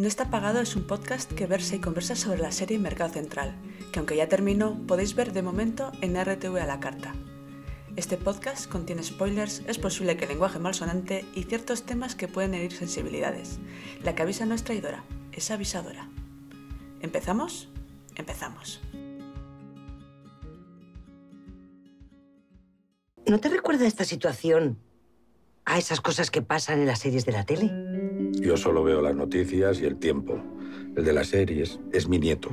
[0.00, 3.54] No está pagado es un podcast que versa y conversa sobre la serie Mercado Central,
[3.92, 7.12] que aunque ya terminó, podéis ver de momento en RTV a la carta.
[7.96, 12.72] Este podcast contiene spoilers, es posible que lenguaje malsonante y ciertos temas que pueden herir
[12.72, 13.58] sensibilidades.
[14.02, 16.08] La que avisa no es traidora, es avisadora.
[17.02, 17.68] ¿Empezamos?
[18.14, 18.80] Empezamos.
[23.26, 24.78] ¿No te recuerda esta situación
[25.66, 27.89] a esas cosas que pasan en las series de la tele?
[28.40, 30.40] Yo solo veo las noticias y el tiempo.
[30.96, 32.50] El de las series es mi nieto.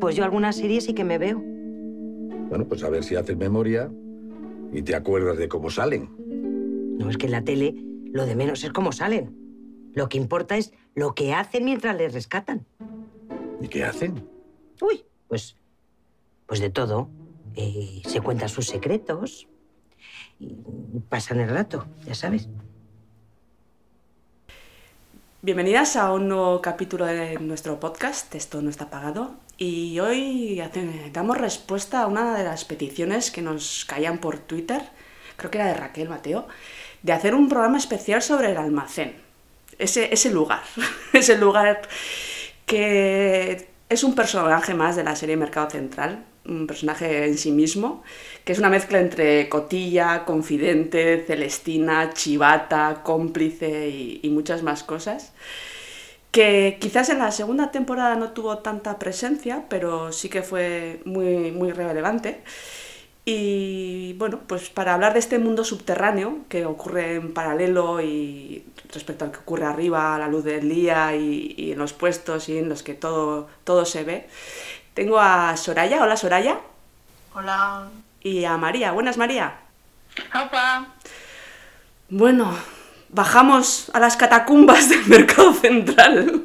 [0.00, 1.40] Pues yo algunas series sí que me veo.
[2.48, 3.90] Bueno, pues a ver si haces memoria
[4.72, 6.10] y te acuerdas de cómo salen.
[6.98, 7.74] No es que en la tele
[8.12, 9.36] lo de menos es cómo salen.
[9.94, 12.66] Lo que importa es lo que hacen mientras les rescatan.
[13.60, 14.28] ¿Y qué hacen?
[14.80, 15.56] Uy, pues,
[16.46, 17.08] pues de todo.
[17.54, 19.46] Eh, se cuentan sus secretos
[20.40, 20.56] y
[21.08, 22.48] pasan el rato, ya sabes.
[25.44, 29.34] Bienvenidas a un nuevo capítulo de nuestro podcast, Esto no está pagado.
[29.58, 30.58] Y hoy
[31.12, 34.80] damos respuesta a una de las peticiones que nos caían por Twitter,
[35.36, 36.48] creo que era de Raquel Mateo,
[37.02, 39.16] de hacer un programa especial sobre el almacén.
[39.78, 40.62] Ese, ese lugar,
[41.12, 41.82] ese lugar
[42.64, 48.02] que es un personaje más de la serie Mercado Central, un personaje en sí mismo,
[48.44, 55.32] que es una mezcla entre cotilla, confidente, celestina, chivata, cómplice y, muchas más cosas
[56.32, 61.52] que quizás en la segunda temporada no tuvo tanta presencia, pero sí que fue muy,
[61.52, 62.42] muy relevante.
[63.24, 69.24] Y bueno, pues para hablar de este mundo subterráneo que ocurre en paralelo y respecto
[69.24, 72.58] al que ocurre arriba, a la luz del día y, y en los puestos y
[72.58, 74.26] en los que todo, todo se ve,
[74.94, 76.02] tengo a Soraya.
[76.02, 76.58] Hola Soraya.
[77.34, 77.88] Hola.
[78.22, 78.92] Y a María.
[78.92, 79.56] Buenas María.
[80.34, 80.86] Opa.
[82.08, 82.56] Bueno,
[83.08, 86.44] bajamos a las catacumbas del mercado central,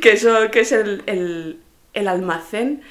[0.00, 1.60] que, eso, que es el, el-
[1.94, 2.82] el almacén.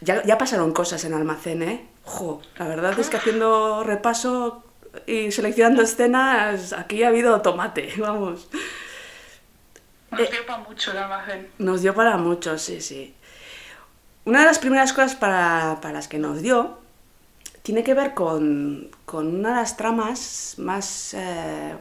[0.00, 1.86] Ya, ya pasaron cosas en almacén, ¿eh?
[2.04, 4.64] Jo, la verdad es que haciendo repaso
[5.06, 8.48] y seleccionando escenas, aquí ha habido tomate, vamos.
[10.10, 11.48] Nos dio para mucho el almacén.
[11.58, 13.14] Nos dio para mucho, sí, sí.
[14.24, 16.78] Una de las primeras cosas para, para las que nos dio
[17.62, 21.74] tiene que ver con, con una de las tramas más, eh,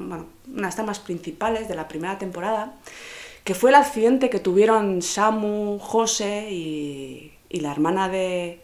[0.75, 2.73] tramas principales de la primera temporada,
[3.43, 8.59] que fue el accidente que tuvieron Samu, José y, y la hermana de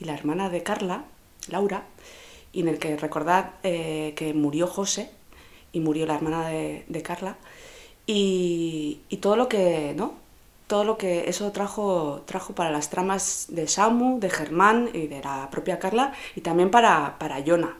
[0.00, 1.04] y la hermana de Carla,
[1.48, 1.84] Laura,
[2.52, 5.10] y en el que recordad eh, que murió José
[5.72, 7.36] y murió la hermana de, de Carla
[8.04, 10.21] y, y todo lo que no
[10.72, 15.20] todo lo que eso trajo trajo para las tramas de Samu, de Germán y de
[15.20, 17.76] la propia Carla y también para para Jonah.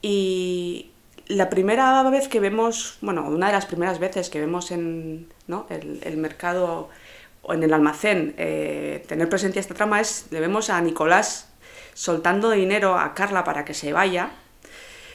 [0.00, 0.92] Y
[1.26, 5.66] la primera vez que vemos, bueno, una de las primeras veces que vemos en ¿no?
[5.68, 6.90] el, el mercado
[7.42, 11.48] o en el almacén eh, tener presencia esta trama es, le vemos a Nicolás
[11.94, 14.30] soltando dinero a Carla para que se vaya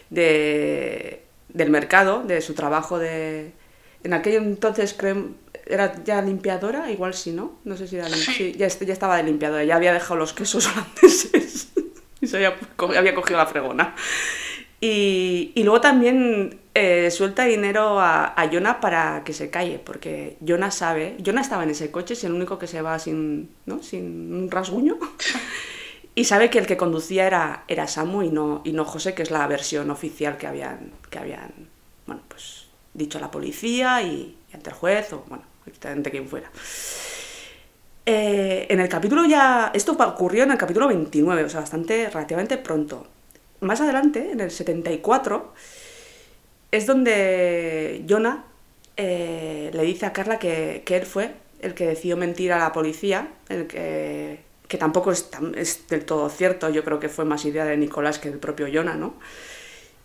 [0.09, 3.53] de, del mercado, de su trabajo de...
[4.03, 5.29] En aquel entonces creo,
[5.65, 7.59] era ya limpiadora, igual sí, ¿no?
[7.63, 8.53] No sé si era lim- Sí.
[8.57, 11.69] ya, ya estaba de limpiadora, ya había dejado los quesos holandeses
[12.21, 12.55] y se había,
[12.97, 13.95] había cogido la fregona.
[14.81, 20.37] Y, y luego también eh, suelta dinero a, a Jonah para que se calle, porque
[20.45, 23.81] Jonah sabe, Jonah estaba en ese coche, es el único que se va sin, ¿no?
[23.81, 24.97] sin un rasguño,
[26.15, 29.23] y sabe que el que conducía era, era Samu y no, y no José, que
[29.23, 31.51] es la versión oficial que habían, que habían
[32.05, 35.43] bueno, pues, dicho a la policía y, y ante el juez, o bueno,
[35.83, 36.49] ante quien fuera.
[38.05, 39.71] Eh, en el capítulo ya.
[39.73, 43.07] Esto ocurrió en el capítulo 29, o sea, bastante, relativamente pronto.
[43.61, 45.53] Más adelante, en el 74,
[46.71, 48.45] es donde Jonah
[48.97, 52.71] eh, le dice a Carla que, que él fue el que decidió mentir a la
[52.73, 55.29] policía, el que, que tampoco es
[55.89, 58.95] del todo cierto, yo creo que fue más idea de Nicolás que del propio Jonah,
[58.95, 59.15] ¿no?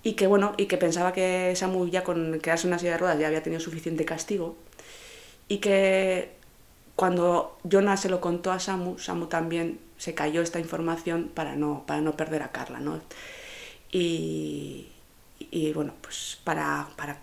[0.03, 2.98] Y que bueno, y que pensaba que Samu ya con quedarse en una silla de
[2.98, 4.57] ruedas ya había tenido suficiente castigo
[5.50, 6.32] y que
[6.97, 11.84] cuando Jonah se lo contó a Samu, Samu también se cayó esta información para no,
[11.86, 13.00] para no perder a Carla, ¿no?
[13.92, 14.88] Y,
[15.38, 17.18] y, bueno, pues para, para,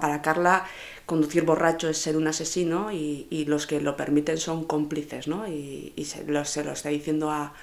[0.00, 0.64] para Carla
[1.06, 5.48] conducir borracho es ser un asesino y, y los que lo permiten son cómplices, ¿no?
[5.48, 7.54] Y, y se, lo, se lo está diciendo a,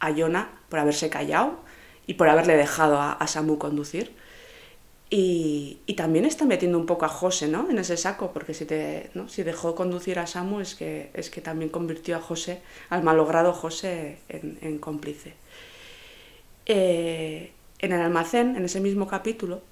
[0.00, 1.58] a Jonah por haberse callado
[2.06, 4.12] y por haberle dejado a, a Samu conducir.
[5.10, 7.70] Y, y también está metiendo un poco a José, ¿no?
[7.70, 9.28] En ese saco, porque si, te, ¿no?
[9.28, 13.52] si dejó conducir a Samu es que, es que también convirtió a José, al malogrado
[13.52, 15.34] José, en, en cómplice.
[16.66, 19.62] Eh, en el almacén, en ese mismo capítulo,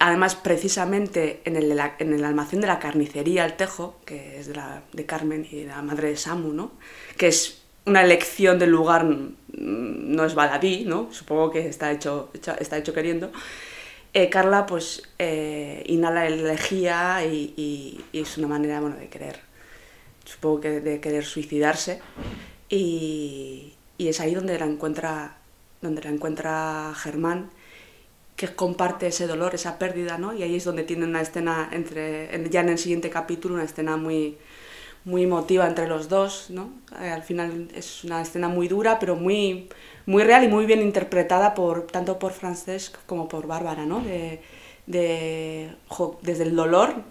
[0.00, 4.54] además precisamente en el, en el, almacén de la carnicería El Tejo, que es de,
[4.54, 6.72] la, de Carmen y de la madre de Samu, ¿no?
[7.16, 11.08] que es una elección del lugar, mm, no es baladí, ¿no?
[11.12, 13.32] supongo que está hecho, está hecho queriendo,
[14.14, 17.52] eh, Carla pues eh, inhala lejía y,
[18.12, 19.40] y, es una manera bueno, de querer,
[20.24, 22.00] supongo que de querer suicidarse
[22.68, 25.36] y, y es ahí donde la encuentra,
[25.82, 27.50] donde la encuentra Germán
[28.36, 30.32] que comparte ese dolor, esa pérdida, ¿no?
[30.34, 33.96] Y ahí es donde tiene una escena entre, ya en el siguiente capítulo, una escena
[33.96, 34.36] muy,
[35.04, 36.72] muy emotiva entre los dos, ¿no?
[37.00, 39.68] Eh, al final es una escena muy dura, pero muy,
[40.06, 44.00] muy real y muy bien interpretada por, tanto por Francesc como por Bárbara, ¿no?
[44.00, 44.40] De,
[44.86, 45.70] de
[46.22, 47.02] desde el dolor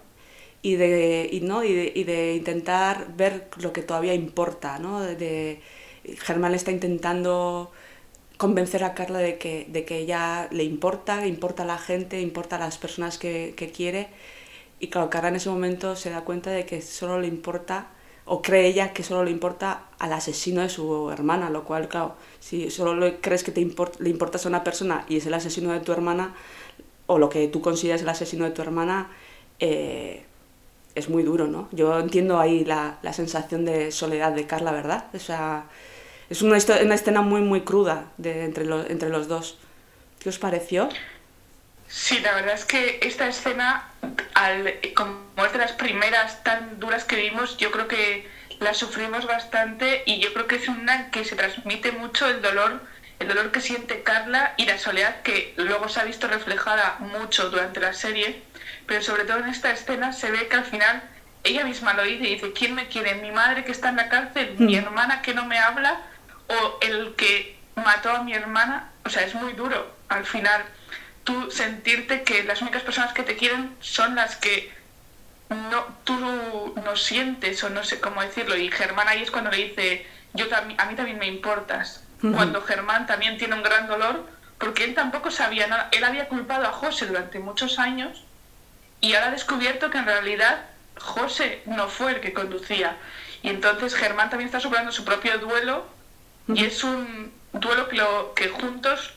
[0.62, 1.64] y de, y, ¿no?
[1.64, 5.00] y de, y de intentar ver lo que todavía importa, ¿no?
[5.00, 5.60] De,
[6.04, 7.72] Germán está intentando
[8.38, 12.56] convencer a Carla de que, de que ella le importa, importa a la gente, importa
[12.56, 14.08] a las personas que, que quiere.
[14.80, 17.88] Y claro, Carla en ese momento se da cuenta de que solo le importa,
[18.26, 22.14] o cree ella que solo le importa al asesino de su hermana, lo cual, claro,
[22.40, 25.80] si solo crees que te le importas a una persona y es el asesino de
[25.80, 26.34] tu hermana,
[27.06, 29.10] o lo que tú consideras el asesino de tu hermana,
[29.60, 30.24] eh,
[30.94, 31.68] es muy duro, ¿no?
[31.72, 35.06] Yo entiendo ahí la, la sensación de soledad de Carla, ¿verdad?
[35.12, 35.66] O sea,
[36.30, 39.58] es una, una escena muy, muy cruda de, entre, entre los dos.
[40.18, 40.88] ¿Qué os pareció?
[41.88, 43.88] Sí, la verdad es que esta escena,
[44.34, 48.28] al, como es de las primeras tan duras que vimos, yo creo que
[48.60, 52.80] la sufrimos bastante y yo creo que es una que se transmite mucho el dolor,
[53.18, 57.50] el dolor que siente Carla y la soledad que luego se ha visto reflejada mucho
[57.50, 58.42] durante la serie,
[58.86, 61.02] pero sobre todo en esta escena se ve que al final
[61.44, 63.16] ella misma lo dice y dice, ¿quién me quiere?
[63.16, 64.54] ¿Mi madre que está en la cárcel?
[64.58, 64.84] ¿Mi mm.
[64.84, 66.00] hermana que no me habla?
[66.46, 70.62] o el que mató a mi hermana, o sea, es muy duro al final
[71.24, 74.72] tú sentirte que las únicas personas que te quieren son las que
[75.50, 78.56] no tú no sientes o no sé cómo decirlo.
[78.56, 83.06] Y Germán ahí es cuando le dice yo a mí también me importas cuando Germán
[83.06, 84.26] también tiene un gran dolor
[84.58, 85.88] porque él tampoco sabía nada.
[85.92, 88.24] Él había culpado a José durante muchos años
[89.00, 90.62] y ahora ha descubierto que en realidad
[90.98, 92.96] José no fue el que conducía.
[93.42, 95.86] Y entonces Germán también está superando su propio duelo
[96.48, 99.13] y es un duelo que, lo, que juntos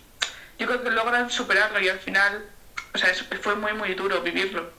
[0.58, 2.46] yo creo que logran superarlo y al final,
[2.94, 4.70] o sea, fue muy, muy duro vivirlo.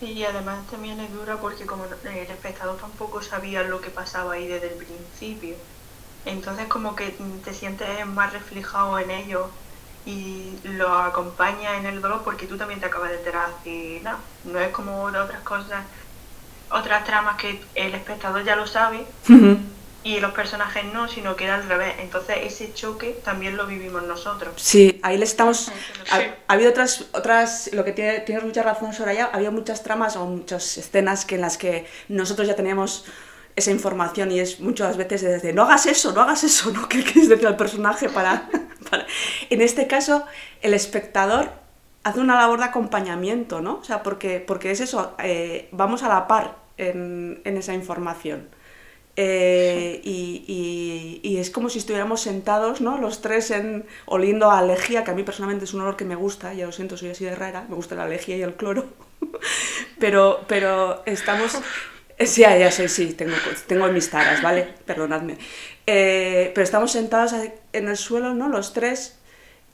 [0.00, 4.48] Y además también es dura porque como el espectador tampoco sabía lo que pasaba ahí
[4.48, 5.56] desde el principio.
[6.24, 9.50] Entonces como que te sientes más reflejado en ello
[10.06, 14.18] y lo acompaña en el dolor porque tú también te acabas de enterar y nada,
[14.44, 15.84] no es como de otras cosas,
[16.70, 19.06] otras tramas que el espectador ya lo sabe
[20.02, 21.94] y los personajes no, sino que era al revés.
[21.98, 24.54] Entonces ese choque también lo vivimos nosotros.
[24.56, 25.70] Sí, ahí le estamos...
[26.10, 30.24] Ha, habido otras, otras, lo que tiene, tienes mucha razón Soraya, había muchas tramas o
[30.26, 33.04] muchas escenas que en las que nosotros ya teníamos
[33.56, 36.88] esa información y es muchas veces desde no hagas eso, no hagas eso, ¿no?
[36.88, 38.48] ¿Qué quieres decir al personaje para,
[39.50, 40.24] En este caso,
[40.62, 41.50] el espectador
[42.04, 43.74] hace una labor de acompañamiento, ¿no?
[43.76, 48.48] O sea, porque, porque es eso, eh, vamos a la par en, en esa información.
[49.22, 52.98] Eh, y, es como si estuviéramos sentados, ¿no?
[52.98, 56.14] Los tres en, oliendo a lejía, que a mí personalmente es un olor que me
[56.14, 58.86] gusta, ya lo siento, soy así de rara, me gusta la lejía y el cloro.
[59.98, 61.58] pero, pero estamos...
[62.18, 63.34] Sí, ya sé, sí, tengo,
[63.66, 64.68] tengo mis taras, ¿vale?
[64.84, 65.36] Perdonadme.
[65.86, 67.34] Eh, pero estamos sentados
[67.72, 68.48] en el suelo, ¿no?
[68.48, 69.18] Los tres,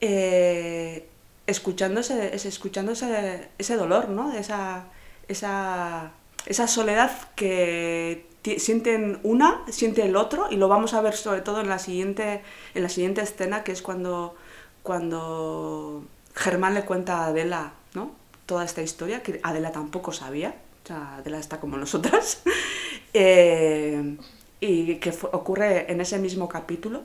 [0.00, 1.06] eh,
[1.46, 4.32] escuchando, ese, escuchando ese, dolor, ¿no?
[4.36, 4.86] Esa,
[5.28, 6.12] esa,
[6.46, 8.26] esa soledad que
[8.58, 12.42] sienten una, siente el otro, y lo vamos a ver sobre todo en la siguiente,
[12.74, 14.34] en la siguiente escena, que es cuando,
[14.82, 18.12] cuando Germán le cuenta a Adela ¿no?
[18.46, 22.42] toda esta historia, que Adela tampoco sabía, o sea, Adela está como nosotras,
[23.12, 24.16] eh,
[24.60, 27.02] y que ocurre en ese mismo capítulo.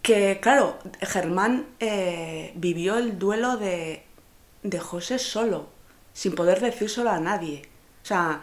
[0.00, 4.02] Que, claro, Germán eh, vivió el duelo de,
[4.62, 5.68] de José solo,
[6.12, 7.62] sin poder decírselo a nadie.
[8.02, 8.42] O sea,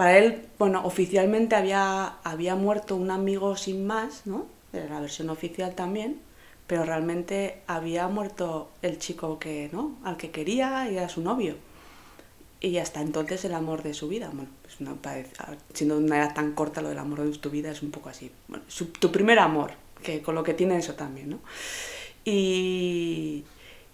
[0.00, 4.46] para él, bueno, oficialmente había, había muerto un amigo sin más, ¿no?
[4.72, 6.22] La versión oficial también,
[6.66, 9.98] pero realmente había muerto el chico que, ¿no?
[10.02, 11.56] Al que quería y era su novio.
[12.60, 14.30] Y hasta entonces el amor de su vida.
[14.32, 14.78] Bueno, pues
[15.74, 18.32] siendo una edad tan corta lo del amor de tu vida es un poco así.
[18.48, 18.64] Bueno,
[19.00, 21.40] tu primer amor, que con lo que tiene eso también, ¿no?
[22.24, 23.44] Y,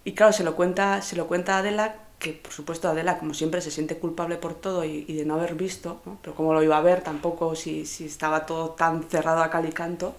[0.04, 3.60] y claro, se lo cuenta, se lo cuenta Adela que por supuesto Adela, como siempre,
[3.60, 6.80] se siente culpable por todo y, de no haber visto, pero como lo iba a
[6.80, 10.14] ver tampoco si, si, estaba todo tan cerrado a cal y canto,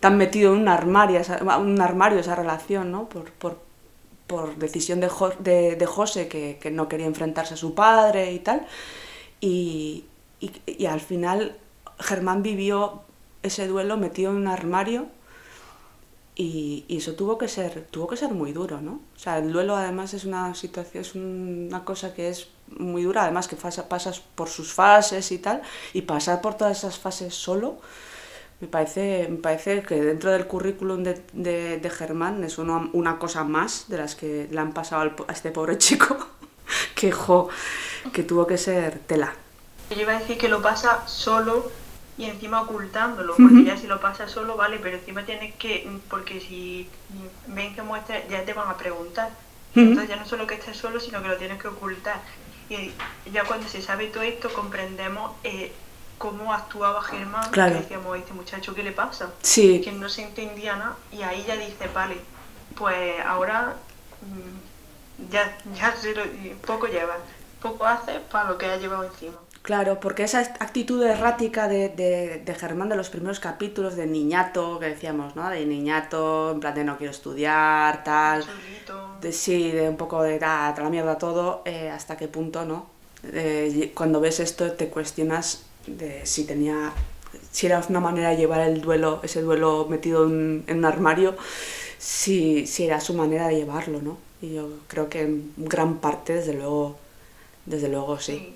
[0.00, 1.20] tan metido en un armario,
[1.60, 3.08] un armario esa relación, ¿no?
[3.08, 3.58] por, por,
[4.26, 8.32] por decisión de, Jo- de, de José, que, que no quería enfrentarse a su padre
[8.32, 8.66] y tal.
[9.40, 10.04] Y,
[10.40, 11.56] y, y al final
[11.98, 13.02] Germán vivió
[13.42, 15.06] ese duelo metido en un armario
[16.34, 19.00] y, y eso tuvo que ser tuvo que ser muy duro, ¿no?
[19.16, 23.24] O sea, el duelo además es una situación, es una cosa que es muy dura,
[23.24, 27.34] además que pasa- pasas por sus fases y tal, y pasar por todas esas fases
[27.34, 27.78] solo,
[28.60, 33.18] me parece, me parece que dentro del currículum de, de, de Germán es una, una
[33.18, 36.16] cosa más de las que le han pasado al a este pobre chico,
[36.94, 37.48] que, jo,
[38.12, 39.34] que tuvo que ser tela.
[39.90, 41.70] Yo iba a decir que lo pasa solo
[42.20, 46.38] y encima ocultándolo, porque ya si lo pasa solo, vale, pero encima tienes que, porque
[46.38, 46.86] si
[47.46, 49.30] ven que muestra, ya te van a preguntar.
[49.74, 52.20] Entonces ya no solo que estés solo, sino que lo tienes que ocultar.
[52.68, 52.92] Y
[53.32, 55.72] ya cuando se sabe todo esto, comprendemos eh,
[56.18, 57.72] cómo actuaba Germán, Claro.
[57.76, 59.30] que decíamos, este muchacho, ¿qué le pasa?
[59.42, 62.18] Sí, Que no se entendía nada, y ahí ya dice, vale,
[62.76, 63.76] pues ahora
[64.20, 67.16] mm, ya, ya se lo- poco lleva,
[67.62, 69.38] poco hace para lo que ha llevado encima.
[69.62, 74.78] Claro, porque esa actitud errática de, de, de Germán de los primeros capítulos, de niñato,
[74.80, 75.48] que decíamos, ¿no?
[75.50, 78.46] De niñato, en plan de no quiero estudiar, tal.
[79.20, 82.86] De, sí, de un poco de ah, la mierda todo, eh, hasta qué punto, ¿no?
[83.24, 86.92] Eh, cuando ves esto te cuestionas de si tenía,
[87.52, 91.36] si era una manera de llevar el duelo, ese duelo metido en, en un armario,
[91.98, 94.18] si, si era su manera de llevarlo, ¿no?
[94.42, 96.96] Y yo creo que en gran parte, desde luego,
[97.66, 98.54] desde luego sí, sí,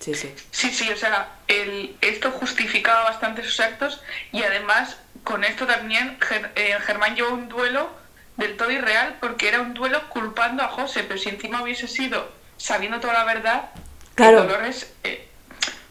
[0.00, 0.34] sí.
[0.50, 4.00] Sí, sí, o sea, el, esto justificaba bastante sus actos
[4.32, 7.90] y además con esto también Ger- eh, Germán llevó un duelo
[8.36, 12.30] del todo irreal porque era un duelo culpando a José, pero si encima hubiese sido
[12.56, 13.70] sabiendo toda la verdad,
[14.14, 14.42] Claro.
[14.42, 15.28] el dolor es, eh,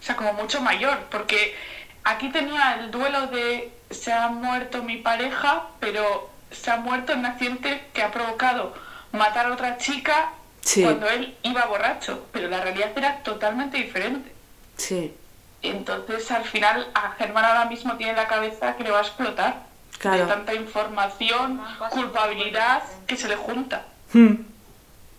[0.01, 1.55] o sea, como mucho mayor, porque
[2.03, 7.19] aquí tenía el duelo de se ha muerto mi pareja, pero se ha muerto en
[7.19, 8.73] un accidente que ha provocado
[9.11, 10.31] matar a otra chica
[10.67, 10.83] Sí.
[10.83, 14.31] cuando él iba borracho, pero la realidad era totalmente diferente.
[14.75, 15.13] Sí,
[15.61, 19.63] Entonces, al final, a Germán ahora mismo tiene la cabeza que le va a explotar
[19.97, 20.17] Claro.
[20.23, 21.59] de tanta información,
[21.89, 23.85] culpabilidad que se le junta.
[24.13, 24.35] Hmm.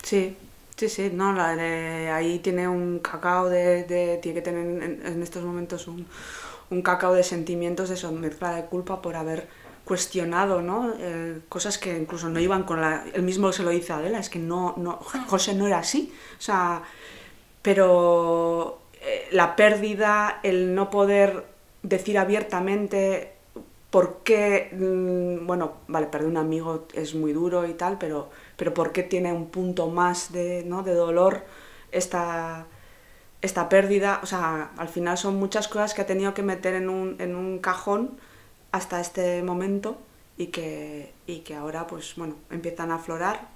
[0.02, 0.36] Sí,
[0.76, 5.02] sí, sí, no, la de- ahí tiene un cacao de, de- tiene que tener en,
[5.04, 6.06] en estos momentos un,
[6.70, 9.48] un cacao de sentimientos, de eso, mezcla de culpa por haber
[9.88, 10.92] cuestionado, ¿no?
[10.98, 13.04] Eh, cosas que incluso no iban con la...
[13.14, 16.12] Él mismo se lo dice a Adela, es que no, no, José no era así,
[16.38, 16.82] o sea,
[17.62, 21.46] pero eh, la pérdida, el no poder
[21.82, 23.32] decir abiertamente
[23.88, 28.28] por qué, mm, bueno, vale, perder un amigo es muy duro y tal, pero,
[28.58, 30.82] pero por qué tiene un punto más de, ¿no?
[30.82, 31.44] de dolor
[31.92, 32.66] esta,
[33.40, 36.90] esta pérdida, o sea, al final son muchas cosas que ha tenido que meter en
[36.90, 38.18] un, en un cajón
[38.72, 39.98] hasta este momento
[40.36, 43.48] y que, y que ahora, pues bueno, empiezan a aflorar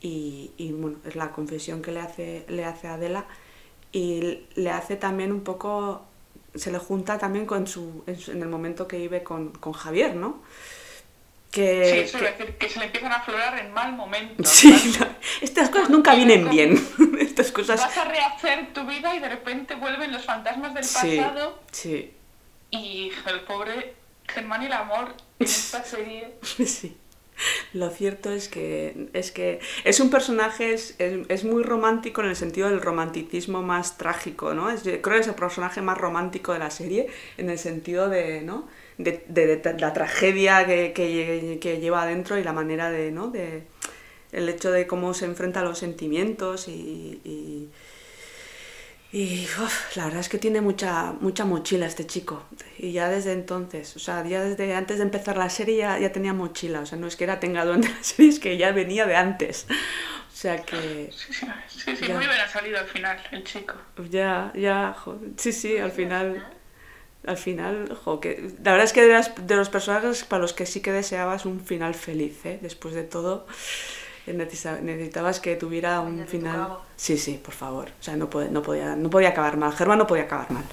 [0.00, 3.24] y, y, bueno, es la confesión que le hace, le hace Adela
[3.92, 6.04] y le hace también un poco,
[6.54, 9.72] se le junta también con su, en, su- en el momento que vive con, con
[9.72, 10.42] Javier, ¿no?
[11.50, 14.42] Que, Sí, eso que- decir, que se le empiezan a aflorar en mal momento.
[14.44, 14.74] Sí,
[15.40, 16.84] estas cosas nunca vienen bien.
[17.20, 17.80] Estas cosas.
[17.80, 22.12] Vas a rehacer tu vida y de repente vuelven los fantasmas del Sí, pasado sí,
[22.70, 23.94] y el pobre
[24.28, 26.34] Germán y el amor en esta serie.
[26.42, 26.96] sí.
[27.72, 32.28] Lo cierto es que es que es un personaje es, es, es muy romántico en
[32.28, 34.70] el sentido del romanticismo más trágico, ¿no?
[34.70, 38.08] Es, yo creo que es el personaje más romántico de la serie en el sentido
[38.08, 38.68] de, ¿no?
[38.98, 43.28] De, de- de la tragedia que, que, que lleva adentro y la manera de, ¿no?
[43.30, 43.64] De,
[44.32, 47.70] el hecho de cómo se enfrenta a los sentimientos y, y,
[49.16, 52.42] y, uf, la verdad es que tiene mucha, mucha mochila este chico.
[52.78, 56.10] Y ya desde entonces, o sea, ya desde antes de empezar la serie ya, ya
[56.12, 56.80] tenía mochila.
[56.80, 59.16] O sea, no es que era tenga durante la serie, es que ya venía de
[59.16, 59.66] antes.
[59.70, 62.14] O sea que Sí, sí, sí, sí, Ya.
[62.16, 63.74] muy bien ha salido al final el chico.
[64.10, 66.44] ya, ya, jo, sí, sí, al final,
[67.26, 70.52] al final, jo, que la verdad es que de, las- de los personajes para los
[70.54, 72.58] que sí que deseabas un final feliz, ¿eh?
[72.62, 73.46] Después de todo,
[74.26, 76.78] necesitabas que tuviera un final.
[76.96, 77.88] Sí, sí, por favor.
[78.00, 79.72] O sea, no, puede, no, podía, no podía acabar mal.
[79.74, 80.64] Germán no podía acabar mal.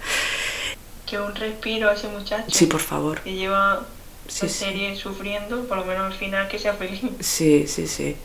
[1.05, 3.21] Que un respiro a ese muchacho Sí, por favor.
[3.21, 3.85] que lleva
[4.27, 4.59] Sí, la sí.
[4.65, 7.01] serie sufriendo, por lo menos al final que sea feliz.
[7.19, 8.15] Sí, sí, sí.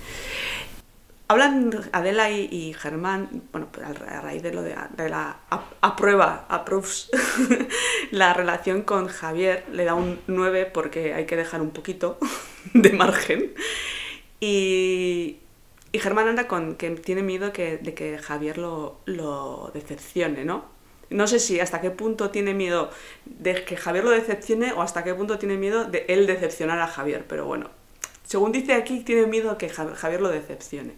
[1.28, 5.08] Hablan Adela y, y Germán, bueno, pues a ra- a raíz de lo de, de
[5.08, 7.08] la ap- aprueba, approves
[8.12, 12.18] la relación con Javier, le da un 9 porque hay que dejar un poquito
[12.74, 13.54] de margen.
[14.40, 15.38] Y,
[15.92, 20.64] y Germán anda con que tiene miedo que, de que Javier lo, lo decepcione, ¿no?
[21.08, 22.90] No sé si hasta qué punto tiene miedo
[23.24, 26.88] de que Javier lo decepcione o hasta qué punto tiene miedo de él decepcionar a
[26.88, 27.70] Javier, pero bueno,
[28.24, 30.94] según dice aquí, tiene miedo que Ja- Javier lo decepcione.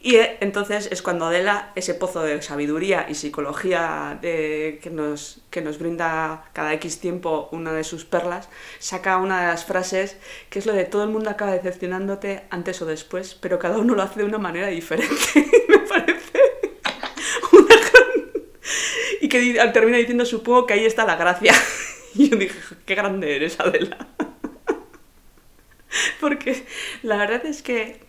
[0.00, 5.40] Y eh, entonces es cuando Adela, ese pozo de sabiduría y psicología de, que, nos,
[5.50, 10.16] que nos brinda cada X tiempo una de sus perlas, saca una de las frases
[10.50, 13.94] que es lo de todo el mundo acaba decepcionándote antes o después, pero cada uno
[13.94, 15.16] lo hace de una manera diferente.
[15.68, 16.38] Me parece.
[19.20, 21.52] Y que termina diciendo, supongo que ahí está la gracia.
[22.14, 24.08] Y yo dije, qué grande eres, Adela.
[26.20, 26.64] Porque
[27.02, 28.00] la verdad es que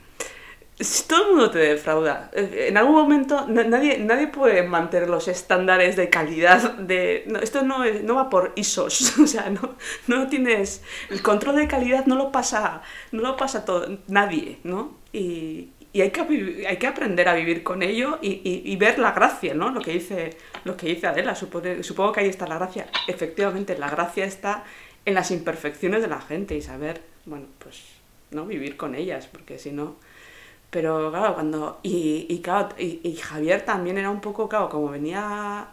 [0.80, 2.30] si todo el mundo te defrauda.
[2.34, 7.24] Eh, En algún momento na- nadie, nadie puede mantener los estándares de calidad de...
[7.28, 9.76] no, esto no, es- no va por ISOs, o sea, no,
[10.08, 10.82] no tienes...
[11.10, 12.82] El control de calidad no lo pasa,
[13.12, 14.98] no lo pasa todo, nadie, ¿no?
[15.12, 19.00] Y, y hay, que, hay que aprender a vivir con ello y, y- y ver
[19.00, 19.72] la gracia, ¿no?
[19.72, 22.88] Lo que dice, lo que dice Adela, supone- supongo que ahí está la gracia.
[23.08, 24.64] Efectivamente, la gracia está
[25.06, 27.82] en las imperfecciones de la gente y saber, bueno, pues,
[28.32, 28.46] ¿no?
[28.46, 29.96] Vivir con ellas, porque si no...
[30.70, 31.80] Pero claro, cuando.
[31.84, 35.70] Y, y claro, y, y Javier también era un poco, claro, como venía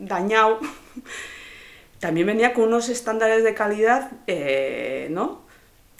[0.00, 0.58] dañado,
[2.00, 5.42] también venía con unos estándares de calidad, eh, ¿no?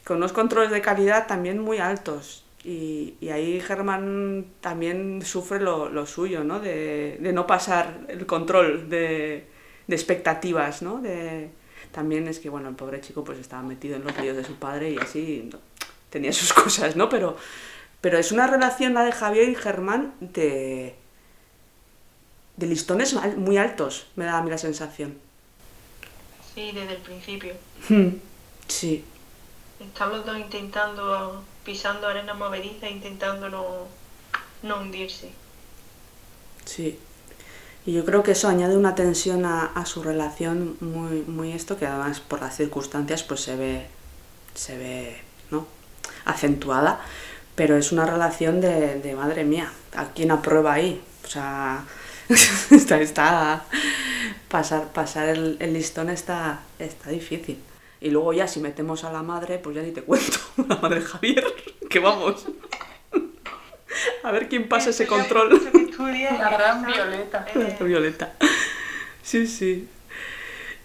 [0.05, 2.45] Con unos controles de calidad también muy altos.
[2.65, 6.61] Y, y ahí Germán también sufre lo, lo suyo, ¿no?
[6.61, 9.47] De, de no pasar el control de,
[9.87, 11.01] de expectativas, ¿no?
[11.01, 11.51] De,
[11.93, 14.55] también es que, bueno, el pobre chico pues estaba metido en los líos de su
[14.55, 15.51] padre y así
[16.11, 17.09] tenía sus cosas, ¿no?
[17.09, 17.37] Pero,
[18.03, 20.97] pero es una relación la de Javier y Germán de,
[22.57, 25.19] de listones muy altos, me da a mí la sensación.
[26.55, 27.55] Sí, desde el principio.
[28.69, 29.05] Sí,
[29.79, 33.89] Están los dos intentando, pisando arena movediza, intentando no,
[34.63, 35.37] no hundirse.
[36.65, 36.99] sí.
[37.87, 41.79] Y yo creo que eso añade una tensión a, a su relación muy, muy esto,
[41.79, 43.89] que además por las circunstancias pues se ve,
[44.55, 45.69] se ve, ¿no?
[46.27, 47.01] Acentuada,
[47.55, 51.03] pero es una relación de, de madre mía, ¿a quién aprueba ahí?
[51.25, 51.85] O sea,
[52.71, 53.65] está, está
[54.49, 57.59] pasar, pasar el, el listón está, está difícil.
[58.01, 60.39] Y luego ya si metemos a la madre, pues ya ni te cuento,
[60.69, 61.45] la madre de Javier,
[61.89, 62.47] que vamos.
[64.23, 65.61] A ver quién pasa ese control.
[65.99, 67.47] La gran Violeta.
[67.55, 68.33] Eh, Violeta.
[69.23, 69.89] Sí, sí.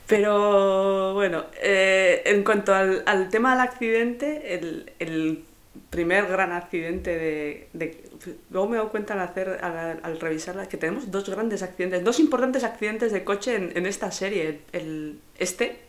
[0.05, 5.43] Pero bueno, eh, en cuanto al, al tema del accidente, el, el
[5.89, 8.03] primer gran accidente de, de-
[8.49, 12.03] Luego me he dado cuenta al, hacer, al, al revisarla que tenemos dos grandes accidentes,
[12.03, 14.61] dos importantes accidentes de coche en, en esta serie.
[14.73, 15.79] El, este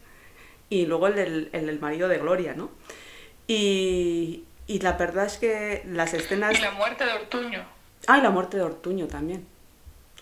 [0.70, 2.70] y luego el del, el del marido de Gloria, ¿no?
[3.46, 6.58] Y, y la verdad es que las escenas...
[6.58, 7.64] Y la muerte de Ortuño.
[8.06, 9.46] Ah, y la muerte de Ortuño también.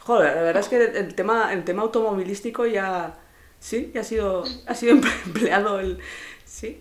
[0.00, 3.16] Joder, la verdad es que el tema, el tema automovilístico ya.
[3.58, 4.92] Sí, ya ha sido, ha sido
[5.26, 5.98] empleado el.
[6.44, 6.80] Sí.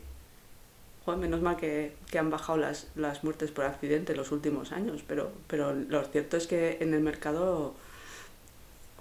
[1.05, 4.71] Joder, menos mal que, que han bajado las, las muertes por accidente en los últimos
[4.71, 7.75] años, pero, pero lo cierto es que en el mercado,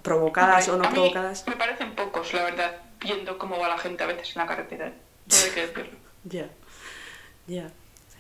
[0.03, 1.47] provocadas o no A mí provocadas.
[1.49, 4.87] Me parecen pocos, la verdad, viendo cómo va la gente a veces en la carretera.
[4.87, 5.99] Hay que decirlo.
[6.27, 6.49] Ya,
[7.47, 7.71] ya.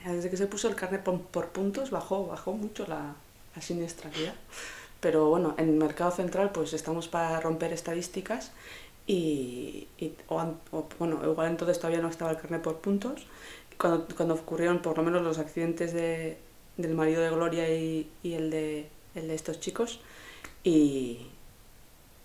[0.04, 3.14] Desde que se puso el carnet por, por puntos bajó, bajó mucho la,
[3.56, 4.34] la siniestralidad.
[5.00, 8.52] Pero bueno, en el mercado central pues estamos para romper estadísticas
[9.06, 13.26] y, y- o an- o, bueno, igual entonces todavía no estaba el carnet por puntos.
[13.78, 16.38] Cuando, cuando ocurrieron por lo menos los accidentes de,
[16.76, 20.00] del marido de Gloria y, y el, de, el de estos chicos
[20.62, 21.26] y,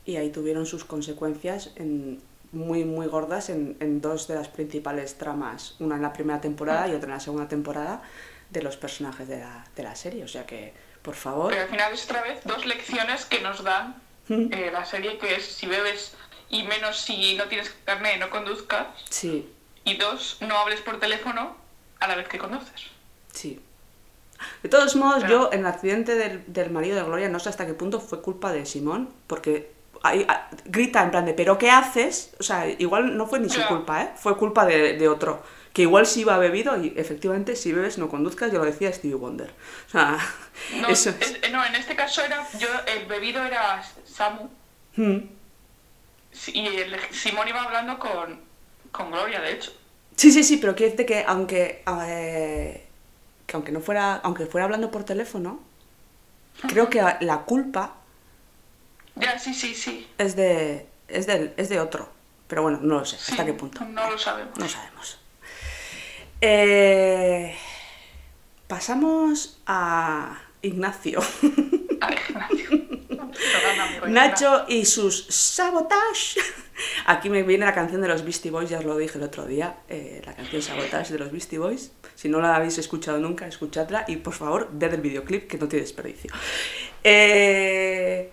[0.06, 5.18] y ahí tuvieron sus consecuencias en, muy muy gordas en, en dos de las principales
[5.18, 8.02] tramas, una en la primera temporada y otra en la segunda temporada
[8.50, 10.24] de los personajes de la, de la serie.
[10.24, 13.64] O sea que, por favor, Pero al final es otra vez dos lecciones que nos
[13.64, 16.16] dan eh, la serie, que es si bebes
[16.50, 18.88] y menos si no tienes carnet, no conduzcas.
[19.10, 19.48] sí,
[19.90, 21.56] Y dos, no hables por teléfono
[22.00, 22.82] a la vez que conduces.
[23.34, 23.60] sí.
[24.64, 27.66] De todos modos, yo en el accidente del, del marido de Gloria no sé hasta
[27.66, 29.70] qué punto fue culpa de Simón, porque
[30.02, 32.34] ahí, ah, grita en plan de, ¿pero qué haces?
[32.40, 34.12] O sea, igual no fue ni su culpa, ¿eh?
[34.16, 35.44] Fue culpa de, de otro.
[35.74, 39.16] Que igual sí iba bebido y efectivamente si bebes no conduzcas, ya lo decía Stevie
[39.18, 39.54] Wonder.
[39.88, 40.18] O sea,
[40.78, 41.20] No, eso es.
[41.42, 44.48] es- no, en este caso era yo el bebido era Samu
[44.96, 45.18] Mm.
[46.48, 48.40] y el Simón iba hablando con,
[48.92, 49.74] con Gloria, de hecho.
[50.20, 52.86] Sí, sí, sí, pero quiere decir que aunque, eh,
[53.48, 55.62] que aunque no fuera, aunque fuera hablando por teléfono,
[56.68, 57.96] creo que la culpa
[59.16, 60.06] Ya, sí, sí, sí.
[60.18, 62.10] es de, es del, es de otro.
[62.50, 63.86] Pero bueno, no lo sé, sí, hasta qué punto.
[63.86, 64.60] No lo sabemos.
[64.60, 65.22] No sabemos.
[66.42, 67.56] Eh,
[68.68, 71.22] pasamos a Ignacio.
[72.02, 72.90] A Ignacio.
[74.08, 76.42] Nacho y sus sabotage.
[77.06, 79.46] Aquí me viene la canción de los Beastie Boys, ya os lo dije el otro
[79.46, 81.92] día, eh, la canción Sabotage de los Beastie Boys.
[82.16, 85.68] Si no la habéis escuchado nunca, escuchadla y por favor, ved el videoclip que no
[85.68, 86.32] tiene desperdicio.
[87.04, 88.32] Eh,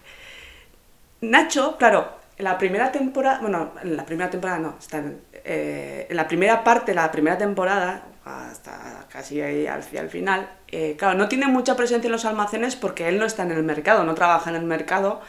[1.21, 6.07] Nacho, claro, en la primera temporada, bueno, en la primera temporada no, está en, eh,
[6.11, 11.47] la primera parte, la primera temporada, hasta casi ahí hacia final, eh, claro, no tiene
[11.47, 14.57] mucha presencia en los almacenes porque él no está en el mercado, no trabaja en
[14.57, 15.23] el mercado,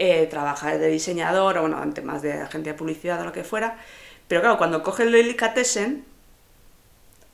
[0.00, 3.44] eh, trabaja de diseñador o, bueno, ante más de agencia de publicidad o lo que
[3.44, 3.78] fuera,
[4.28, 6.04] pero claro, cuando coge el delicatessen,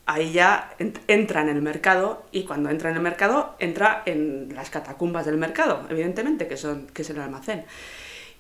[0.07, 4.55] ahí ya ent- entra en el mercado y cuando entra en el mercado, entra en
[4.55, 7.65] las catacumbas del mercado, evidentemente, que, son, que es el almacén.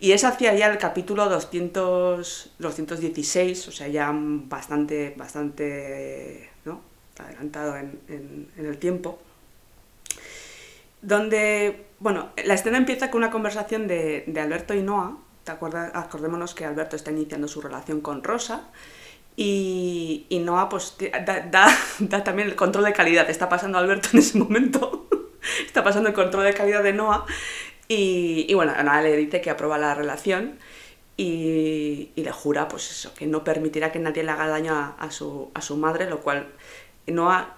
[0.00, 6.82] Y es hacia ya el capítulo 200, 216, o sea, ya bastante, bastante ¿no?
[7.18, 9.18] adelantado en, en- en el tiempo,
[11.06, 15.92] donde, bueno, la escena empieza con una conversación de, de Alberto y Noah, ¿te acuerdas?
[15.94, 18.68] Acordémonos que Alberto está iniciando su relación con Rosa,
[19.36, 21.68] y, y Noah pues da-
[22.00, 25.08] da también el control de calidad, está pasando Alberto en ese momento,
[25.66, 27.24] está pasando el control de calidad de Noah,
[27.88, 30.58] y, y bueno, Noah le dice que aprueba la relación,
[31.16, 34.96] y, y le jura pues eso, que no permitirá que nadie le haga daño a,
[34.98, 36.48] a su, a su madre, lo cual
[37.06, 37.55] Noah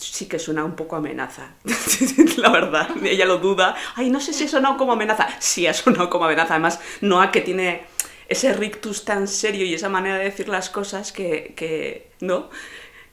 [0.00, 1.54] sí que suena un poco amenaza,
[2.36, 5.74] la verdad, ella lo duda, ay, no sé si ha sonado como amenaza, sí ha
[5.74, 7.82] sonado como amenaza, además Noah que tiene
[8.28, 12.48] ese rictus tan serio y esa manera de decir las cosas que, que ¿no?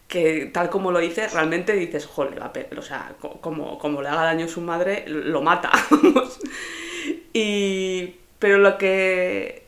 [0.08, 2.42] que tal como lo dice, realmente dices, joder,
[2.78, 5.72] o sea, co- como, como le haga daño a su madre, lo mata.
[7.34, 9.67] y, pero lo que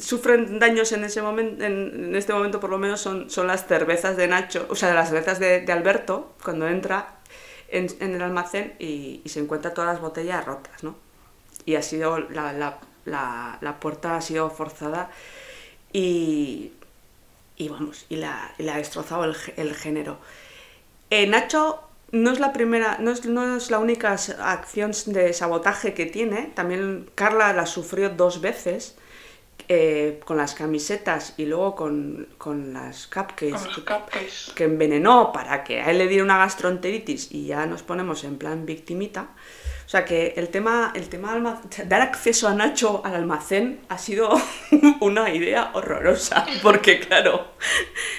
[0.00, 4.16] sufren daños en ese momento, en, este momento por lo menos, son, son las cervezas
[4.16, 7.18] de Nacho, o sea, las cervezas de, de Alberto, cuando entra
[7.68, 10.96] en, el almacén y, se encuentra todas las botellas rotas, ¿no?
[11.64, 15.10] Y ha sido, la, la, la, puerta ha sido forzada
[15.92, 16.72] y,
[17.56, 20.18] y vamos, y la, ha destrozado el, el género.
[21.10, 21.80] Eh, Nacho
[22.10, 26.50] no es la primera, no es, no es la única acción de sabotaje que tiene,
[26.54, 28.96] también Carla la sufrió dos veces.
[29.68, 34.52] Eh, con las camisetas y luego con, con las cupcakes Con cupcakes.
[34.54, 38.38] que envenenó para que a él le diera una gastroenteritis y ya nos ponemos en
[38.38, 39.28] plan victimita.
[39.84, 44.30] O sea que el tema, el tema dar acceso a Nacho al almacén ha sido
[45.00, 47.52] una idea horrorosa, porque claro,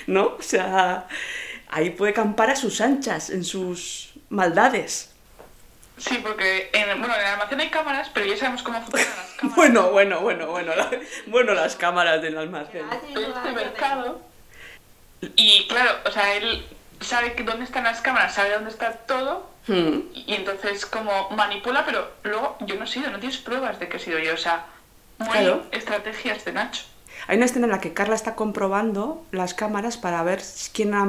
[0.07, 0.35] ¿no?
[0.37, 1.07] O sea,
[1.67, 5.08] ahí puede campar a sus anchas, en sus maldades.
[5.99, 9.31] Sí, porque en, bueno, en el almacén hay cámaras, pero ya sabemos cómo funcionan las
[9.37, 9.55] cámaras.
[9.55, 10.89] Bueno, bueno, bueno, bueno, la-
[11.27, 12.85] bueno las cámaras del almacén.
[12.91, 14.21] este mercado.
[15.35, 16.65] Y claro, o sea, él
[17.01, 19.49] sabe que dónde están las cámaras, sabe dónde está todo.
[19.67, 19.99] Hmm.
[20.13, 23.97] Y entonces como manipula, pero luego yo no he sido, no tienes pruebas de que
[23.97, 24.33] he sido yo.
[24.33, 24.65] O sea,
[25.17, 25.65] muy Claro.
[25.71, 26.83] estrategias de Nacho.
[27.27, 30.41] Hay una escena en la que Carla está comprobando las cámaras para ver
[30.73, 31.05] quién ha,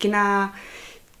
[0.00, 0.54] quién ha,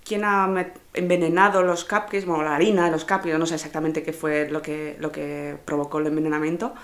[0.04, 0.48] quién ha
[0.94, 4.62] envenenado los cupcakes, bueno, la harina de los cupcakes, no sé exactamente qué fue lo
[4.62, 6.74] que, lo que provocó el envenenamiento.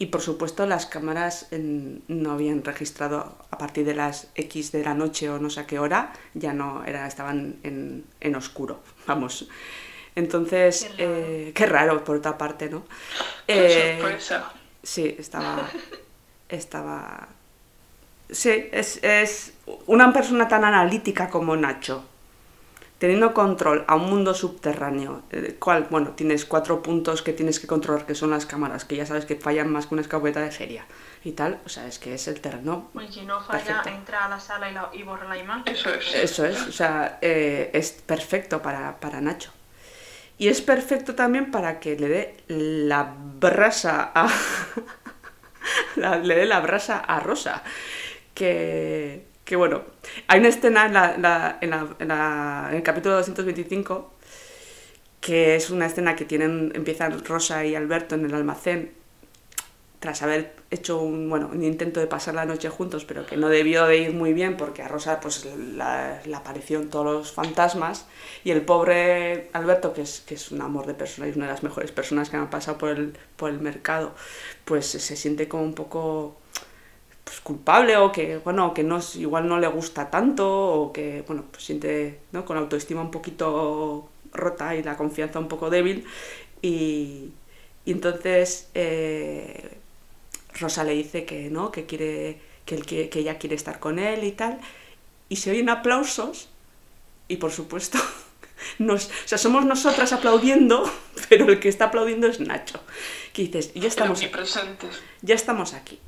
[0.00, 4.84] Y por supuesto las cámaras en- no habían registrado a partir de las X de
[4.84, 8.80] la noche o no sé a qué hora, ya no era, estaban en, en oscuro,
[9.08, 9.48] vamos.
[10.14, 11.14] Entonces, Qué raro.
[11.16, 12.84] eh, qué raro por otra parte, ¿no?
[13.46, 14.52] Qué Eh, sorpresa.
[14.82, 15.68] Sí, estaba.
[16.48, 17.28] Estaba.
[18.30, 19.54] Sí, es, es
[19.86, 22.04] una persona tan analítica como Nacho,
[22.98, 27.66] teniendo control a un mundo subterráneo, el cual, bueno, tienes cuatro puntos que tienes que
[27.68, 30.50] controlar, que son las cámaras, que ya sabes que fallan más que una escopeta de
[30.50, 30.84] feria
[31.24, 32.90] y tal, o sea, es que es el terreno.
[33.00, 33.88] Y si no falla, Perfecto.
[33.90, 35.72] entra a la sala y, la- y borra la imagen.
[35.72, 36.14] Eso es.
[36.14, 39.52] Eso es, o sea, eh, es perfecto para, para Nacho.
[40.36, 44.28] Y es perfecto también para que le dé la brasa a.
[45.96, 47.62] la- le dé la brasa a Rosa.
[48.34, 49.82] Que, que bueno,
[50.28, 51.14] hay una escena en, la-
[51.62, 54.12] en, la- en el capítulo 225
[55.20, 58.92] que es una escena que tienen empiezan Rosa y Alberto en el almacén
[60.00, 63.48] tras haber hecho un, bueno, un intento de pasar la noche juntos, pero que no
[63.48, 68.06] debió de ir muy bien porque a Rosa pues la, aparecieron todos los fantasmas
[68.44, 71.52] y el pobre Alberto, que es, que es un amor de persona y una de
[71.52, 74.14] las mejores personas que han pasado por el, por el mercado,
[74.64, 76.36] pues se siente como un poco
[77.28, 81.44] pues, culpable o que bueno que no igual no le gusta tanto o que bueno
[81.50, 82.44] pues siente ¿no?
[82.44, 86.06] con la autoestima un poquito rota y la confianza un poco débil.
[86.62, 87.30] Y,
[87.84, 89.78] y entonces eh,
[90.60, 93.98] Rosa le dice que no que quiere que, él quiere- que ella quiere estar con
[93.98, 94.60] él y tal.
[95.30, 96.48] Y se oyen aplausos
[97.28, 97.98] y por supuesto
[98.78, 100.90] nos, o sea, somos nosotras aplaudiendo
[101.28, 102.80] pero el que está aplaudiendo es Nacho.
[103.32, 104.20] Que dices ya estamos
[105.22, 106.00] ya estamos aquí.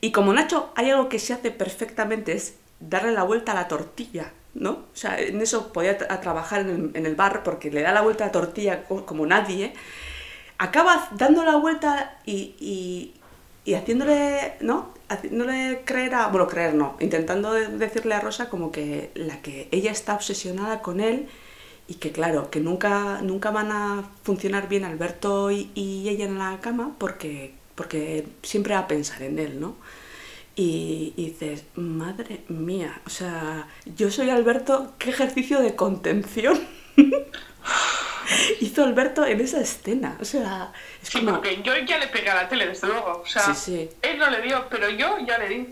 [0.00, 3.68] Y como Nacho, hay algo que se hace perfectamente, es darle la vuelta a la
[3.68, 4.70] tortilla, ¿no?
[4.72, 8.26] O sea, en eso podía trabajar en el, bar porque le da la vuelta a
[8.28, 9.74] la tortilla co- como nadie.
[10.58, 12.54] Acaba dando la vuelta y,
[13.64, 14.92] y, haciéndole, ¿no?
[15.08, 16.28] Haciéndole creer a...
[16.28, 20.82] Bueno, creer no, intentando de- decirle a Rosa como que la que ella está obsesionada
[20.82, 21.28] con él
[21.88, 26.38] y que claro, que nunca, nunca van a funcionar bien Alberto y, y ella en
[26.38, 29.76] la cama porque, porque siempre va a pensar en él, ¿no?
[30.62, 36.60] Y, y dices, madre mía, o sea, yo soy Alberto, ¿qué ejercicio de contención
[38.60, 40.16] hizo Alberto en esa escena?
[40.20, 41.32] O sea, es Sí, como...
[41.36, 43.22] porque yo ya le pegué a la tele, desde luego.
[43.24, 43.88] O sea, Sí, sí.
[44.02, 45.68] él no le dio, pero yo ya le di.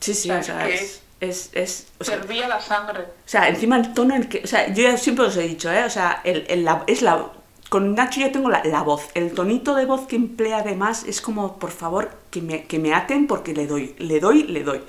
[0.00, 1.02] Sí, sí, o sea, es...
[1.20, 3.02] es, es o sea, Servía la sangre.
[3.02, 4.40] O sea, encima el tono en que.
[4.42, 5.84] O sea, yo ya siempre os he dicho, ¿eh?
[5.84, 7.30] O sea, el, el- la- es la.
[7.72, 9.08] Con Nacho yo tengo la, voz.
[9.14, 12.92] El tonito de voz que emplea además es como, por favor, que me, que me
[12.92, 14.82] aten porque le doy, le doy, le doy.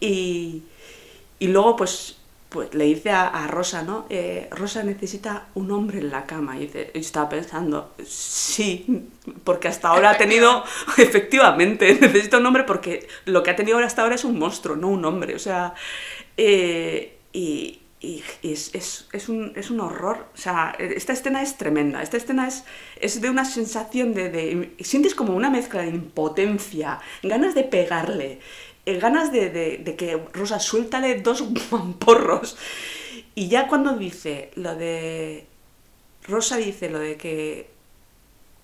[0.00, 0.64] Y,
[1.38, 2.16] y luego, pues,
[2.48, 4.06] pues le dice a, a Rosa, ¿no?
[4.10, 6.56] Eh, Rosa necesita un hombre en la cama.
[6.56, 9.08] Y dice, yo estaba pensando, sí,
[9.44, 10.64] porque hasta ahora ha tenido,
[10.98, 14.88] efectivamente, necesita un hombre porque lo que ha tenido hasta ahora es un monstruo, no
[14.88, 15.36] un hombre.
[15.36, 15.74] O sea,
[16.36, 20.26] eh, y, y es, es- es un, es un horror.
[20.34, 22.02] O sea, esta escena es tremenda.
[22.02, 22.64] Esta escena es,
[23.00, 28.40] es de una sensación de, Sientes como una mezcla de impotencia, ganas de pegarle,
[28.86, 32.56] eh, ganas de, de- de que Rosa suéltale dos mamporros.
[33.34, 35.46] Y ya cuando dice lo de.
[36.28, 37.70] Rosa dice lo de que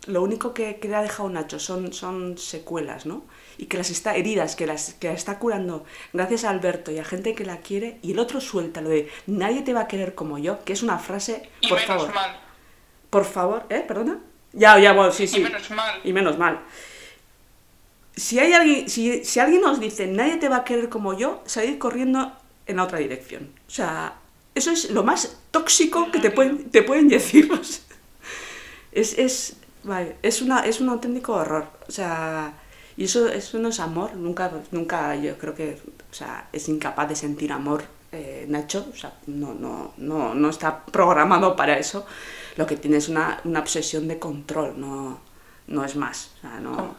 [0.06, 3.22] lo único que, que le ha dejado Nacho son, son secuelas, ¿no?
[3.58, 6.98] Y que las está heridas, que las, que las está curando gracias a Alberto y
[6.98, 7.98] a gente que la quiere.
[8.02, 10.82] Y el otro suelta lo de nadie te va a querer como yo, que es
[10.82, 12.14] una frase, Y por menos favor.
[12.14, 12.40] mal.
[13.10, 13.84] Por favor, ¿eh?
[13.86, 14.18] ¿Perdona?
[14.52, 15.38] Ya, ya, bueno, sí, sí.
[15.38, 16.00] Y menos mal.
[16.04, 16.60] Y menos mal.
[18.16, 21.42] Si hay alguien, si, si alguien nos dice nadie te va a querer como yo,
[21.46, 22.32] salir corriendo
[22.66, 23.50] en la otra dirección.
[23.66, 24.14] O sea,
[24.54, 27.50] eso es lo más tóxico que te pueden, te pueden decir.
[28.92, 31.66] Es, es, vale, es, una, es un auténtico horror.
[31.88, 32.52] O sea,
[32.96, 34.14] y eso, eso no es amor.
[34.16, 35.78] Nunca, nunca yo creo que
[36.10, 38.86] o sea, es incapaz de sentir amor eh, Nacho.
[38.92, 42.06] O sea, no, no, no, no está programado para eso.
[42.56, 45.20] Lo que tiene es una, una obsesión de control, no,
[45.68, 46.32] no es más.
[46.38, 46.76] O sea, no...
[46.76, 46.96] Como,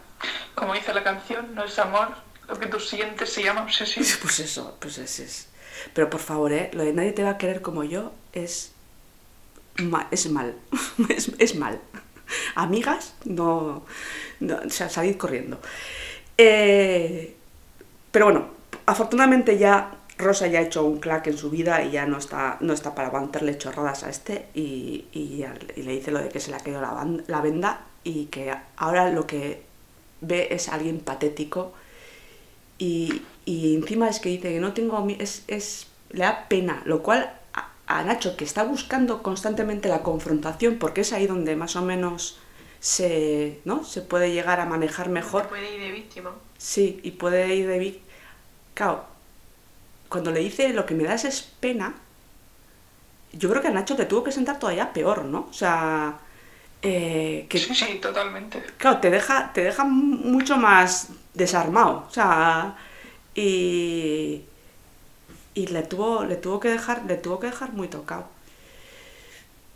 [0.56, 2.08] como dice la canción, no es amor.
[2.47, 4.03] Lo que tú sientes se llama obsesión.
[4.21, 5.47] Pues eso, pues es, es.
[5.93, 6.69] Pero por favor, ¿eh?
[6.73, 8.71] lo de nadie te va a querer como yo es,
[9.77, 10.56] ma- es mal.
[11.10, 11.79] es, es mal.
[12.55, 13.83] Amigas, no,
[14.41, 15.59] o sea, salid corriendo.
[16.37, 17.35] Eh,
[18.11, 18.47] pero bueno,
[18.85, 22.57] afortunadamente ya Rosa ya ha hecho un clack en su vida y ya no está,
[22.61, 25.45] no está para aguantarle chorradas a este y, y
[25.81, 29.09] le dice lo de que se le ha caído la, la venda y que ahora
[29.09, 29.63] lo que
[30.21, 31.73] ve es alguien patético
[32.77, 37.01] y, y encima es que dice que no tengo es, es le da pena lo
[37.01, 37.33] cual
[37.87, 42.37] a, Nacho que está buscando constantemente la confrontación porque es ahí donde más o menos
[42.79, 46.31] se no se puede llegar a manejar mejor puede ir de víctima.
[46.57, 48.01] sí y puede ir de vic-
[48.73, 49.05] claro
[50.09, 51.95] cuando le dice lo que me das es pena
[53.33, 56.19] yo creo que a Nacho te tuvo que sentar todavía peor no o sea
[56.83, 58.63] eh, que Sí, sí, totalmente.
[58.77, 62.05] claro, te deja, te deja mucho más desarmado.
[62.07, 62.75] O sea,
[63.35, 64.43] y,
[65.53, 68.27] y le tuvo, le tuvo que dejar, le tuvo que dejar muy tocado.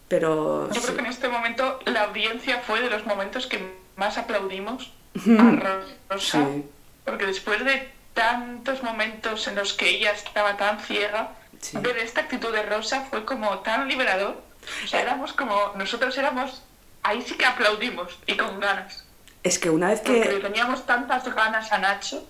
[0.07, 0.81] Pero Yo sí.
[0.81, 5.83] creo que en este momento la audiencia fue de los momentos que más aplaudimos a
[6.09, 6.45] Rosa.
[6.53, 6.65] Sí.
[7.03, 11.75] Porque después de tantos momentos en los que ella estaba tan ciega, Sí.
[11.79, 14.39] ver esta actitud de Rosa fue como tan liberador.
[14.83, 16.61] O sea, éramos como, nosotros éramos,
[17.03, 19.03] ahí sí que aplaudimos y con ganas.
[19.43, 22.23] es que una vez Porque le que teníamos tantas ganas a Nacho.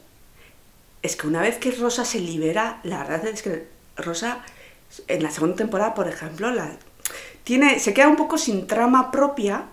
[1.01, 4.39] Es que una vez que Rosa se libera, la verdad es que Rosa
[5.07, 6.71] en la segunda temporada, por ejemplo, la
[7.43, 9.63] tiene se queda un poco sin trama propia,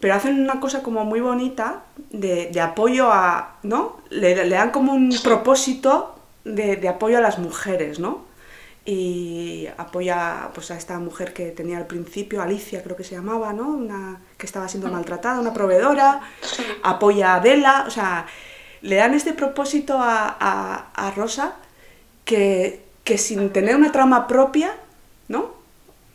[0.00, 4.00] pero hacen una cosa como muy bonita de, de apoyo a, ¿no?
[4.10, 8.24] Le, le dan como un propósito de, de apoyo a las mujeres, ¿no?
[8.86, 13.52] Y apoya pues a esta mujer que tenía al principio, Alicia creo que se llamaba,
[13.52, 13.68] ¿no?
[13.68, 16.22] Una que estaba siendo maltratada, una proveedora,
[16.82, 18.26] apoya a Adela, o sea,
[18.82, 21.54] le dan este propósito a, a- a Rosa
[22.24, 24.74] que, que sin tener una trama propia,
[25.28, 25.52] ¿no?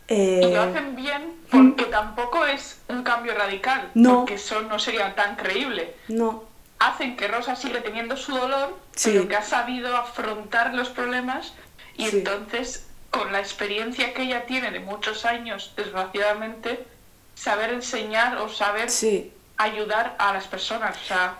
[0.08, 3.90] Eh, Y lo hacen bien porque tampoco es un cambio radical.
[3.94, 4.18] No.
[4.20, 5.94] Porque eso no sería tan creíble.
[6.08, 6.44] no,
[6.78, 9.10] hacen que Rosa sigue teniendo su dolor, Sí.
[9.12, 11.54] pero que ha sabido afrontar los problemas
[11.96, 12.18] y Sí.
[12.18, 16.84] entonces, con la experiencia que ella tiene de muchos años, desgraciadamente,
[17.34, 20.96] saber enseñar o saber sí, ayudar a las personas.
[21.02, 21.38] O sea,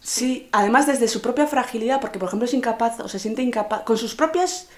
[0.00, 3.82] Sí, además desde su propia fragilidad, porque por ejemplo es incapaz, o se siente incapaz,
[3.82, 4.68] con sus propias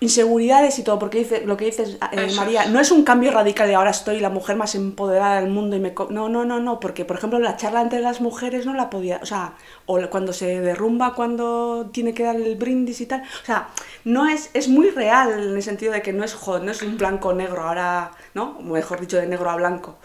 [0.00, 3.68] inseguridades y todo, porque dice, lo que dices, eh, María, no es un cambio radical
[3.68, 5.94] de ahora estoy la mujer más empoderada del mundo y me...
[5.94, 8.90] co- No, no, no, no, porque por ejemplo la charla entre las mujeres no la
[8.90, 9.54] podía, o sea,
[9.86, 13.68] o cuando se derrumba, cuando tiene que dar el brindis y tal, o sea,
[14.04, 16.82] no es, es muy real en el sentido de que no es, jo, no es
[16.82, 18.56] un blanco-negro, ahora, ¿no?
[18.58, 19.98] O mejor dicho, de negro a blanco.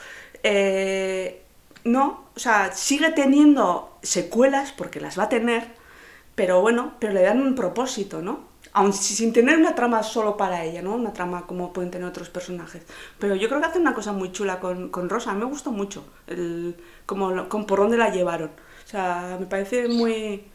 [0.43, 1.43] Eh,
[1.87, 5.63] no, o sea, sigue teniendo secuelas, porque las va a tener,
[6.35, 8.41] pero bueno, pero le dan un propósito, ¿no?
[8.73, 10.95] Aun si- sin tener una trama solo para ella, ¿no?
[10.95, 12.83] Una trama como pueden tener otros personajes.
[13.19, 16.05] Pero yo creo que hace una cosa muy chula con, con Rosa, me gustó mucho,
[16.27, 18.51] el, como, con por dónde la llevaron.
[18.85, 20.45] O sea, me parece muy,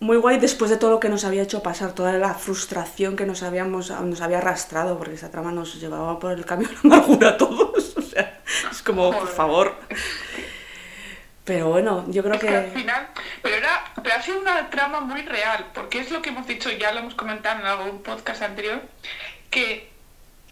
[0.00, 3.24] muy guay después de todo lo que nos había hecho pasar, toda la frustración que
[3.26, 6.96] nos, habíamos, nos había arrastrado, porque esa trama nos llevaba por el camino de la
[6.96, 7.94] amargura a todos.
[8.82, 9.76] Es como, por favor.
[11.44, 13.06] Pero bueno, yo creo Es que al final,
[13.42, 16.68] pero, era, pero ha sido una trama muy real, porque es lo que hemos dicho,
[16.72, 18.82] ya lo hemos comentado en algún podcast anterior,
[19.50, 19.88] que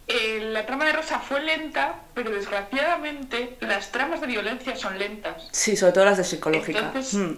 [0.06, 5.48] eh, la trama de Rosa fue lenta, pero desgraciadamente las tramas de violencia son lentas.
[5.50, 6.78] Sí, sobre todo las de psicológica.
[6.78, 7.34] Entonces, Mm,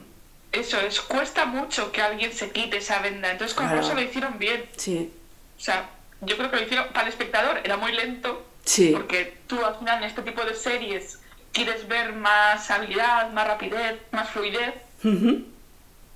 [0.52, 3.30] Eso es, cuesta mucho que alguien se quite esa venda.
[3.30, 3.80] Entonces con Claro.
[3.80, 4.66] Rosa lo hicieron bien.
[4.76, 5.10] sí,
[5.56, 5.88] O sea,
[6.20, 8.92] yo creo que lo hicieron para el espectador, era muy lento, sí.
[8.92, 11.18] porque tú al final en este tipo de series
[11.52, 14.74] quieres ver más habilidad, más rapidez, más fluidez,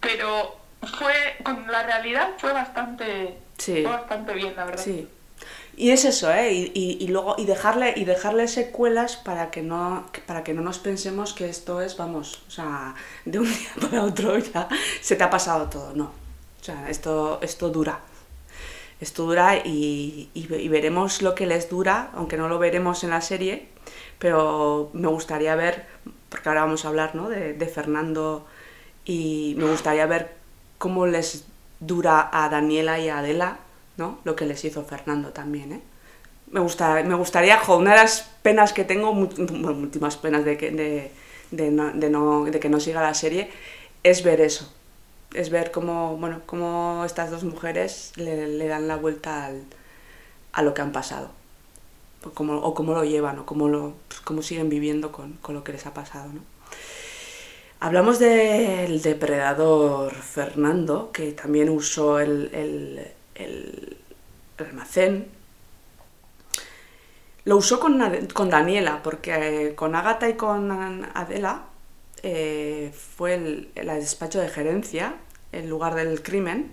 [0.01, 0.57] pero
[0.99, 3.83] fue con la realidad fue bastante Sí.
[3.83, 5.09] fue bastante bien la verdad Sí.
[5.79, 6.53] Y es eso, ¿eh?
[6.55, 10.63] Y, y- y luego y dejarle y dejarle secuelas para que no para que no
[10.63, 12.95] nos pensemos que esto es, vamos, o sea,
[13.27, 14.69] de un día para otro ya
[15.03, 16.05] se te ha pasado todo, no.
[16.61, 18.01] O sea, esto esto dura.
[19.01, 23.05] Esto dura y, y ve- y veremos lo que les dura, aunque no lo veremos
[23.05, 23.69] en la serie,
[24.19, 25.87] pero me gustaría ver,
[26.31, 27.29] porque ahora vamos a hablar, ¿no?
[27.29, 28.47] De, Fernando
[29.05, 30.35] y me gustaría ver
[30.79, 31.47] cómo les
[31.81, 33.59] dura a Daniela y a Adela,
[33.99, 34.19] ¿no?
[34.25, 35.81] Lo que les hizo Fernando también, ¿eh?
[36.51, 40.71] Me, gusta, me gustaría, una de las penas que tengo, bueno, últimas penas de que,
[41.51, 43.51] de no, de, no- de que no siga la serie,
[44.03, 44.73] es ver eso.
[45.41, 49.51] Es ver cómo, bueno, cómo estas dos mujeres le, dan la vuelta
[50.53, 51.31] a lo que han pasado.
[52.25, 55.55] O cómo, o cómo lo llevan, o cómo, lo, pues, cómo siguen viviendo con, con
[55.57, 56.43] lo que les ha pasado, ¿no?
[57.81, 63.97] Hablamos del depredador Fernando, que también usó el, el- el-
[64.59, 65.29] almacén.
[67.45, 68.01] Lo usó con,
[68.35, 71.63] con Daniela, porque eh, con Ágata y con Adela
[72.23, 75.15] eh, fue el, el despacho de gerencia,
[75.59, 76.73] el lugar del crimen,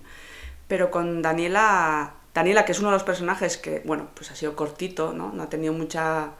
[0.68, 4.56] pero con Daniela, Daniela, que es uno de los personajes que, bueno, pues ha sido
[4.56, 5.32] cortito, ¿no?
[5.32, 6.30] No ha tenido mucha,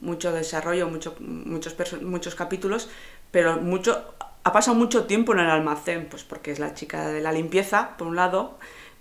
[0.00, 2.88] mucho desarrollo, mucho, muchos, muchos capítulos,
[3.30, 7.20] pero mucho, ha pasado mucho tiempo en el almacén, pues porque es la chica de
[7.20, 8.58] la limpieza, por un lado,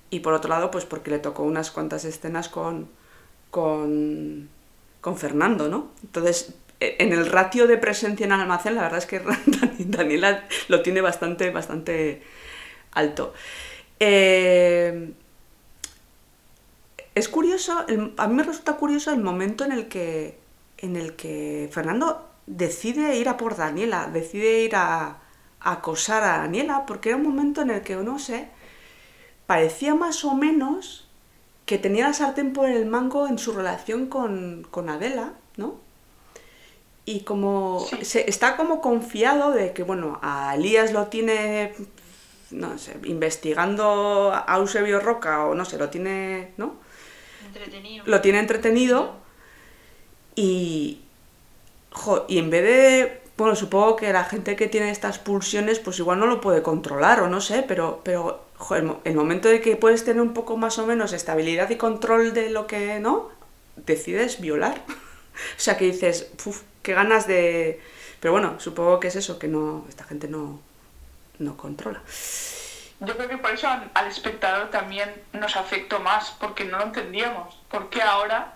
[0.10, 2.90] y por otro lado, pues porque le tocó unas cuantas escenas con,
[3.52, 4.50] con,
[5.02, 5.92] con Fernando, ¿no?
[6.04, 9.22] Entonces, e- en el ratio de presencia en el almacén, la verdad es que
[9.80, 12.24] Daniela lo tiene bastante, bastante
[12.92, 13.34] alto.
[14.00, 15.12] Eh,
[17.16, 20.38] es curioso, el- a mí me resulta curioso el momento en el que,
[20.78, 25.18] en el que Fernando decide ir a por Daniela, decide ir a,
[25.60, 28.48] a acosar a Daniela, porque era un momento en el que, no sé,
[29.48, 31.08] parecía más o menos
[31.66, 35.76] que tenía la sartén por el mango en su relación con, con Adela, ¿no?
[37.04, 38.06] Y como Sí.
[38.06, 41.74] se, está como confiado de que, bueno, a Elías lo tiene,
[42.52, 46.76] no sé, investigando a Eusebio Roca o no sé, lo tiene, ¿no?
[47.46, 48.04] Entretenido.
[48.08, 49.16] Lo tiene entretenido
[50.36, 51.02] y,
[51.92, 56.00] jo, y en vez de, bueno, supongo que la gente que tiene estas pulsiones pues
[56.00, 59.62] igual no lo puede controlar o no sé, pero, pero jo, el, el momento de
[59.62, 63.30] que puedes tener un poco más o menos estabilidad y control de lo que, ¿no?
[63.78, 64.84] Decides violar.
[64.88, 67.80] o sea que dices, "Uf, qué ganas de...
[68.20, 70.60] Pero bueno, supongo que es eso, que no, esta gente no,
[71.40, 72.02] no controla.
[73.00, 76.86] yo creo que por eso al, al espectador también nos afectó más porque no lo
[76.86, 78.54] entendíamos ¿por qué ahora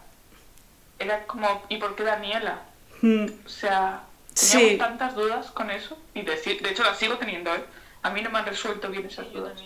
[1.00, 2.62] era como y por qué Daniela
[3.04, 4.04] Mm, o sea
[4.34, 4.52] Sí.
[4.58, 7.64] teníamos tantas dudas con eso y decir de hecho las sigo teniendo ¿eh?
[8.04, 9.60] a mí no me han resuelto bien esas dudas.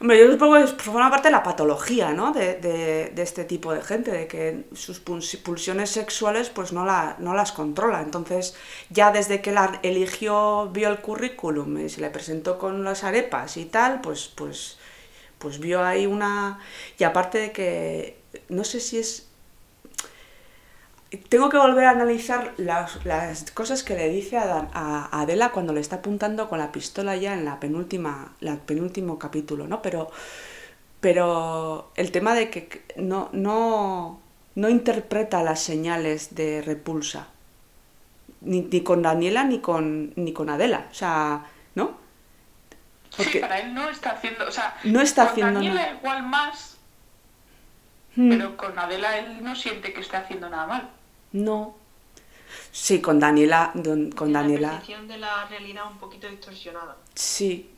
[0.00, 2.32] Hombre, yo supongo que forma parte de la patología, ¿no?
[2.32, 7.16] De, de- este tipo de gente, de que sus puls- pulsiones sexuales pues no, la,
[7.18, 8.00] no las controla.
[8.00, 8.54] Entonces,
[8.88, 13.58] ya desde que la eligió, vio el currículum y se le presentó con las arepas
[13.58, 14.78] y tal, pues, pues,
[15.38, 16.60] pues vio ahí una...
[16.98, 18.18] Y aparte de que,
[18.50, 19.29] no sé si es...
[21.18, 25.50] tengo que volver a analizar las, las cosas que le dice a, Dan- a- Adela
[25.52, 29.82] cuando le está apuntando con la pistola ya en la penúltima, la penúltimo capítulo, ¿no?
[29.82, 30.10] Pero,
[31.00, 34.20] pero el tema de que no, no,
[34.56, 37.28] no interpreta las señales de repulsa.
[38.42, 40.88] Ni, ni con Daniela ni con, ni con Adela.
[40.90, 41.44] O sea,
[41.74, 41.98] ¿no?
[43.10, 45.92] Sí, Porque para él no está haciendo, o sea, no está con haciendo Daniela nada.
[45.92, 46.78] igual más,
[48.16, 50.90] Hmm, pero con Adela él no siente que esté haciendo nada mal.
[51.32, 51.76] No.
[52.72, 54.68] Sí, con Daniela, don- con La Daniela.
[54.70, 56.96] percepción de la realidad un poquito distorsionada.
[57.14, 57.70] Sí.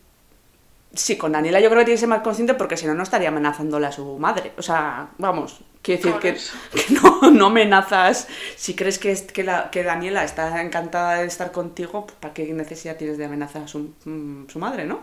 [0.94, 3.02] Sí, con Daniela yo creo que tiene que ser más consciente porque si no, no
[3.02, 4.52] estaría amenazándole a su madre.
[4.58, 6.36] O sea, vamos, quiero decir
[6.72, 8.28] que, no, no amenazas.
[8.56, 12.34] Si crees que, es, que, la, que Daniela está encantada de estar contigo, pues, ¿para
[12.34, 15.02] qué necesidad tienes de amenazar a su, mm, su madre, no?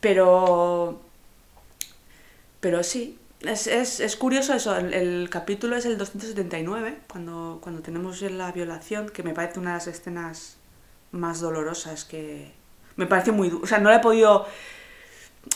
[0.00, 1.00] Pero.
[2.60, 4.76] Pero sí, es, es, es curioso eso.
[4.76, 9.72] El, el capítulo es el 279, cuando, cuando tenemos la violación, que me parece una
[9.72, 10.56] de las escenas
[11.12, 12.52] más dolorosas que.
[12.96, 13.50] Me parece muy.
[13.50, 14.46] O sea, no la he podido.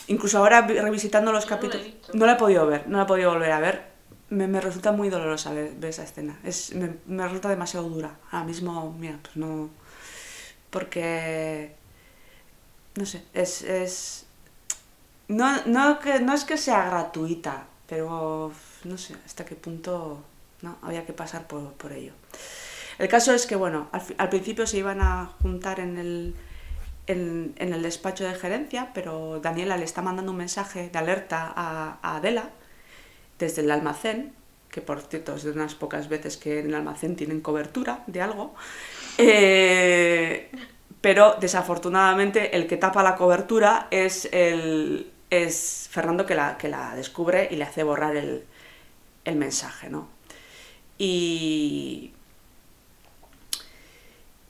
[0.07, 1.85] Incluso ahora vi- revisitando los no capítulos.
[2.13, 3.91] No la he podido ver, no la he podido volver a ver.
[4.29, 6.39] Me, me resulta muy dolorosa ver, ver esa escena.
[6.43, 8.17] Es, me, me resulta demasiado dura.
[8.31, 9.69] Ahora mismo, mira, pues no.
[10.69, 11.75] Porque.
[12.95, 13.61] No sé, es.
[13.63, 14.25] es
[15.27, 18.53] no, no, que, no es que sea gratuita, pero
[18.85, 20.23] no sé hasta qué punto
[20.61, 22.13] no había que pasar por, por ello.
[22.97, 26.33] El caso es que, bueno, al, al principio se iban a juntar en el,
[27.07, 31.51] en, en el despacho de gerencia, pero Daniela le está mandando un mensaje de alerta
[31.53, 32.51] a, a Adela
[33.37, 34.33] desde el almacén,
[34.69, 38.21] que por cierto es de unas pocas veces que en el almacén tienen cobertura de
[38.21, 38.55] algo,
[39.17, 40.49] eh,
[41.01, 46.95] pero desafortunadamente el que tapa la cobertura es, el, es Fernando que la, que la
[46.95, 48.45] descubre y le hace borrar el,
[49.25, 50.09] el mensaje, ¿no?
[50.99, 52.13] Y,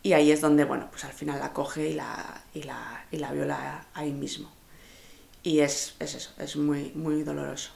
[0.04, 3.18] y ahí es donde, bueno, pues al final la coge y la, y la, y
[3.18, 4.50] la viola ahí mismo.
[5.44, 7.72] Y es, es eso, es muy, muy doloroso.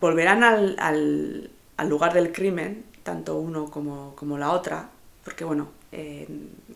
[0.00, 1.50] Volverán al, al-
[1.88, 4.90] lugar del crimen, tanto uno como, como la otra,
[5.24, 5.68] porque bueno,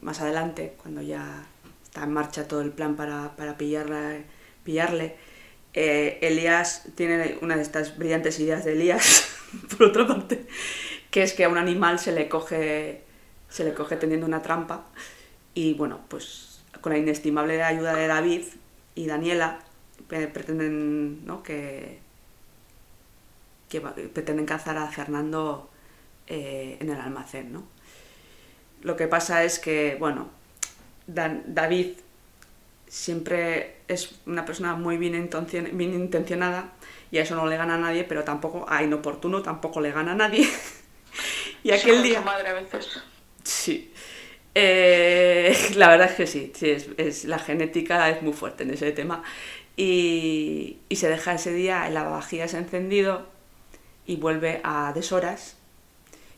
[0.01, 1.45] más adelante, cuando ya
[1.93, 4.15] está en marcha todo el plan para, para pillarla,
[4.65, 5.15] pillarle,
[5.75, 9.29] eh, Elías tiene una de estas brillantes ideas de Elías,
[9.77, 10.47] por otra parte,
[11.11, 13.03] que es que a un animal se le coge,
[13.51, 14.87] se le coge teniendo una trampa
[15.53, 18.43] y bueno, pues con la inestimable ayuda de David
[18.95, 19.59] y Daniela
[20.11, 21.43] eh, pretenden ¿no?
[21.43, 22.01] que,
[24.15, 25.69] pretenden cazar a Fernando
[26.27, 27.65] eh, en el almacén, ¿no?
[28.81, 30.31] Lo que pasa es que, bueno,
[31.15, 31.89] Dan- David
[32.89, 36.73] siempre es una persona muy bien, intencion- bien intencionada
[37.11, 40.13] y a eso no le gana a nadie, pero tampoco, a inoportuno tampoco le gana
[40.13, 40.49] a nadie.
[41.63, 42.21] y aquel día...
[42.21, 42.89] madre a veces.
[43.45, 43.93] Sí.
[44.55, 48.71] Eh, la verdad es que sí, sí es, es- la genética es muy fuerte en
[48.71, 49.23] ese tema.
[49.77, 53.27] Y, y se deja ese día el lavavajillas encendido
[54.07, 55.57] y vuelve a deshoras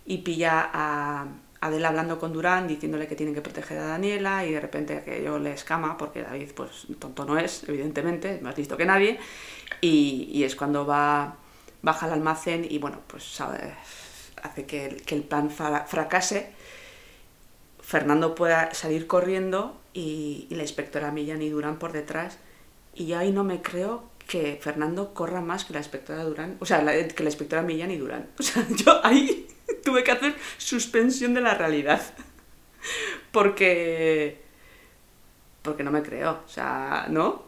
[0.06, 1.26] y pilla a
[1.66, 5.38] Adela hablando con Durán diciéndole que tienen que proteger a Daniela y de repente aquello
[5.38, 9.18] le escama porque David pues tonto no es, evidentemente, más listo que nadie
[9.80, 11.36] y, es cuando va
[11.82, 13.74] baja al almacén y bueno pues sabe-
[14.42, 16.40] hace que el, que plan fra- fracase
[17.80, 22.38] Fernando pueda salir corriendo y, la inspectora Millán y Durán por detrás.
[22.94, 26.78] Y ahí no me creo que Fernando corra más que la inspectora Durán, o sea,
[27.08, 28.28] que la inspectora Millán y Durán.
[28.38, 29.46] O sea, yo ahí
[29.84, 32.02] tuve que hacer suspensión de la realidad.
[33.32, 34.42] Porque.
[35.62, 37.44] Porque no me creo, o sea, ¿no?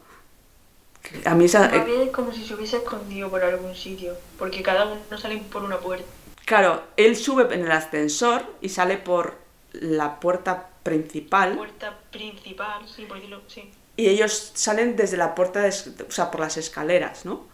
[1.25, 1.73] A mí esa.
[1.75, 5.77] Es como si se hubiese escondido por algún sitio, porque cada uno sale por una
[5.77, 6.05] puerta.
[6.45, 9.35] Claro, él sube en el ascensor y sale por
[9.73, 11.55] la puerta principal.
[11.55, 13.69] Puerta principal, sí, por decirlo, sí.
[13.97, 17.45] Y ellos salen desde la puerta, de, o sea, por las escaleras, ¿no?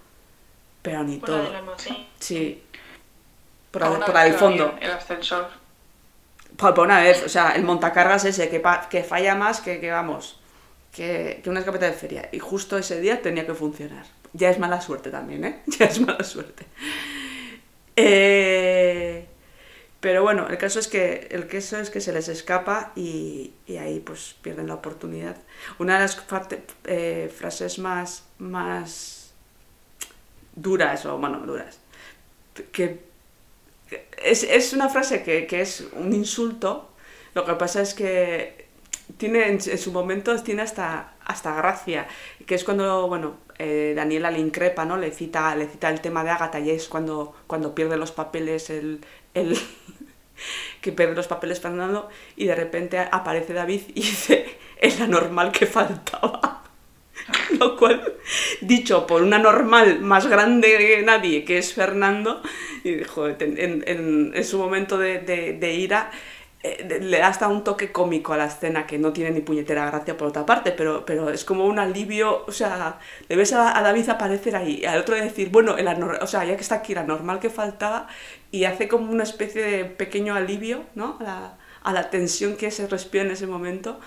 [0.81, 1.45] Pero ni Por la todo.
[1.45, 2.07] del almacén.
[2.19, 2.63] Sí.
[3.73, 4.75] Por la, Aún por fondo.
[4.79, 5.47] El ascensor.
[6.57, 9.79] Por, por una vez, o sea, el montacargas ese que, pa- que falla más que,
[9.81, 10.39] que vamos,
[10.95, 12.29] que, que una escopeta de feria.
[12.31, 14.05] Y justo ese día tenía que funcionar.
[14.33, 15.61] Ya es mala suerte también, ¿eh?
[15.79, 16.65] Ya es mala suerte.
[17.95, 19.27] Eh,
[19.99, 23.77] pero bueno, el caso es que el caso es que se les escapa y, y
[23.77, 25.37] ahí pues pierden la oportunidad.
[25.79, 29.33] Una de las parte- eh, frases más, más
[30.55, 31.79] duras, o bueno, duras,
[32.71, 33.01] que
[34.23, 36.89] es, es una frase que, que es un insulto,
[37.33, 38.67] lo que pasa es que
[39.17, 42.07] tiene en, su momento tiene hasta, hasta gracia,
[42.45, 44.97] que es cuando, bueno, eh, Daniela le increpa, ¿no?
[44.97, 48.69] Le cita, le cita el tema de Agatha y es cuando, cuando pierde los papeles
[48.69, 49.01] el,
[49.33, 49.57] el
[50.81, 55.51] que pierde los papeles Fernando y de repente aparece David y dice, es la normal
[55.51, 56.62] que faltaba.
[57.59, 58.13] Lo cual,
[58.61, 62.41] dicho por una normal más grande que nadie, que es Fernando,
[62.83, 66.11] y dijo, en, su momento de, de, ira,
[66.61, 69.85] eh, le da hasta un toque cómico a la escena que no tiene ni puñetera
[69.85, 72.99] gracia por otra parte, pero, pero es como un alivio, o sea,
[73.29, 76.61] le ves a, David aparecer ahí, al otro decir, bueno, el o sea, ya que
[76.61, 78.07] está aquí, la normal que faltaba,
[78.51, 81.17] y hace como una especie de pequeño alivio, ¿no?
[81.19, 83.99] A la, a la tensión que se respira en ese momento,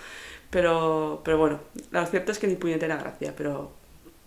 [0.51, 3.73] pero, pero bueno, lo cierto es que ni puñetera gracia, pero,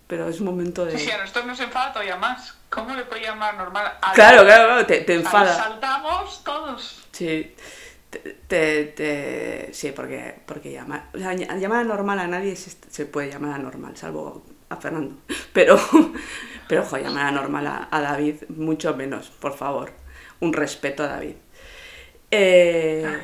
[0.06, 0.98] pero es un momento de...
[0.98, 2.54] Sí, sí, a nosotros nos enfada todavía más.
[2.68, 3.92] ¿Cómo le puedo llamar normal?
[4.00, 5.54] A claro, claro, claro, te, te enfada.
[5.54, 7.04] Saltamos todos.
[7.12, 7.54] Sí.
[8.48, 13.06] Te, te, sí, porque, porque llama, o sea, llamar a normal a nadie se, se,
[13.06, 15.16] puede llamar a normal, salvo a Fernando.
[15.52, 15.78] Pero,
[16.68, 19.92] pero ojo, llamar a normal a, a, David, mucho menos, por favor.
[20.40, 21.34] Un respeto a David.
[22.30, 23.20] Eh,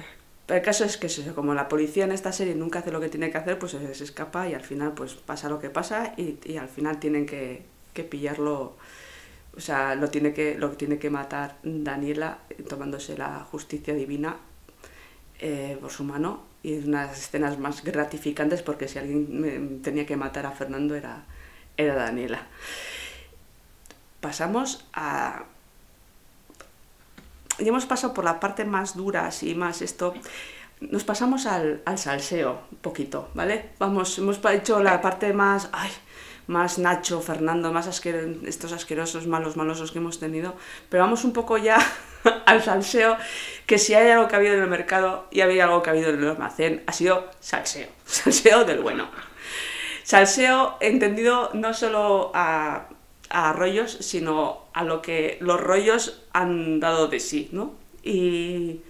[0.46, 3.08] pero el caso es que como la policía en esta serie nunca hace lo que
[3.08, 6.38] tiene que hacer, pues se, escapa y al final pues pasa lo que pasa y,
[6.44, 8.76] y al final tienen que, que pillarlo
[9.56, 12.38] o sea, lo tiene que, lo tiene que matar Daniela
[12.68, 14.36] tomándose la justicia divina
[15.38, 19.80] eh, por su mano y es una de las escenas más gratificantes porque si alguien
[19.82, 21.24] tenía que matar a Fernando era,
[21.76, 22.46] era Daniela.
[24.20, 25.44] Pasamos a...
[27.58, 30.14] Ya hemos pasado por la parte más dura, así más esto.
[30.80, 33.70] Nos pasamos al, al salseo un poquito, ¿vale?
[33.78, 35.68] Vamos, hemos hecho la parte más...
[35.72, 35.90] Ay,
[36.46, 40.54] más Nacho, Fernando, más asquero, estos asquerosos, malos, malosos que hemos tenido.
[40.88, 41.78] Pero vamos un poco ya
[42.46, 43.16] al salseo,
[43.66, 45.92] que si hay algo que ha habido en el mercado y había algo que ha
[45.92, 49.08] habido en el almacén, ha sido salseo, salseo del bueno.
[50.04, 52.88] Salseo entendido no solo a,
[53.30, 57.74] a rollos, sino a lo que los rollos han dado de sí, ¿no?
[58.02, 58.80] Y,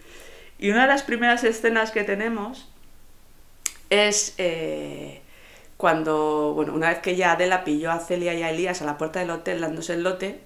[0.59, 2.69] y una de las primeras escenas que tenemos
[3.91, 5.21] es eh,
[5.77, 8.99] cuando, bueno, una vez que ya Adela pilló a Celia y a Elías a la
[8.99, 10.41] puerta del hotel dándose el lote,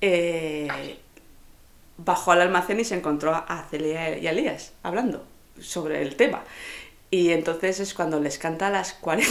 [0.00, 0.98] eh,
[1.96, 5.26] bajó al almacén y se encontró a Celia y a Elías hablando
[5.60, 6.44] sobre el tema.
[7.10, 9.30] Y entonces es cuando les canta a las 40.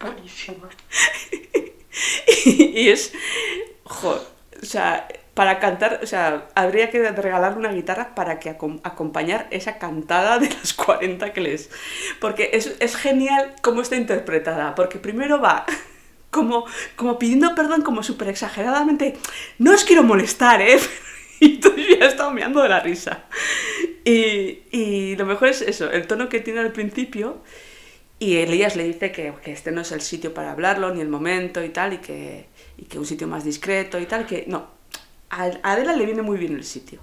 [0.00, 0.68] Buenísimo.
[2.44, 3.12] y, es.
[3.84, 4.20] Jo,
[4.62, 9.48] o sea, para cantar, o sea, habría que regalar una guitarra para que acom acompañar
[9.50, 11.70] esa cantada de las 40 que les...
[12.20, 15.66] Porque es, es genial cómo está interpretada, porque primero va
[16.30, 16.66] como,
[16.96, 19.16] como pidiendo perdón, como súper exageradamente,
[19.58, 20.78] no os quiero molestar, ¿eh?
[21.40, 23.24] Y tú ya estaba meando de la risa.
[24.04, 27.42] Y, y, lo mejor es eso, el tono que tiene al principio.
[28.24, 31.62] Y Elías le dice que, este no es el sitio para hablarlo, ni el momento
[31.62, 32.46] y tal, y que,
[32.96, 34.66] un sitio más discreto y tal, que no,
[35.28, 37.00] a Adela le viene muy bien el sitio.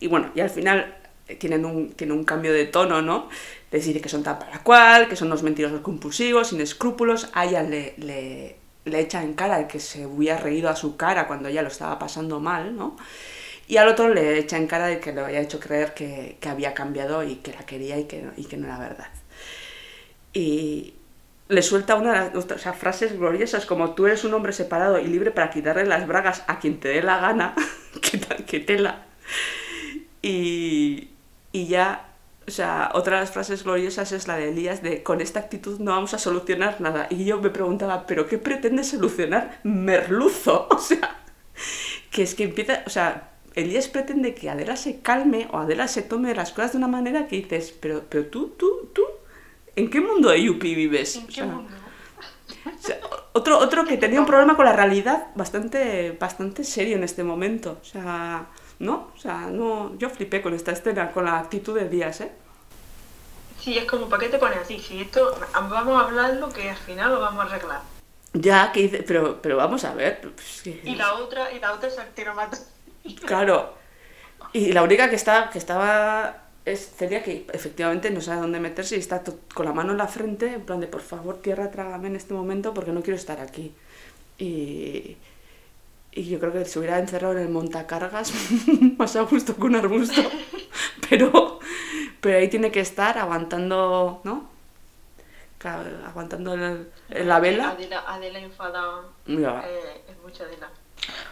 [0.00, 0.96] Y bueno, y al final
[1.38, 3.28] tienen un, tienen un cambio de tono, ¿no?
[3.70, 7.28] Decir que son tal para cual, que son unos mentirosos compulsivos, sin escrúpulos.
[7.34, 11.60] A ella le, echa en cara que se hubiera reído a su cara cuando ella
[11.60, 12.96] lo estaba pasando mal, ¿no?
[13.68, 16.72] Y al otro le echa en cara de que le había hecho creer que, había
[16.72, 19.08] cambiado y que la quería y que, y que no era verdad.
[20.36, 20.92] Y,
[21.48, 25.30] le suelta una o sea, frases gloriosas como tú eres un hombre separado y libre
[25.30, 27.54] para quitarle las bragas a quien te dé la gana,
[28.02, 29.06] que, que tela.
[30.22, 31.10] Y,
[31.52, 32.08] y ya,
[32.48, 35.78] o sea, otra de las frases gloriosas es la de Elías de con esta actitud
[35.78, 37.06] no vamos a solucionar nada.
[37.10, 40.68] Y yo me preguntaba, ¿pero qué pretende solucionar Merluzo?
[40.76, 41.20] O sea,
[42.10, 46.02] que es que empieza, o sea, Elías pretende que Adela se calme o Adela se
[46.02, 49.02] tome las cosas de una manera que dices, pero, pero tú, tú, tú,
[49.76, 51.16] ¿En qué mundo de Yuppie vives?
[51.16, 51.70] ¿En qué o sea, mundo?
[52.66, 52.98] O sea,
[53.34, 57.78] otro, otro que tenía un problema con la realidad bastante, bastante serio en este momento.
[57.80, 58.46] O sea,
[58.78, 59.12] ¿no?
[59.14, 62.32] O sea, no, yo flipé con esta escena, con la actitud de Díaz, ¿eh?
[63.60, 64.78] Sí, es como, ¿para qué te pones así?
[64.78, 67.80] Si esto, vamos a hablarlo que al final lo vamos a arreglar.
[68.32, 70.20] Ya, que dice, pero, pero vamos a ver.
[70.20, 70.80] Pues, que...
[70.84, 72.58] Y la otra, y la otra es el tiro mata.
[73.24, 73.74] Claro.
[74.52, 78.96] Y la única que, está, que estaba es Celia que efectivamente no sabe dónde meterse
[78.96, 79.22] y está
[79.54, 82.34] con la mano en la frente, en plan de por favor, tierra, trágame en este
[82.34, 83.72] momento porque no quiero estar aquí.
[84.38, 85.16] Y,
[86.12, 88.32] y yo creo que se hubiera encerrado en el montacargas
[88.98, 90.20] más a gusto que un arbusto.
[91.08, 91.60] Pero,
[92.20, 94.48] pero ahí tiene que estar aguantando, ¿no?
[96.06, 97.70] Aguantando el, el, la vela.
[97.70, 99.02] Adela, Adela enfadada.
[99.26, 100.68] Eh, es mucha Adela.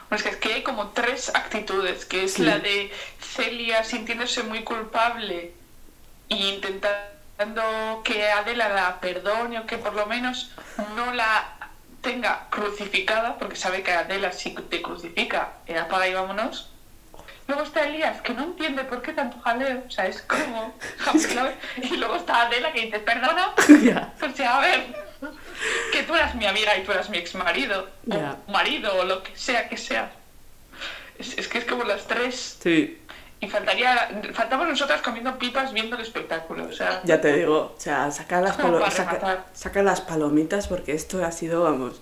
[0.09, 2.43] Bueno, es que, que hay como tres actitudes, que es sí.
[2.43, 5.53] la de Celia sintiéndose muy culpable
[6.29, 10.51] e intentando que Adela la perdone o que por lo menos
[10.97, 11.55] no la
[12.01, 16.71] tenga crucificada, porque sabe que Adela si te crucifica, apaga y vámonos.
[17.47, 20.75] Luego está Elías, que no entiende por qué tanto jaleo, o sea, es como...
[21.83, 23.53] y luego está Adela que dice, perdona,
[24.23, 25.04] o sea, a ver,
[25.93, 28.37] que tú eras mi amiga y tú eras mi ex marido, Ya.
[28.47, 30.13] o marido, o lo que sea que sea.
[31.19, 32.59] Es, es que es como las tres.
[32.63, 32.99] Sí,
[33.41, 37.01] Y faltaría, faltamos nosotras comiendo pipas viendo el espectáculo, o sea...
[37.05, 37.75] ya te digo.
[37.77, 42.01] O sea, saca las, palo- saca, saca las palomitas porque esto ha sido, vamos.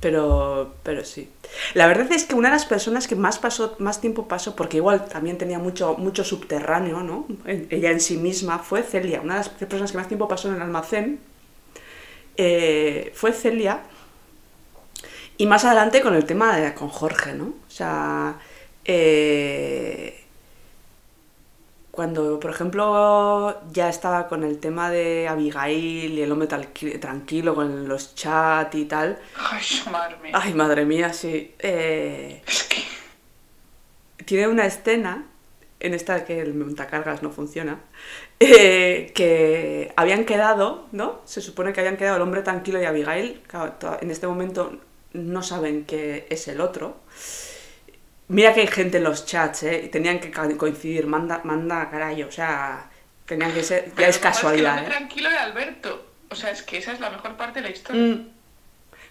[0.00, 1.28] Pero, pero sí.
[1.74, 4.76] La verdad es que una de las personas que más pasó, más tiempo pasó, porque
[4.76, 7.26] igual también tenía mucho, mucho subterráneo, ¿no?
[7.46, 9.20] Ella en sí misma, fue Celia.
[9.20, 11.18] Una de las personas que más tiempo pasó en el almacén
[12.38, 13.82] eh, fue Celia.
[15.36, 17.44] Y más adelante con el tema de, con Jorge, ¿no?
[17.44, 18.38] O sea,
[18.84, 20.24] eh,
[21.92, 27.54] cuando, por ejemplo, ya estaba con el tema de Abigail y el hombre tranqui- tranquilo
[27.54, 29.18] con los chats y tal.
[29.36, 30.32] Ay, madre mía.
[30.34, 31.54] Ay, madre mía, sí.
[31.58, 32.82] Eh, Es que...
[34.24, 35.24] tiene una escena
[35.80, 37.78] en esta que el montacargas no funciona,
[38.40, 41.20] eh, que habían quedado, ¿no?
[41.24, 44.78] Se supone que habían quedado el hombre tranquilo y Abigail, claro, en este momento
[45.12, 47.00] no saben que es el otro.
[48.28, 49.82] Mira que hay gente en los chats, ¿eh?
[49.86, 52.90] Y tenían que coincidir, manda, manda carajo, o sea,
[53.26, 54.98] tenían que ser, ya es casualidad, que el hombre ¿eh?
[54.98, 56.06] tranquilo de Alberto.
[56.30, 58.02] O sea, es que esa es la mejor parte de la historia.
[58.02, 58.28] Mm.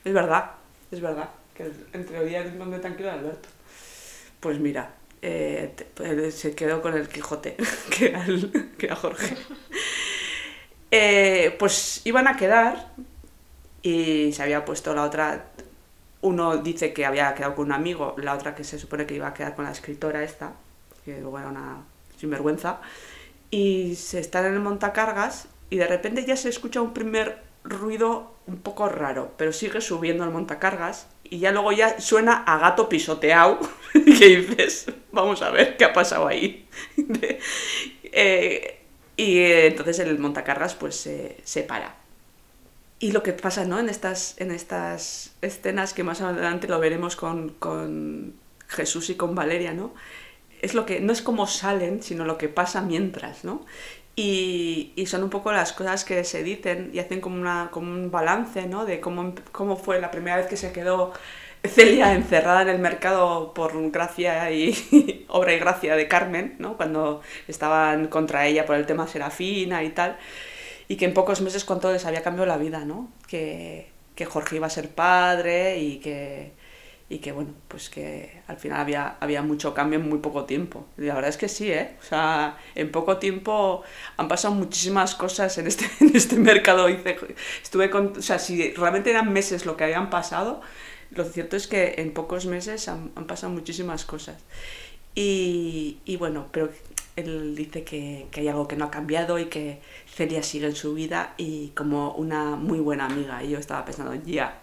[0.05, 0.51] Es verdad,
[0.91, 3.49] es verdad, que en teoría el hombre tranquilo de Alberto.
[4.39, 4.91] Pues mira,
[5.21, 5.73] eh,
[6.35, 7.55] se quedó con el Quijote,
[7.97, 9.35] que era, el- que era Jorge.
[10.91, 12.91] Eh, pues iban a quedar
[13.81, 15.45] y se había puesto la otra.
[16.21, 19.27] Uno dice que había quedado con un amigo, la otra que se supone que iba
[19.27, 20.53] a quedar con la escritora esta,
[21.05, 21.77] que luego era una
[22.19, 22.79] sinvergüenza.
[23.51, 28.33] Y se están en el montacargas y de repente ya se escucha un primer ruido
[28.47, 32.89] un poco raro, pero sigue subiendo el montacargas y ya luego ya suena a gato
[32.89, 33.59] pisoteado
[33.93, 36.67] que dices, vamos a ver qué ha pasado ahí.
[38.19, 38.79] Eh,
[39.17, 41.95] y eh, entonces el montacargas pues se- se para.
[42.99, 43.79] Y lo que pasa, ¿no?
[43.79, 48.33] En estas, en estas escenas que más adelante lo veremos con, con
[48.67, 49.93] Jesús y con Valeria, ¿no?
[50.61, 53.65] Es lo que, no es como salen, sino lo que pasa mientras, ¿no?
[54.19, 58.65] Y, son un poco las cosas que se dicen y hacen como, una, un balance,
[58.67, 58.85] ¿no?
[58.85, 61.13] De cómo, cómo fue la primera vez que se quedó
[61.63, 66.77] Celia encerrada en el mercado por gracia y obra y gracia de Carmen, ¿no?
[66.77, 70.17] Cuando estaban contra ella por el tema Serafina y tal
[70.87, 73.09] y que en pocos meses cuánto les había cambiado la vida, ¿no?
[73.27, 76.53] Que, que Jorge iba a ser padre y que,
[77.09, 80.85] y que, bueno, pues que al final había, había mucho cambio en muy poco tiempo.
[80.97, 81.95] Y la verdad es que sí, ¿eh?
[82.01, 83.83] O sea, en poco tiempo
[84.17, 86.87] han pasado muchísimas cosas en este, en este mercado.
[86.87, 90.61] Estuve con, o sea, si realmente eran meses lo que habían pasado,
[91.11, 94.43] lo cierto es que en pocos meses han, han pasado muchísimas cosas.
[95.15, 96.69] Y, y bueno, pero
[97.15, 100.75] él dice que, que hay algo que no ha cambiado y que Celia sigue en
[100.75, 103.43] su vida y como una muy buena amiga.
[103.45, 104.59] Y yo estaba pensando, ya,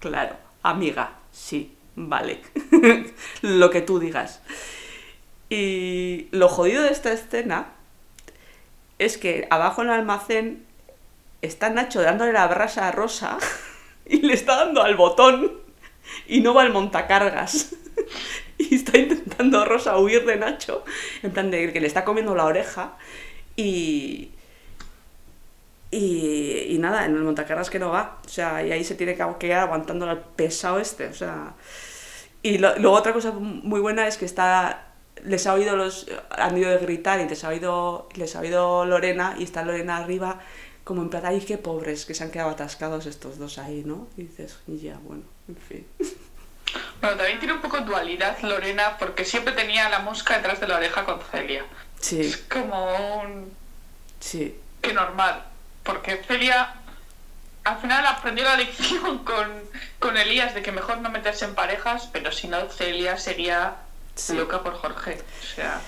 [0.00, 2.40] claro, amiga, sí, vale,
[3.42, 4.40] lo que tú digas.
[5.50, 7.72] Y lo jodido de esta escena
[8.98, 10.66] es que abajo en el almacén
[11.42, 13.38] está Nacho dándole la brasa a Rosa
[14.06, 15.52] y le está dando al botón
[16.26, 17.74] y no va al montacargas.
[18.60, 20.84] Y está intentando Rosa huir de Nacho,
[21.22, 22.96] en plan de que le está comiendo la oreja
[23.54, 24.30] y...
[25.92, 28.18] Y, y nada, en el montacargas que no va.
[28.26, 31.06] O sea, y ahí se tiene que quedar aguantando al pesado este.
[31.06, 31.54] O sea...
[32.42, 34.84] Y lo- luego otra cosa muy buena es que está...
[35.24, 36.06] Les ha oído los...
[36.30, 39.96] Han ido de gritar y les ha oído, les ha oído Lorena y está Lorena
[39.96, 40.38] arriba
[40.84, 44.08] como en plan, ay, qué pobres que se han quedado atascados estos dos ahí, ¿no?
[44.16, 45.86] Y dices, ya, bueno, en fin.
[47.00, 50.76] Bueno, también tiene un poco dualidad Lorena, porque siempre tenía la mosca detrás de la
[50.76, 51.64] oreja con Celia.
[51.98, 53.50] Sí, Es como un...
[54.20, 55.44] sí, que normal,
[55.82, 56.74] porque Celia
[57.68, 59.48] al final aprendió la lección con,
[59.98, 63.76] con Elías de que mejor no meterse en parejas, pero si no, Celia sería
[64.14, 64.34] Sí.
[64.36, 65.18] loca por Jorge.
[65.42, 65.80] O sea,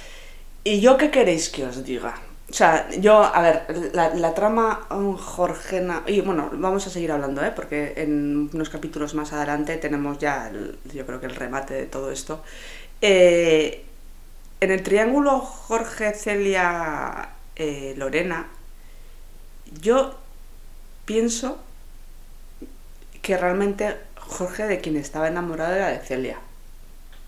[0.62, 2.14] ¿Y yo qué queréis que os diga?
[2.48, 6.02] O sea, yo, a ver, la, la trama um, Jorgena...
[6.06, 7.52] Y bueno, vamos a seguir hablando, ¿eh?
[7.54, 11.86] Porque en unos capítulos más adelante tenemos ya, el- yo creo que el remate de
[11.86, 12.42] todo esto.
[13.00, 13.84] Eh,
[14.60, 18.48] en el triángulo Jorge, Celia, eh, Lorena,
[19.80, 20.14] yo
[21.04, 21.58] pienso
[23.22, 26.38] que realmente Jorge de quien estaba enamorado era de Celia.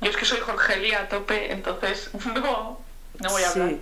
[0.00, 2.78] yo es que soy Jorgelia a tope, entonces no,
[3.20, 3.68] no voy a hablar.
[3.70, 3.80] Sí.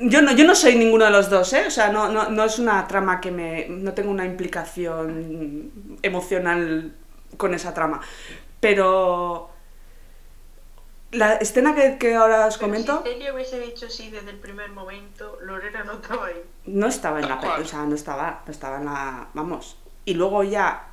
[0.00, 1.64] Yo no, yo no soy ninguno de los dos, ¿eh?
[1.66, 3.68] O sea, no, no, no es una trama que me...
[3.68, 5.70] No tengo una implicación
[6.02, 6.92] emocional
[7.36, 8.00] con esa trama.
[8.58, 9.50] Pero
[11.12, 14.38] la escena que, que ahora os Pero comento Si Celia hubiese dicho sí desde el
[14.38, 16.42] primer momento, Lorena no estaba ahí.
[16.66, 19.76] no estaba en la o sea, no estaba, no estaba en la, vamos.
[20.04, 20.89] Y luego ya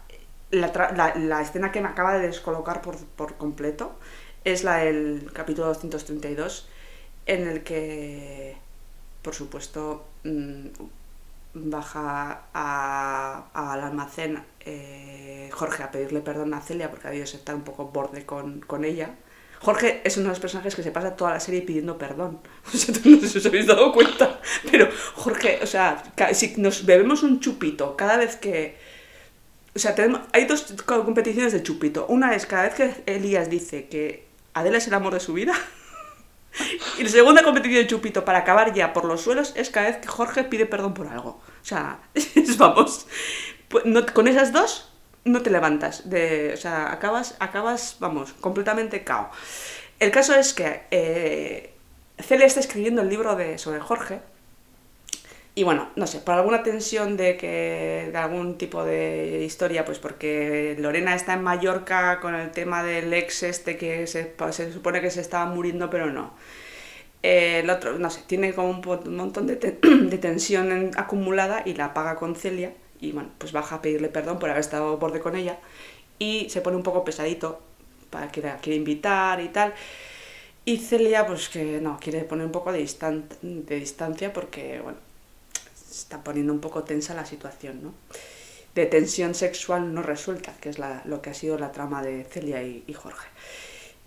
[0.51, 0.71] la,
[1.15, 3.97] la- escena que me acaba de descolocar por, por completo
[4.43, 6.69] es la del capítulo 232
[7.25, 8.55] en el que,
[9.21, 10.67] por supuesto, mm,
[11.53, 17.63] baja al almacén eh, Jorge a pedirle perdón a Celia porque ha debido estar un
[17.63, 19.11] poco borde con, con ella.
[19.59, 22.39] Jorge es uno de los personajes que se pasa toda la serie pidiendo perdón.
[22.73, 24.39] No sé si os habéis dado cuenta.
[24.71, 28.77] Pero Jorge, o sea, si nos bebemos un chupito cada vez que...
[29.78, 32.05] O sea, tenemos, hay dos co- competiciones de chupito.
[32.09, 35.53] Una es cada vez que Elías dice que Adela es el amor de su vida.
[36.97, 39.97] Y la segunda competición de chupito para acabar ya por los suelos es cada vez
[39.97, 41.39] que Jorge pide perdón por algo.
[41.61, 41.99] O sea,
[42.57, 43.05] vamos.
[43.69, 44.91] Pues no- con esas dos
[45.23, 46.09] no te levantas.
[46.09, 49.30] De, o sea, acabas, acabas, vamos, completamente cao.
[49.99, 51.73] El caso es que eh,
[52.19, 54.21] Celia está escribiendo el libro de, sobre Jorge.
[55.58, 59.97] Y bueno, no sé, por alguna tensión de que de algún tipo de historia, pues
[59.97, 65.01] porque Lorena está en Mallorca con el tema del ex este que se, se supone
[65.01, 66.34] que se estaba muriendo, pero no.
[67.24, 71.64] Eh, el otro, no sé, tiene como un, montón de, te- de tensión en- acumulada
[71.66, 72.74] y la paga con Celia.
[73.01, 75.60] Y bueno, pues baja a pedirle perdón por haber estado borde con ella.
[76.20, 77.62] Y se pone un poco pesadito
[78.12, 79.74] para que la quiere invitar y tal.
[80.66, 84.97] Y Celia, pues que no, quiere poner un poco de, distan- de distancia porque, bueno,
[86.01, 87.93] está poniendo un poco tensa la situación, ¿no?
[88.75, 92.61] De tensión sexual no resuelta, que es lo que ha sido la trama de Celia
[92.63, 93.27] y, Jorge.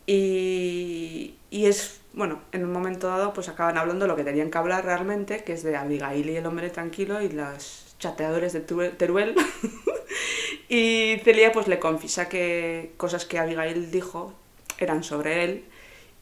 [0.06, 4.58] Y, y es, bueno, en un momento dado, pues acaban hablando lo que tenían que
[4.58, 9.34] hablar realmente, que es de Abigail y el hombre tranquilo y los chateadores de Teruel.
[10.68, 14.34] y Celia, pues le confiesa que cosas que Abigail dijo
[14.78, 15.64] eran sobre él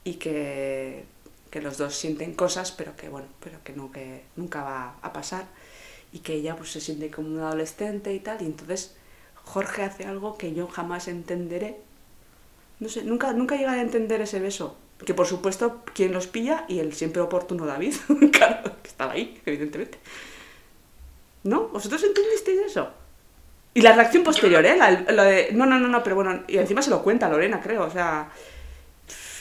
[0.04, 1.04] y que,
[1.51, 5.12] que los dos sienten cosas, pero que bueno, pero que, no, que nunca va a
[5.12, 5.46] pasar
[6.12, 8.96] y que ella pues se siente como un adolescente y tal, y entonces
[9.44, 11.76] Jorge hace algo que yo jamás entenderé.
[12.80, 14.76] No sé, nunca, nunca llegaré a entender ese beso.
[15.05, 17.94] Que por supuesto, quien los pilla y el siempre oportuno David,
[18.32, 19.99] claro, que estaba ahí, evidentemente.
[21.44, 21.68] ¿No?
[21.68, 22.90] ¿Vosotros entendisteis eso?
[23.74, 24.76] Y la reacción posterior, ¿eh?
[24.76, 27.61] La- lo de, no, no, no, no, pero bueno, y encima se lo cuenta Lorena,
[27.61, 28.30] creo, o sea...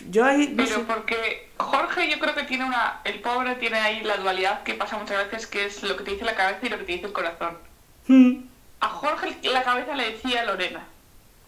[0.09, 0.49] Yo ahí...
[0.49, 0.83] No Pero sé.
[0.85, 3.01] porque Jorge yo creo que tiene una...
[3.03, 6.11] El pobre tiene ahí la dualidad que pasa muchas veces, que es lo que te
[6.11, 7.57] dice la cabeza y lo que te dice el corazón.
[8.07, 8.43] Mm,
[8.79, 10.83] A Jorge la cabeza le decía Lorena,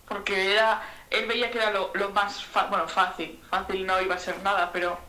[0.07, 4.15] porque era, él veía que era lo, lo más fa- bueno, fácil, fácil no iba
[4.15, 4.99] a ser nada, pero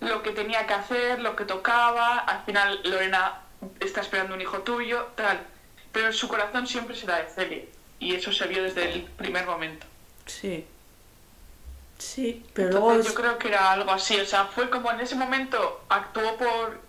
[0.00, 3.40] lo que tenía que hacer, lo que tocaba, al final Lorena
[3.80, 5.40] está esperando un hijo tuyo, tal,
[5.92, 7.64] pero su corazón siempre será de Celia,
[7.98, 9.86] y eso se vio desde el primer momento.
[10.26, 10.64] Sí.
[12.08, 12.92] Sí, pero luego...
[12.92, 15.84] Entonces es- yo creo que era algo así, o sea, fue como en ese momento
[15.88, 16.80] actuó por,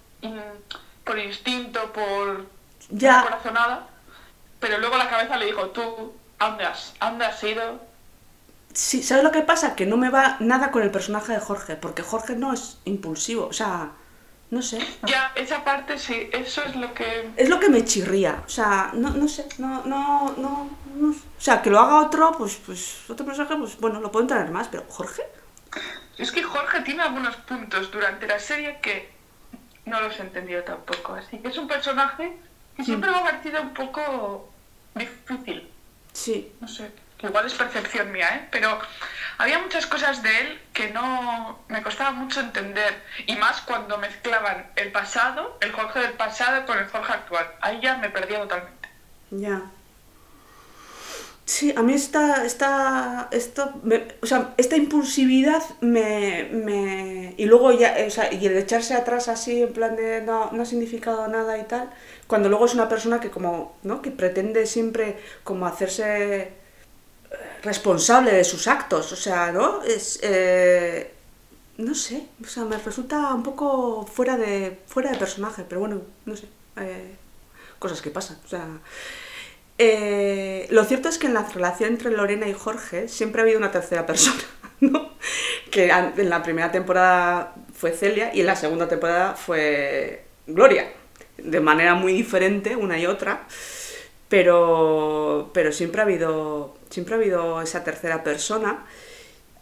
[1.04, 2.46] por instinto, por
[2.90, 3.22] Ya.
[3.22, 3.88] corazonada,
[4.60, 7.80] pero luego la cabeza le dijo, tú, ¿a dónde has, a dónde has ido?
[8.74, 9.76] Sí, ¿sabes lo que pasa?
[9.76, 13.48] Que no me va nada con el personaje de Jorge, porque Jorge no es impulsivo,
[13.48, 13.94] o sea,
[14.52, 14.80] no sé.
[15.08, 17.30] Ya, esa parte sí, eso es lo que...
[17.36, 21.16] Es lo que me chirría, o sea, no, no sé, no, no, no, no- O
[21.42, 24.68] sea, que lo haga otro, pues, pues, otro personaje, pues, bueno, lo puedo entender más,
[24.70, 25.24] pero Jorge,
[26.18, 29.12] Es que Jorge tiene algunos puntos durante la serie que
[29.86, 32.38] no los he entendido tampoco, así que es un personaje
[32.78, 34.50] que siempre me ha parecido un poco
[34.96, 35.70] difícil.
[36.14, 36.92] sí, no sé,
[37.22, 38.48] igual es percepción mía, ¿eh?
[38.52, 38.80] Pero
[39.38, 43.04] había muchas cosas de él que no me costaba mucho entender.
[43.26, 47.48] Y más cuando mezclaban el pasado, el Jorge del pasado con el Jorge actual.
[47.62, 48.90] Ahí ya me perdía totalmente.
[49.32, 49.72] ya.
[51.48, 53.80] Sí, a mí esta, esta, esto,
[54.22, 57.36] o sea, esta impulsividad me, me...
[57.38, 60.64] Y luego ya, o sea, y el echarse atrás así, en plan de no, no
[60.64, 61.92] ha significado nada y tal,
[62.26, 64.02] cuando luego es una persona que como, ¿no?
[64.02, 66.54] Que pretende siempre como hacerse
[67.64, 69.82] responsable de sus actos, o sea, ¿no?
[69.84, 71.12] Es, eh,
[71.78, 76.02] no sé, o sea, me resulta un poco fuera de, fuera de personaje, pero bueno,
[76.26, 76.48] no sé,
[76.78, 77.16] eh,
[77.80, 78.68] cosas que pasan, o sea...
[79.78, 83.60] Eh, lo cierto es que en la relación entre Lorena y Jorge siempre ha habido
[83.60, 84.42] una tercera persona,
[84.80, 85.10] ¿no?
[85.70, 90.94] Que en la primera temporada fue Celia y en la segunda temporada fue Gloria,
[91.38, 93.48] de manera muy diferente una y otra,
[94.30, 98.86] pero, pero siempre, ha habido, siempre ha habido esa tercera persona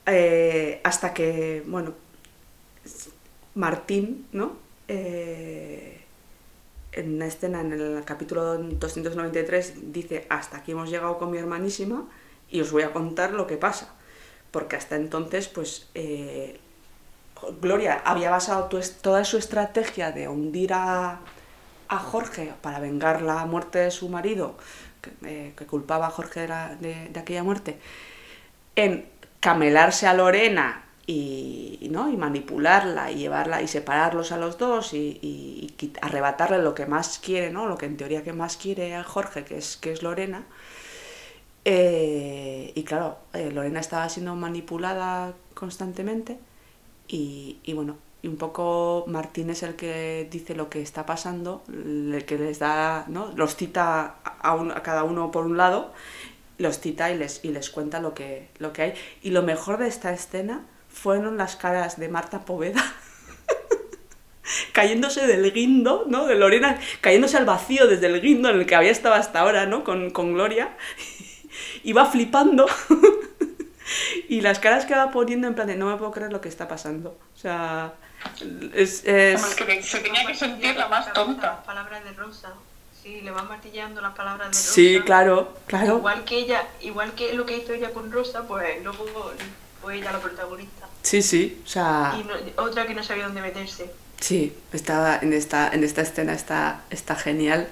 [0.06, 1.94] eh, hasta que, bueno,
[3.56, 4.58] Martín, ¿no?
[4.88, 6.02] Eh,
[6.92, 12.06] en una escena en el capítulo 293 dice hasta aquí hemos llegado con mi hermanísima
[12.50, 13.94] y os voy a contar lo que pasa.
[14.52, 16.60] Porque hasta entonces, pues, eh,
[17.62, 18.70] Gloria había basado
[19.02, 21.20] toda su estrategia de hundir a,
[21.88, 24.56] a Jorge para vengar la muerte de su marido,
[25.26, 27.80] eh, que culpaba a Jorge de, la- de- de aquella muerte,
[28.76, 29.06] en
[29.40, 32.10] camelarse a Lorena y, ¿no?
[32.10, 37.52] y manipularla y llevarla y separarlos a los dos y, arrebatarle lo que más quiere,
[37.52, 37.68] ¿no?
[37.68, 40.44] lo que en teoría que más quiere a Jorge, que es, que es Lorena.
[41.66, 46.38] Eh, y claro, eh, Lorena estaba siendo manipulada constantemente
[47.08, 52.24] y bueno, y un poco Martín es el que dice lo que está pasando, el
[52.26, 53.34] que les da, ¿no?
[53.36, 55.94] Los cita a, cada uno por un lado,
[56.58, 58.94] los cita y les, y les cuenta lo que, lo que hay.
[59.22, 62.82] Y lo mejor de esta escena fueron las caras de Marta Poveda.
[64.72, 66.26] cayéndose del guindo, ¿no?
[66.26, 69.66] De Lorena, cayéndose al vacío desde el guindo en el que había estado hasta ahora,
[69.66, 69.84] ¿no?
[69.84, 70.78] Con, con Gloria.
[71.84, 72.68] y va flipando.
[74.30, 76.50] y las caras que va poniendo en plan de no me puedo creer lo que
[76.50, 77.18] está pasando.
[77.36, 77.94] O sea,
[78.74, 79.04] es...
[79.06, 81.48] es que se tenía que sentir la más tonta.
[81.48, 82.54] Las palabras de Rosa.
[83.02, 84.74] Sí, le va martillando las palabras de Rosa.
[84.74, 85.98] Sí, claro, claro.
[85.98, 89.06] Igual que ella, igual que lo que hizo ella con Rosa, pues luego
[89.82, 90.88] fue ella la protagonista.
[91.02, 92.16] Sí, sí, o sea...
[92.18, 93.92] Y no- otra que no sabía dónde meterse.
[94.22, 97.68] Sí, está en esta, en esta escena está, está genial.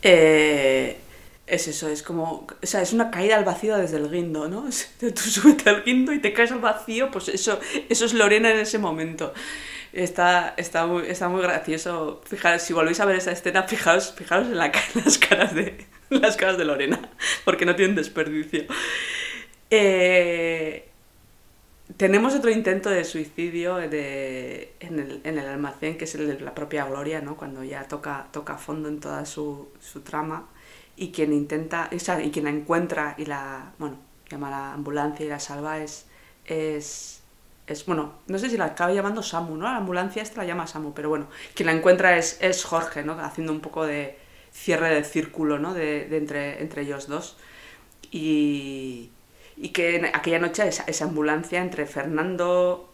[0.00, 0.98] Eh,
[1.46, 4.64] es eso, es como, o sea, es una caída al vacío desde el guindo, ¿no?
[5.00, 8.58] Tú subes al guindo y te caes al vacío, pues eso, eso es Lorena en
[8.58, 9.34] ese momento.
[9.92, 12.20] Está, está, muy, está muy gracioso.
[12.26, 14.72] Fijaros, si volvéis a ver esa escena, fijaros, fijaros en, la en
[15.04, 17.10] las, caras de, las caras de Lorena,
[17.44, 18.64] porque no tienen desperdicio.
[19.70, 20.88] Eh,
[21.96, 26.40] tenemos otro intento de suicidio de, en, el, en el almacén, que es el de
[26.40, 27.36] la propia Gloria, ¿no?
[27.36, 30.48] Cuando ya toca, toca fondo en toda su, su trama.
[30.96, 33.98] Y quien intenta, o sea, y quien la encuentra y la, bueno,
[34.30, 36.06] llama a la ambulancia y la salva es,
[36.44, 37.22] es,
[37.66, 39.64] es, bueno, no sé si la acaba llamando Samu, ¿no?
[39.64, 43.14] La ambulancia esta la llama Samu, pero bueno, quien la encuentra es, es Jorge, ¿no?
[43.14, 44.18] Haciendo un poco de
[44.52, 45.74] cierre de círculo, ¿no?
[45.74, 47.36] De, de entre, entre ellos dos.
[48.10, 49.10] Y,
[49.56, 52.90] y que aquella noche esa, esa ambulancia entre Fernando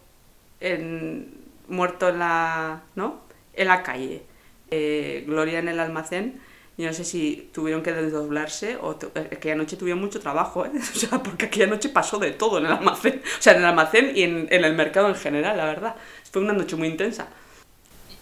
[1.68, 3.20] muerto en la, ¿no?
[3.54, 4.22] en la calle,
[4.70, 6.40] eh, Gloria en el almacén,
[6.80, 10.64] yo no sé si tuvieron que desdoblarse o tu- eh, aquella noche tuvieron mucho trabajo,
[10.66, 10.70] ¿eh?
[10.94, 13.64] o sea, porque aquella noche pasó de todo en el almacén, o sea, en el
[13.66, 15.96] almacén y en, en el mercado en general, la verdad.
[16.30, 17.26] Fue una noche muy intensa.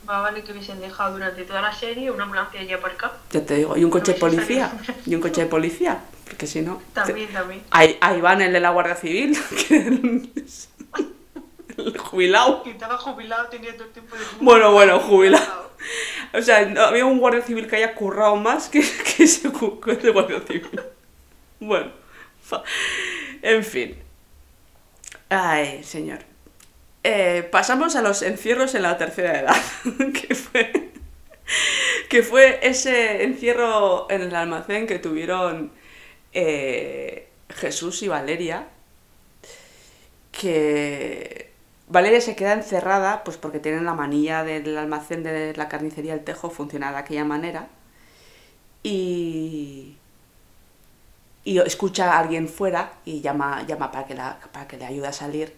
[0.07, 3.19] Más vale que hubiesen dejado durante toda la serie una ambulancia allí aparcada.
[3.31, 4.73] Ya te digo, y un coche de No, policía,
[5.05, 6.77] y un coche de policía, porque si no...
[6.95, 7.63] te- También, también.
[7.71, 9.37] Ahí, ahí van el de la Guardia Civil,
[11.99, 12.63] jubilado.
[12.63, 15.71] Que estaba jubilado, tenía todo el tiempo de Bueno, bueno, jubilado.
[16.35, 18.81] O sea, no había un guardia civil que haya currado más que,
[19.17, 20.81] que ese, cu- que ese guardia civil.
[21.61, 21.91] Bueno,
[23.43, 23.99] en fin.
[25.29, 26.21] Ay, señor.
[27.05, 29.57] Eh, pasamos a los encierros en la tercera edad,
[30.15, 30.91] que fue,
[32.09, 35.73] que fue ese encierro en el almacén que tuvieron
[36.33, 38.69] eh, Jesús y Valeria,
[40.33, 41.48] que
[41.89, 46.25] Valeria se queda encerrada pues porque tienen la manilla del almacén de la carnicería El
[46.25, 47.69] Tejo funciona de aquella manera
[48.83, 49.97] y
[51.49, 55.15] y escucha a alguien fuera y llama, llama para, que para que le ayude a
[55.15, 55.57] salir.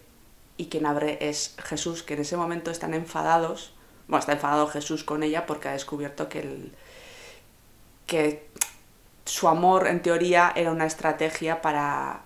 [0.55, 3.73] Y quien abre es Jesús, que en ese momento están enfadados,
[4.07, 6.71] bueno, está enfadado Jesús con ella porque ha descubierto que, el,
[8.05, 8.47] que
[9.25, 12.21] su amor en teoría era una estrategia para,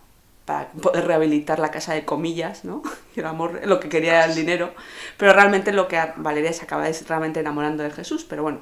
[0.46, 2.84] para poder rehabilitar la casa de comillas, ¿no?
[3.16, 4.74] Y el amor, lo que quería era el dinero,
[5.18, 8.60] pero realmente lo que Valeria se acaba es realmente enamorando de Jesús, pero bueno,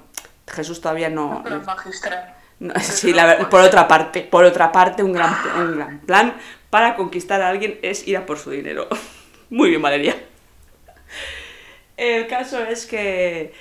[0.47, 1.43] Jesús todavía no...
[1.43, 2.35] No- magistral.
[2.59, 6.35] no, sí, la por otra parte, por otra parte, un gran, un gran plan
[6.69, 8.87] para conquistar a alguien es ir a por su dinero.
[9.49, 10.15] Muy bien, Valeria.
[11.97, 13.53] El caso es que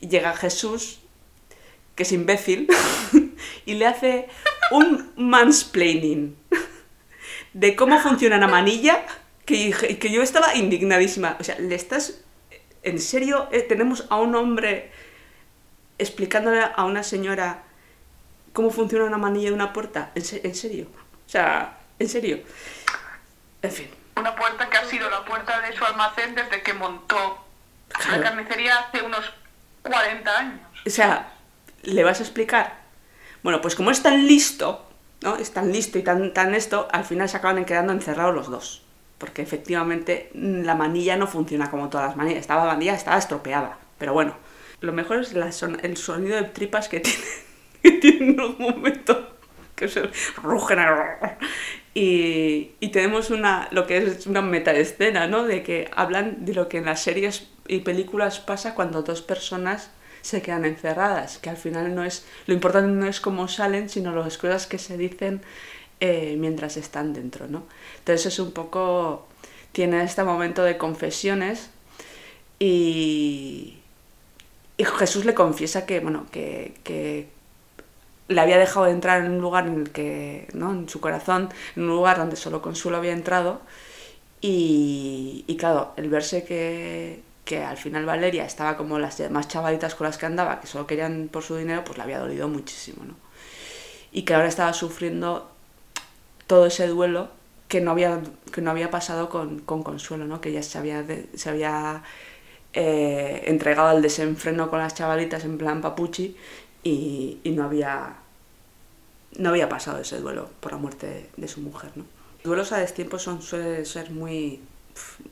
[0.00, 1.00] llega Jesús,
[1.94, 2.68] que es imbécil,
[3.66, 4.28] y le hace
[4.70, 6.36] un mansplaining
[7.58, 9.04] de cómo funciona una manilla
[9.44, 11.36] que, que yo estaba indignadísima.
[11.40, 12.20] O sea, le estás...
[12.84, 14.92] ¿En serio eh, tenemos a un hombre
[15.98, 17.62] explicándole a una señora
[18.52, 20.10] cómo funciona una manilla de una puerta?
[20.14, 20.86] ¿En, se- en serio?
[21.26, 22.38] O sea, ¿en serio?
[23.62, 23.90] En fin.
[24.16, 27.44] Una puerta que ha sido la puerta de su almacén desde que montó
[27.88, 28.18] Claro.
[28.18, 29.24] la carnicería hace unos
[29.82, 30.60] 40 años.
[30.86, 31.32] O sea,
[31.82, 32.78] ¿le vas a explicar?
[33.42, 34.87] Bueno, pues como es tan listo,
[35.22, 35.36] ¿no?
[35.36, 38.82] Es tan listo y tan, tan esto, al final se acaban quedando encerrados los dos.
[39.18, 42.40] Porque efectivamente mm, la manilla no funciona como todas las manillas.
[42.40, 43.78] Estaba la manilla estaba estropeada.
[43.98, 44.34] Pero bueno,
[44.80, 47.00] lo mejor es son- el sonido de tripas que
[47.82, 49.34] tiene, que un momento.
[49.74, 50.10] Que se
[50.42, 50.78] rugen.
[51.94, 55.44] Y, y tenemos una, lo que es una metaescena, ¿no?
[55.44, 59.90] De que hablan de lo que en las series y películas pasa cuando dos personas
[60.28, 64.14] se quedan encerradas, que al final no es, lo importante no es cómo salen, sino
[64.14, 65.40] las cosas que se dicen
[66.00, 67.64] eh, mientras están dentro, ¿no?
[68.00, 69.26] Entonces es un poco,
[69.72, 71.70] tiene este momento de confesiones
[72.58, 73.78] y,
[74.76, 77.28] y Jesús le confiesa que, bueno, que, que
[78.28, 80.72] le había dejado de entrar en un lugar en el que, ¿no?
[80.72, 83.62] En su corazón, en un lugar donde solo Consuelo había entrado
[84.42, 89.94] y, y claro, el verse que, que al final Valeria estaba como las demás chavalitas
[89.94, 93.06] con las que andaba, que solo querían por su dinero, pues le había dolido muchísimo,
[93.06, 93.14] ¿no?
[94.12, 95.50] Y que ahora estaba sufriendo
[96.46, 97.30] todo ese duelo
[97.66, 98.20] que no había,
[98.52, 100.42] que no había pasado con, con Consuelo, ¿no?
[100.42, 101.02] Que ella se había,
[101.34, 102.02] se había
[102.74, 106.36] eh, entregado al desenfreno con las chavalitas en plan papuchi
[106.84, 108.16] y, no había
[109.38, 112.04] no había pasado ese duelo por la muerte de, de su mujer, ¿no?
[112.44, 114.60] Duelos a destiempo son, suele ser muy,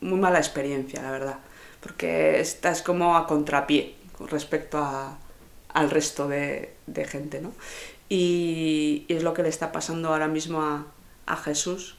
[0.00, 1.38] muy mala experiencia, la verdad,
[1.86, 5.16] porque estás como a contrapié con respecto a,
[5.72, 6.74] al resto de,
[7.06, 7.52] gente, ¿no?
[8.08, 10.86] Y, es lo que le está pasando ahora mismo a,
[11.26, 11.94] a Jesús.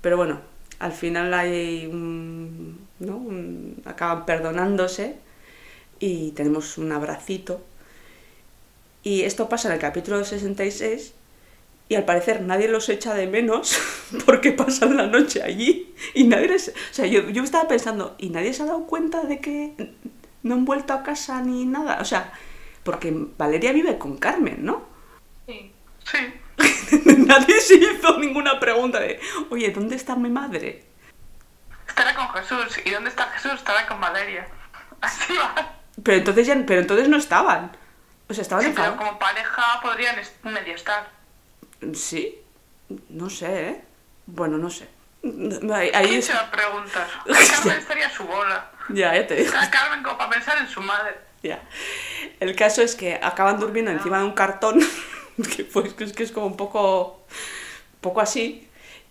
[0.00, 0.40] Pero bueno,
[0.78, 3.16] al final hay ¿no?
[3.18, 5.16] un- acaban perdonándose
[6.00, 7.60] y tenemos un abracito.
[9.02, 11.12] Y esto pasa en el capítulo 66
[11.92, 13.78] y al parecer nadie los echa de menos
[14.26, 16.68] porque pasan la noche allí y nadie les...
[16.68, 19.74] O sea, yo, yo estaba pensando, ¿y nadie se ha dado cuenta de que
[20.42, 21.98] no han vuelto a casa ni nada?
[22.00, 22.32] O sea,
[22.82, 24.82] porque Valeria vive con Carmen, ¿no?
[25.46, 25.70] Sí.
[26.10, 27.00] Sí.
[27.26, 29.20] nadie se hizo ninguna pregunta de,
[29.50, 30.84] oye, ¿dónde está mi madre?
[31.86, 32.80] Estará con Jesús.
[32.86, 33.52] ¿Y dónde está Jesús?
[33.52, 34.46] Estará con Valeria.
[35.02, 35.74] Así va.
[36.02, 37.70] Pero entonces, ya, pero entonces no estaban.
[38.28, 39.08] O sea, estaban Sí, pero enfadados.
[39.08, 41.10] como pareja podrían medio estar.
[41.94, 42.38] Sí,
[43.08, 43.80] no sé, ¿eh?
[44.26, 44.88] Bueno, no sé.
[45.24, 47.06] Ahí, ahí ¿Quién es- se va a preguntar?
[47.26, 48.70] Carmen estaría su bola.
[48.88, 49.52] Ya, ya te digo.
[49.70, 51.14] Carmen como para pensar en su madre.
[51.42, 51.62] Ya.
[52.40, 54.80] El caso es que acaban durmiendo encima de un cartón,
[55.56, 57.24] que pues que es que es como un poco,
[58.00, 58.68] poco así,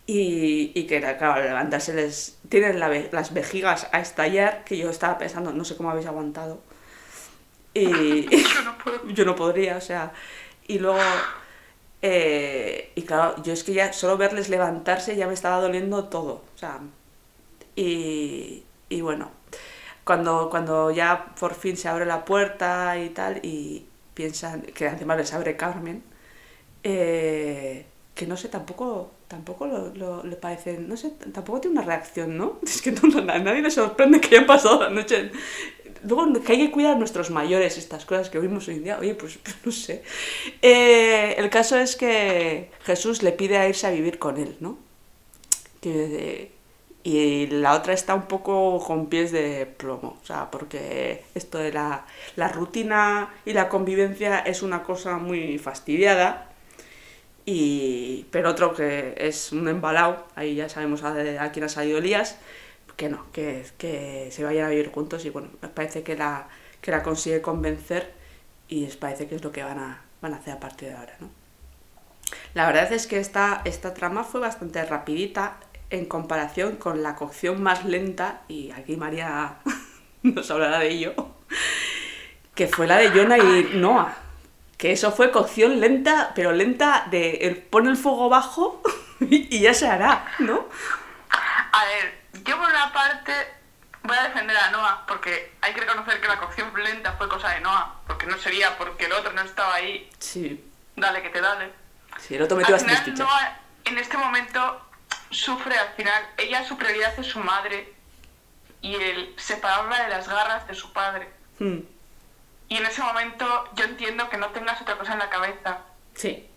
[0.08, 4.90] y, y que claro, levantarse les tienen la ve- las vejigas a estallar, que yo
[4.90, 6.62] estaba pensando, no sé cómo habéis aguantado.
[7.74, 9.08] Y Yo no puedo.
[9.10, 10.12] yo no podría, o sea,
[10.68, 11.00] y luego,
[12.02, 16.44] eh, y claro, yo es que ya solo verles levantarse ya me estaba doliendo todo,
[16.56, 16.80] o sea,
[17.76, 19.32] y, y bueno,
[20.04, 25.18] cuando, cuando ya por fin se abre la puerta y tal, y piensan, que además
[25.18, 26.04] les abre Carmen,
[26.84, 27.86] eh,
[28.16, 31.08] que no sé, tampoco, tampoco lo, lo- le parece, no sé,
[31.38, 32.60] tampoco tiene una reacción, ¿no?
[32.64, 35.32] Es que no, a nadie le sorprende que hayan pasado la noche.
[36.08, 38.98] Luego, que hay que cuidar a nuestros mayores, estas cosas que vimos hoy en día,
[39.00, 40.04] oye, pues, pues no sé.
[40.62, 44.78] Eh, el caso es que Jesús le pide a irse a vivir con él, ¿no?
[45.82, 46.52] Que,
[47.04, 51.74] y la otra está un poco con pies de plomo, o sea, porque esto de
[51.74, 52.06] la,
[52.36, 56.51] la rutina y la convivencia es una cosa muy fastidiada,
[57.46, 62.38] pero otro que es un embalado, ahí ya sabemos a, a quién ha salido Elías,
[62.96, 66.48] que no, que, que se vayan a vivir juntos y bueno, me parece que la,
[66.82, 68.14] que la consigue convencer
[68.68, 70.96] y les parece que es lo que van a, van a hacer a partir de
[70.96, 71.30] ahora, ¿no?
[72.54, 75.58] La verdad es que esta, esta trama fue bastante rapidita
[75.90, 79.58] en comparación con la cocción más lenta, y aquí María
[80.24, 81.14] nos hablará de ello,
[82.56, 84.18] que fue la de Jonah y Noah.
[84.82, 88.82] Que eso fue cocción lenta, pero lenta de el, pone el fuego bajo
[89.20, 90.68] y ya se hará, ¿no?
[91.30, 93.32] A ver, yo por una parte
[94.02, 97.50] voy a defender a Noah, porque hay que reconocer que la cocción lenta fue cosa
[97.50, 101.42] de Noah, porque no sería porque el otro no estaba ahí, Sí, dale que te
[101.42, 101.72] dale.
[102.18, 103.14] sí, el otro metió Al final.
[103.20, 104.82] Noah en este momento
[105.30, 107.94] sufre al final, ella su prioridad es su madre
[108.82, 111.30] y el separarla de las garras de su padre.
[111.60, 111.82] Hmm,
[112.72, 115.80] Y en ese momento yo entiendo que no tengas otra cosa en la cabeza
[116.16, 116.48] Sí,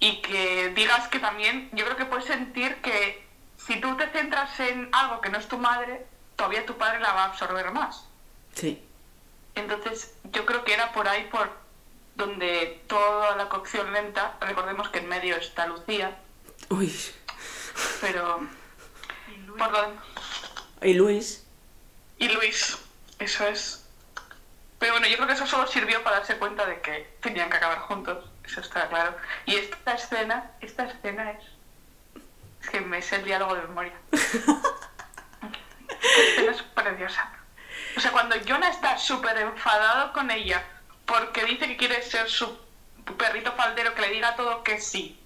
[0.00, 3.24] y que digas que también, yo creo que puedes sentir que
[3.56, 6.04] si tú te centras en algo que no es tu madre,
[6.34, 8.04] todavía tu padre la va a absorber más.
[8.52, 8.82] sí.
[9.54, 11.48] Entonces yo creo que era por ahí por
[12.16, 16.18] donde toda la cocción lenta, recordemos que en medio está Lucía,
[16.68, 16.92] Uy,
[18.00, 18.40] pero
[19.28, 20.00] Y Luis, por donde...
[20.82, 21.44] y Luis.
[22.18, 22.76] Y Luis,
[23.20, 23.79] eso es.
[24.80, 27.58] Pero bueno, yo creo que eso solo sirvió para darse cuenta de que tenían que
[27.58, 29.14] acabar juntos, eso está claro.
[29.44, 31.44] Y esta escena, esta escena es...
[32.62, 33.92] Es que me sé el diálogo de memoria.
[34.10, 35.52] Esta
[36.22, 37.30] escena es preciosa.
[37.96, 40.62] O sea, cuando Jonah está súper enfadado con ella
[41.04, 42.58] porque dice que quiere ser su
[43.18, 45.18] perrito faldero que le diga todo que sí.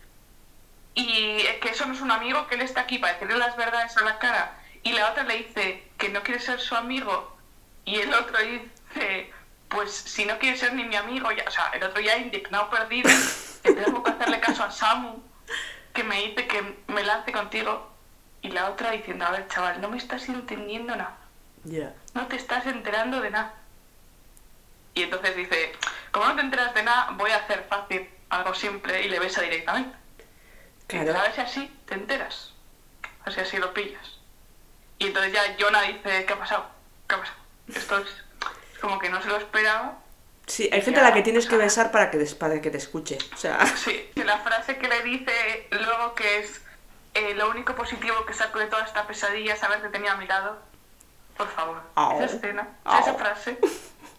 [0.95, 3.57] y es que eso no es un amigo, que él está aquí para decirle las
[3.57, 4.59] verdades a la cara.
[4.83, 7.37] Y la otra le dice que no quiere ser su amigo.
[7.85, 9.33] Y el otro dice,
[9.75, 12.71] pues si no quiere ser ni mi amigo, ya, o sea, el otro ya indignado,
[12.71, 13.11] perdido,
[13.63, 15.21] que tengo que hacerle caso a Samu,
[15.93, 17.93] que me dice que me lance contigo.
[18.41, 21.17] Y la otra diciendo, a ver, chaval, no me estás entendiendo nada.
[21.65, 21.95] Ya.
[22.13, 23.55] No te estás enterando de nada.
[24.95, 25.73] Y entonces dice,
[26.13, 29.41] como no te enteras de nada, voy a hacer fácil algo simple y le besa
[29.41, 29.97] directamente.
[30.87, 31.13] Claro.
[31.13, 32.53] Y a ver si así te enteras.
[33.23, 34.19] A ver si así lo pillas.
[34.99, 36.67] Y entonces ya Jonah dice, ¿qué ha pasado?
[37.09, 37.39] ¿Qué ha pasado?
[37.69, 38.24] Esto es
[38.85, 39.97] como que no se lo esperaba.
[40.47, 42.77] Sí, hay gente a la que tienes que besar para que, des- para que te
[42.77, 43.17] escuche.
[43.33, 46.61] O sea, Sí, la frase que le dice luego que es
[47.15, 50.17] eh, lo único positivo que saco de toda esta pesadilla es saber que tenía a
[50.17, 50.59] mi lado.
[51.39, 52.21] Por favor, Au.
[52.23, 53.01] esa escena, Au.
[53.01, 53.59] esa frase,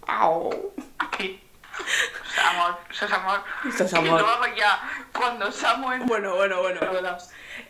[0.08, 0.74] au.
[0.98, 1.42] aquí.
[1.78, 3.44] Eso es amor, eso es amor.
[3.68, 4.82] Eso es Y luego ya,
[5.14, 6.80] cuando Samuel Bueno, bueno, bueno.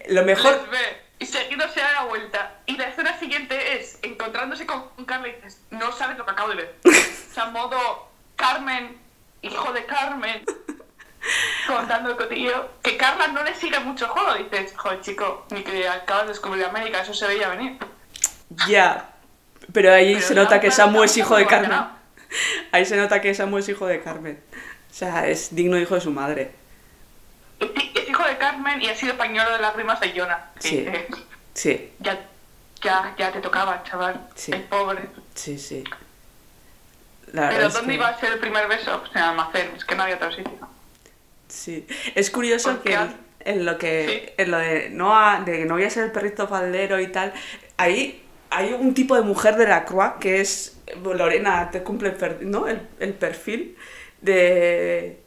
[0.07, 0.51] Lo mejor...
[0.61, 2.59] les ve y seguido se da la vuelta.
[2.65, 6.49] Y la escena siguiente es encontrándose con Carla y dices, no sabes lo que acabo
[6.49, 6.75] de ver.
[7.35, 8.97] O sea, modo Carmen,
[9.41, 10.41] hijo de Carmen,
[11.67, 12.69] contando el cotillo.
[12.81, 14.35] Que Carla no le sigue mucho juego.
[14.35, 17.77] Dices, joder, chico, ni que acabas de descubrir América, eso se veía venir.
[18.69, 19.09] Ya.
[19.73, 21.71] Pero ahí Pero se nota que Samu es hijo de Carmen.
[22.71, 24.41] Ahí se nota que Samu es hijo de Carmen.
[24.89, 26.53] O sea, es digno hijo de su madre.
[27.59, 27.69] Es
[28.03, 30.51] es hijo de Carmen y ha sido pañuelo de lágrimas de Jonah.
[30.59, 30.85] Sí.
[31.53, 32.19] Sí, ya,
[32.83, 34.27] ya, ya te tocaba, chaval.
[34.35, 34.51] Sí.
[34.51, 35.03] El pobre.
[35.33, 35.83] sí, sí.
[37.31, 38.99] La Pero ¿dónde que- iba a ser el primer beso?
[38.99, 40.51] Pues en el almacén, es que no había otro sitio.
[41.47, 41.87] Sí.
[42.13, 45.75] Es curioso Porque que en lo que en lo de no a- de que no
[45.75, 47.33] voy a ser el perrito faldero y tal,
[47.77, 52.15] ahí hay un tipo de mujer de la Croix que es Lorena te cumple el,
[52.15, 52.67] per- ¿no?
[52.67, 53.75] el, el perfil
[54.21, 55.19] de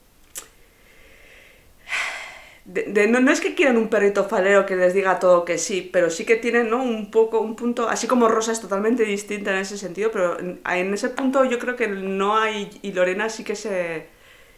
[2.69, 5.57] de- de- no, no es que quieran un perrito falero que les diga todo que
[5.57, 6.83] sí, pero sí que tienen ¿no?
[6.83, 10.61] un poco, un punto, así como Rosa es totalmente distinta en ese sentido, pero en,
[10.69, 14.07] en ese punto yo creo que no hay, y Lorena sí que se,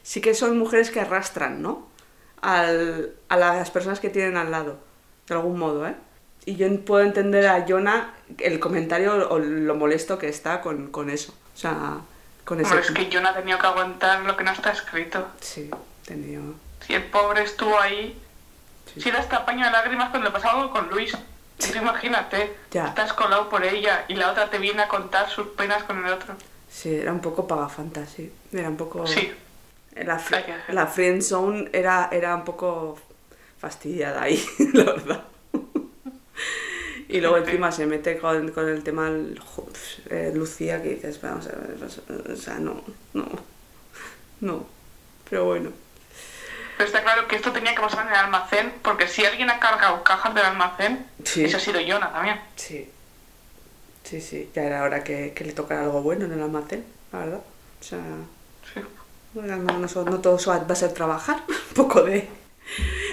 [0.03, 1.89] sí que son mujeres que arrastran, ¿no?
[2.43, 4.79] Al, a las personas que tienen al lado,
[5.29, 5.95] de algún modo, ¿eh?
[6.47, 11.11] Y yo puedo entender a Jonah el comentario o lo molesto que está con, con
[11.11, 11.99] eso, o sea,
[12.45, 12.71] con ese...
[12.75, 15.29] Hombre, es que no he tenido que aguantar lo que no está escrito.
[15.41, 15.71] Sí,
[16.07, 16.43] tenido...
[16.87, 18.17] Si el pobre estuvo ahí,
[18.95, 19.01] Sí.
[19.03, 21.17] si era hasta paño de lágrimas cuando le pasaba algo con Luis.
[21.59, 22.89] Tú imagínate, Ya.
[22.89, 26.13] estás colado por ella y la otra te viene a contar sus penas con el
[26.13, 26.35] otro.
[26.71, 28.33] Sí, era un poco pagafanta, sí.
[28.53, 29.07] Era un poco...
[29.07, 29.33] Sí,
[29.95, 30.21] La,
[30.69, 32.99] la friend zone era, era un poco
[33.61, 35.25] fastidiada ahí, la verdad.
[37.09, 39.11] Y luego encima se mete con, con el tema
[40.11, 41.77] eh, Lucía, que dices, vamos a ver,
[42.33, 42.83] o sea, no,
[43.15, 43.27] no,
[44.41, 44.65] no.
[45.29, 45.71] Pero bueno,
[46.81, 49.61] pero está claro que esto tenía que pasar en el almacén, porque si alguien ha
[49.61, 51.45] cargado cajas del almacén, Sí.
[51.45, 52.41] ese ha sido Jonah también.
[52.57, 52.91] sí.
[54.03, 57.19] Sí, sí, ya era hora que, que le tocara algo bueno en el almacén, la
[57.19, 57.41] verdad.
[57.81, 57.99] O sea,
[58.73, 58.81] Sí.
[59.35, 62.27] Bueno, no, no, no todo eso va a ser trabajar, un poco de...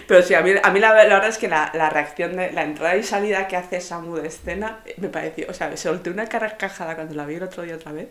[0.08, 2.51] Pero sí, a mí, a mí la, la verdad es que la, la reacción de
[2.53, 5.78] la entrada y salida que hace Samu de escena eh, me pareció, o sea, me
[5.78, 8.08] solté una carcajada cuando la vi el otro día otra vez.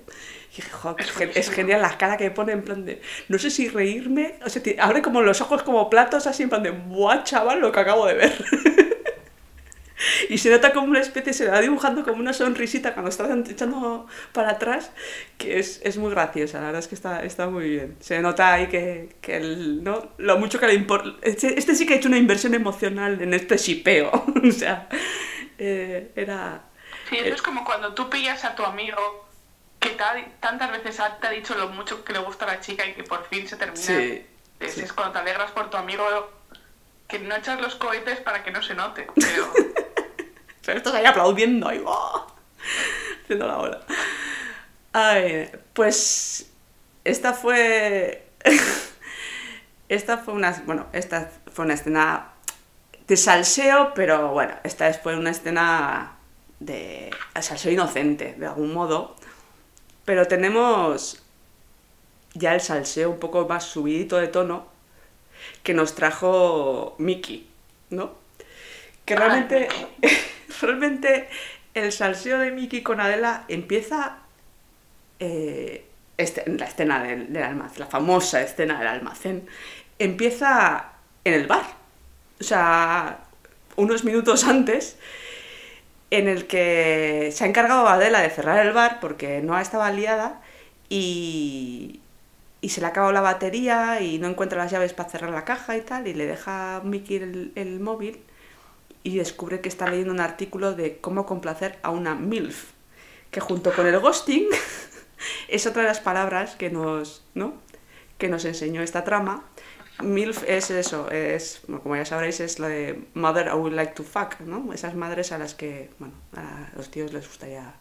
[0.52, 3.50] Y dije, "Jo, Es es, genial la cara que pone en plan de, no sé
[3.50, 7.24] si reírme, o sea, abre como los ojos como platos así en plan de, buah,
[7.24, 8.44] chaval, lo que acabo de ver.
[10.28, 13.26] Y se nota como una especie, se le va dibujando como una sonrisita cuando está
[13.48, 14.90] echando para atrás,
[15.38, 17.96] que es, es muy graciosa, la verdad es que está, está muy bien.
[18.00, 20.10] Se nota ahí que, que el, ¿no?
[20.18, 21.10] lo mucho que le importa.
[21.22, 24.10] Este, este sí que ha hecho una inversión emocional en este shipeo.
[24.48, 24.88] o sea,
[25.58, 26.62] eh, era.
[27.08, 29.26] Sí, eso es como cuando tú pillas a tu amigo
[29.80, 32.60] que te ha- tantas veces te ha dicho lo mucho que le gusta a la
[32.60, 33.80] chica y que por fin se termina.
[33.80, 34.26] Sí,
[34.60, 34.80] es, sí.
[34.82, 36.04] es cuando te alegras por tu amigo
[37.08, 39.06] que no echas los cohetes para que no se note.
[39.14, 39.52] Pero
[40.66, 42.26] Pero estás ahí aplaudiendo, ahí, ¡oh!
[43.22, 43.80] haciendo la ola.
[44.92, 46.50] Ay, pues
[47.04, 48.26] esta fue.
[49.88, 50.50] esta fue una.
[50.66, 52.32] Bueno, esta fue una escena
[53.06, 56.16] de salseo, pero bueno, esta fue una escena
[56.58, 57.10] de
[57.40, 59.14] salseo inocente, de algún modo.
[60.04, 61.22] Pero tenemos
[62.34, 64.66] ya el salseo un poco más subidito de tono
[65.62, 67.48] que nos trajo Mickey,
[67.90, 68.25] ¿no?
[69.06, 69.68] Que Ah, realmente,
[70.62, 71.28] realmente
[71.74, 74.18] el salseo de Mickey con Adela empieza
[75.20, 79.46] eh, este- en la escena del, del almacén, la famosa escena del almacén,
[79.98, 80.92] empieza
[81.24, 81.64] en el bar.
[82.40, 83.20] O sea,
[83.76, 84.98] unos minutos antes,
[86.10, 90.40] en el que se ha encargado Adela de cerrar el bar porque no estaba liada
[90.88, 92.00] y,
[92.60, 95.44] y se le ha acabado la batería y no encuentra las llaves para cerrar la
[95.44, 98.20] caja y tal, y le deja a Mickey el, el móvil
[99.06, 102.72] y descubre que está leyendo un artículo de cómo complacer a una MILF,
[103.30, 104.48] que junto con el ghosting
[105.48, 107.54] es otra de las palabras que nos, ¿no?
[108.18, 109.44] que nos enseñó esta trama.
[110.02, 114.02] MILF es eso, es, como ya sabréis, es la de Mother I would like to
[114.02, 114.72] fuck, ¿no?
[114.72, 117.74] Esas madres a las que, bueno, a los tíos les gustaría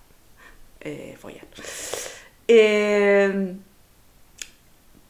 [0.80, 1.48] eh, follar.
[2.48, 3.56] Eh,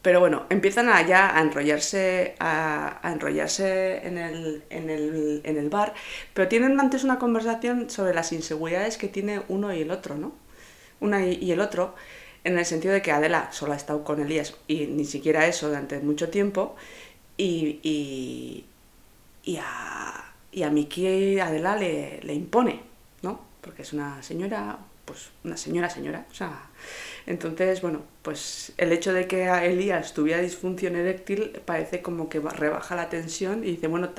[0.06, 5.72] pero bueno, empiezan a ya a enrollarse, a, enrollarse en, el, en, el, en el
[5.72, 5.96] bar,
[6.36, 10.32] pero tienen antes una conversación sobre las inseguridades que tiene uno y el otro, ¿no?
[11.00, 11.96] Una y, y el otro,
[12.44, 15.70] en el sentido de que Adela solo ha estado con Elías y ni siquiera eso
[15.70, 16.76] durante mucho tiempo,
[17.36, 18.66] y, y,
[19.44, 22.80] y a, y a Miki Adela le, le impone,
[23.24, 23.40] ¿no?
[23.60, 26.70] Porque es una señora, pues una señora señora, o sea...
[27.28, 32.40] Entonces, bueno, pues el hecho de que a Elías tuviera disfunción eréctil parece como que
[32.40, 34.10] rebaja la tensión y dice, bueno,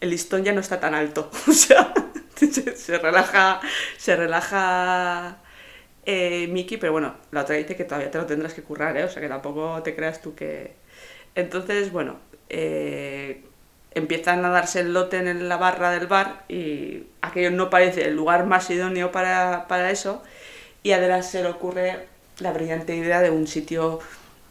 [0.00, 1.30] el listón ya no está tan alto.
[1.48, 1.94] O sea,
[2.74, 3.60] se, relaja,
[3.96, 5.38] se relaja
[6.06, 9.04] eh, Miki, pero bueno, la otra dice que todavía te lo tendrás que currar, ¿eh?
[9.04, 10.74] O sea, que tampoco te creas tú que...
[11.34, 12.18] Entonces, bueno,
[12.48, 13.44] eh,
[13.94, 18.16] empiezan a darse el lote en la barra del bar y aquello no parece el
[18.16, 20.22] lugar más idóneo para, para eso
[20.82, 22.06] y a Adela se le ocurre
[22.38, 24.00] la brillante idea de un sitio,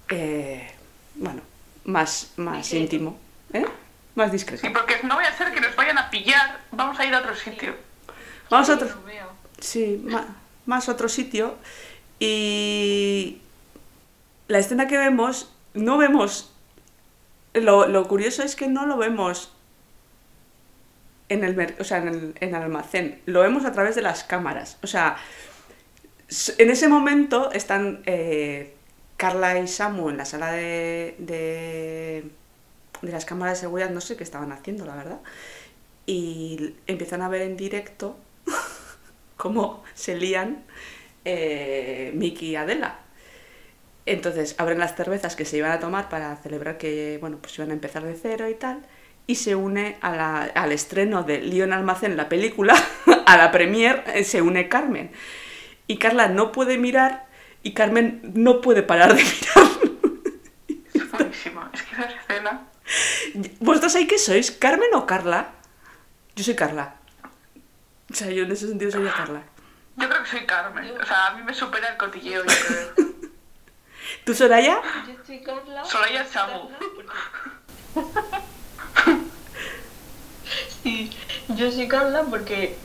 [0.10, 0.70] eh,
[1.16, 1.42] bueno,
[1.86, 3.18] más, más íntimo,
[3.54, 3.66] ¿eh?
[4.16, 4.62] Más discreto.
[4.66, 6.60] Sí, porque no voy a hacer que nos vayan a pillar.
[6.72, 7.74] Vamos a ir a otro sitio.
[8.50, 8.90] Vamos a otro,
[9.60, 10.36] sí, ma-
[10.66, 11.56] más otro sitio
[12.20, 13.40] y
[14.48, 16.52] la escena que vemos, no vemos,
[17.54, 19.52] lo, lo curioso es que no lo vemos
[21.30, 24.24] en el, o sea, en el, en el almacén, lo vemos a través de las
[24.24, 25.18] cámaras, o sea,
[26.58, 28.74] en ese momento están eh,
[29.18, 32.24] Carla y Samu en la sala de, de,
[33.02, 35.20] las cámaras de seguridad, no sé qué estaban haciendo, la verdad,
[36.06, 38.18] y empiezan a ver en directo
[39.38, 40.64] cómo se lían
[41.26, 43.00] eh, Mickey y Adela.
[44.06, 47.72] Entonces abren las cervezas que se iban a tomar para celebrar que bueno, pues iban
[47.72, 48.82] a empezar de cero y tal.
[49.28, 52.76] Y se une al estreno de Leon Almacén, la película,
[53.26, 55.12] a la premier, eh, se une Carmen.
[55.90, 57.26] Y Carla no puede mirar
[57.64, 59.70] y Carmen no puede parar de mirar.
[60.94, 61.68] Es buenísimo.
[61.74, 62.62] Es que esa escena.
[63.60, 64.52] ¿Vosotros ahí qué sois?
[64.52, 65.50] ¿Carmen o Carla?
[66.36, 66.94] Yo soy Carla.
[68.12, 69.42] O sea, yo en ese sentido soy Carla.
[69.98, 70.94] Yo creo que soy Carmen.
[71.02, 73.06] O sea, a mí me supera el cotilleo, yo creo.
[74.26, 74.82] ¿Tú, Soraya?
[75.08, 75.84] Yo estoy Carla.
[75.86, 77.10] Soraya porque-
[80.84, 81.10] Sí,
[81.50, 82.78] yo soy Carla porque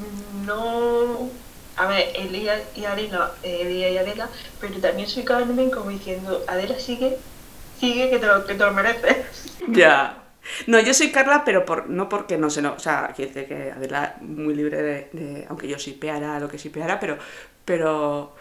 [0.47, 1.28] no.
[1.77, 4.29] A ver, Elías y Adela, eh, Elías y Adela,
[4.61, 7.19] pero también soy Carmen como diciendo, Adela sigue,
[7.81, 9.57] sigue que te lo, que te lo mereces.
[9.69, 10.21] Ya.
[10.67, 12.75] No, yo soy Carla, pero por, no porque no sé, no.
[12.75, 16.59] O sea, quiere decir que Adela muy libre de, Aunque yo sí peara lo que
[16.59, 17.19] sí peara, pero.
[17.65, 18.35] Pero.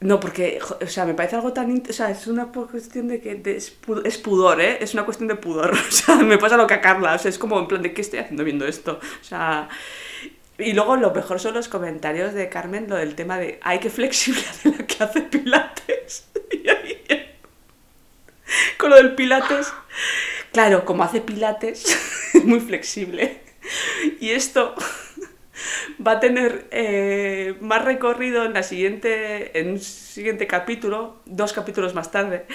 [0.00, 0.60] No, porque.
[0.82, 1.82] O sea, me parece algo tan.
[1.88, 3.42] O sea, es una cuestión de que.
[3.44, 4.78] es pudor, ¿eh?
[4.80, 5.72] Es una cuestión de pudor.
[5.88, 7.14] O sea, me pasa lo que a Carla.
[7.14, 8.98] O sea, es como en plan de ¿qué estoy haciendo viendo esto?
[9.20, 9.68] O sea.
[10.60, 13.58] Y luego lo mejor son los comentarios de Carmen, lo del tema de.
[13.62, 16.28] ¡Ay, qué flexible de que hace pilates!
[18.78, 19.72] Con lo del pilates.
[20.52, 21.84] Claro, como hace pilates,
[22.34, 23.40] es muy flexible.
[24.18, 24.74] Y esto
[26.04, 31.94] va a tener eh, más recorrido en la siguiente en un siguiente capítulo, dos capítulos
[31.94, 32.46] más tarde,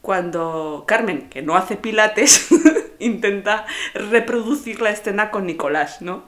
[0.00, 2.48] cuando Carmen, que no hace pilates,
[2.98, 6.24] intenta reproducir la escena con Nicolás, ¿no?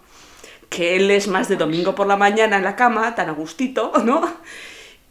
[0.69, 3.93] Que él es más de domingo por la mañana en la cama, tan a gustito,
[4.05, 4.37] ¿no?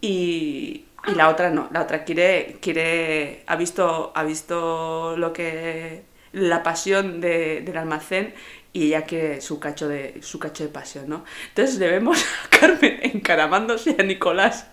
[0.02, 6.04] Y, y la otra no, la otra quiere, quiere, ha visto, ha visto lo que,
[6.34, 8.34] la pasión de- del almacén
[8.74, 11.24] y ella quiere su cacho de, su cacho de pasión, ¿no?
[11.50, 14.68] Entonces le vemos a Carmen encaramándose a Nicolás,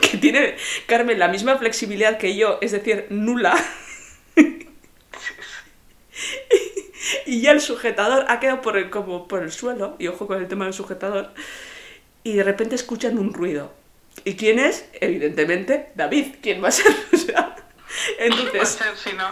[0.00, 0.56] que tiene,
[0.86, 3.56] Carmen, la misma flexibilidad que yo, es decir, nula.
[7.26, 10.40] y ya el sujetador ha quedado por el, como por el suelo, y ojo con
[10.40, 11.30] el tema del sujetador,
[12.22, 13.72] y de repente escuchan un ruido.
[14.24, 14.88] ¿Y quién es?
[15.00, 16.36] Evidentemente, David.
[16.42, 16.86] ¿Quién va a ser?
[17.12, 17.54] O sea,
[18.18, 19.24] Puede entonces, ser, si no.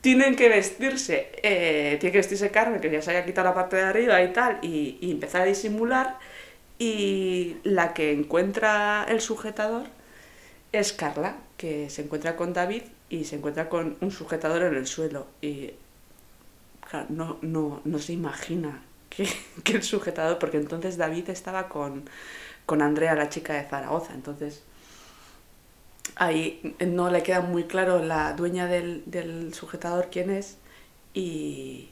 [0.00, 3.76] tienen que vestirse, eh, tiene que vestirse Carmen, que ya se haya quitado la parte
[3.76, 6.18] de arriba y tal, y, y empezar a disimular.
[6.78, 9.86] Y la que encuentra el sujetador
[10.72, 14.86] es Carla, que se encuentra con David y se encuentra con un sujetador en el
[14.86, 15.26] suelo.
[15.42, 15.72] Y
[17.08, 19.28] no, no, no se imagina que,
[19.64, 22.08] que el sujetador, porque entonces David estaba con,
[22.66, 24.14] con Andrea, la chica de Zaragoza.
[24.14, 24.62] Entonces,
[26.16, 30.58] ahí no le queda muy claro la dueña del, del sujetador quién es
[31.14, 31.88] y,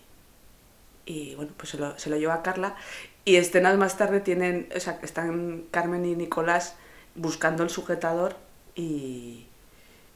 [1.06, 2.76] y bueno, pues se lo, se lo lleva a Carla
[3.24, 6.76] y escenas más tarde tienen, o sea, están Carmen y Nicolás
[7.14, 8.36] buscando el sujetador
[8.74, 9.46] y,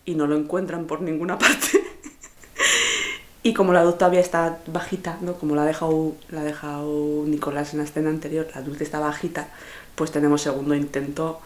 [0.04, 1.79] y no lo encuentran por ninguna parte.
[3.42, 5.34] Y como la luz todavía está bajita, ¿no?
[5.34, 9.00] Como la ha dejado, la ha dejado Nicolás en la escena anterior, la luz está
[9.00, 9.48] bajita,
[9.94, 11.40] pues tenemos segundo intento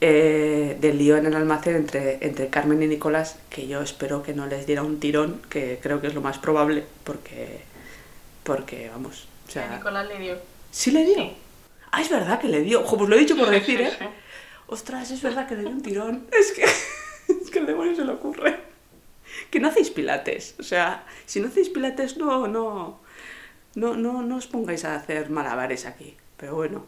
[0.00, 4.34] eh, del lío en el almacén entre, entre Carmen y Nicolás, que yo espero que
[4.34, 7.60] no les diera un tirón, que creo que es lo más probable, porque,
[8.42, 9.76] porque vamos, o a sea...
[9.76, 10.36] Nicolás le dio.
[10.70, 11.14] ¿Sí le dio?
[11.16, 11.36] Sí.
[11.92, 12.80] Ah, es verdad que le dio.
[12.82, 13.90] Ojo, pues lo he dicho por decir, ¿eh?
[14.68, 16.26] Ostras, es verdad que le dio un tirón.
[16.38, 18.75] Es que, es que el demonio se le ocurre.
[19.50, 20.54] Que no hacéis pilates.
[20.58, 23.00] O sea, si no hacéis pilates, no, no,
[23.74, 26.16] no, no, no os pongáis a hacer malabares aquí.
[26.36, 26.86] Pero bueno.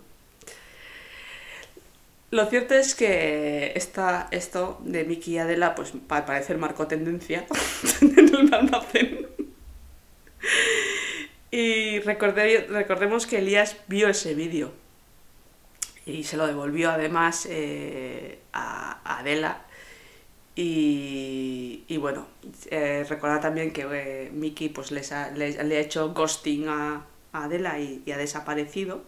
[2.30, 6.86] Lo cierto es que esta, esto de Miki y Adela, pues pa- parece el marco
[6.86, 7.46] tendencia
[8.02, 9.26] en el almacén.
[11.50, 14.72] Y recordemos que Elías vio ese vídeo
[16.04, 19.62] y se lo devolvió además eh, a Adela.
[20.60, 22.26] Y, y bueno,
[22.70, 27.04] eh, recordad también que eh, Mickey pues, les ha- les- le ha hecho ghosting a,
[27.32, 29.02] a Adela y, y ha desaparecido.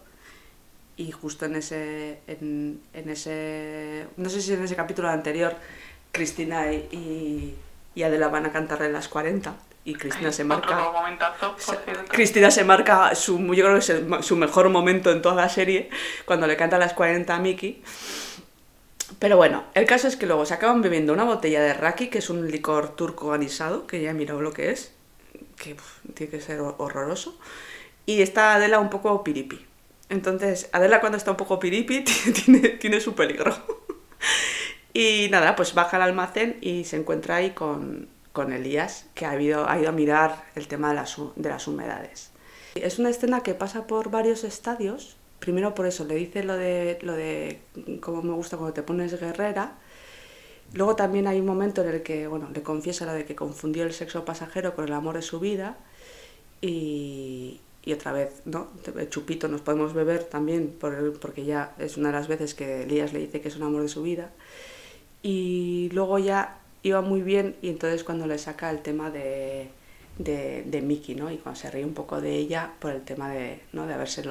[0.97, 5.57] Y justo en ese, en, en ese, no sé si en ese capítulo anterior,
[6.13, 7.57] Cristina y,
[8.05, 9.55] Adela van a cantarle las 40
[9.85, 10.79] y Cristina Ay, se marca...
[10.93, 11.77] momentazo, Se-.
[12.09, 15.49] Cristina se marca su, yo creo que es el- su mejor momento en toda la
[15.49, 15.91] serie,
[16.25, 17.83] cuando le canta las 40 a Mickey.
[19.19, 22.19] Pero bueno, el caso es que luego se acaban bebiendo una botella de raki, que
[22.19, 24.93] es un licor turco anisado, que ya he mirado lo que es,
[25.57, 25.77] que
[26.15, 27.39] tiene que ser hor- horroroso.
[28.07, 29.67] Y está Adela un poco piripi.
[30.09, 32.05] Entonces, Adela cuando está un poco piripi
[32.45, 33.55] tiene, tiene su peligro.
[34.93, 39.31] Y nada, pues baja al almacén y se encuentra ahí con, con Elías, que ha,
[39.33, 42.31] habido, ha ido a mirar el tema de las, de las humedades.
[42.75, 45.17] Es una escena que pasa por varios estadios.
[45.41, 47.61] Primero por eso, le dice lo de, lo de
[48.01, 49.79] cómo me gusta cuando te pones guerrera.
[50.73, 53.85] Luego también hay un momento en el que, bueno, le confiesa lo de que confundió
[53.85, 55.77] el sexo pasajero con el amor de su vida.
[56.61, 58.69] Y, y otra vez, ¿no?
[59.09, 63.13] Chupito nos podemos beber también, por, porque ya es una de las veces que Elías
[63.13, 64.31] le dice que es un amor de su vida.
[65.23, 69.71] Y luego ya iba muy bien y entonces cuando le saca el tema de,
[70.23, 71.31] de, de Mickey, ¿no?
[71.31, 73.87] Y cuando se ríe un poco de ella por el tema de, ¿no?
[73.87, 74.23] de haberse,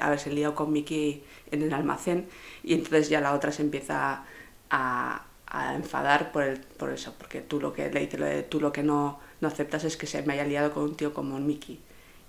[0.00, 2.26] haberse liado con Mickey en el almacén
[2.64, 4.24] y entonces ya la otra se empieza
[4.70, 8.42] a, a enfadar por, el, por eso, porque tú lo que le dice, lo de,
[8.42, 11.12] tú lo que no, no aceptas es que se me haya liado con un tío
[11.12, 11.78] como Mickey.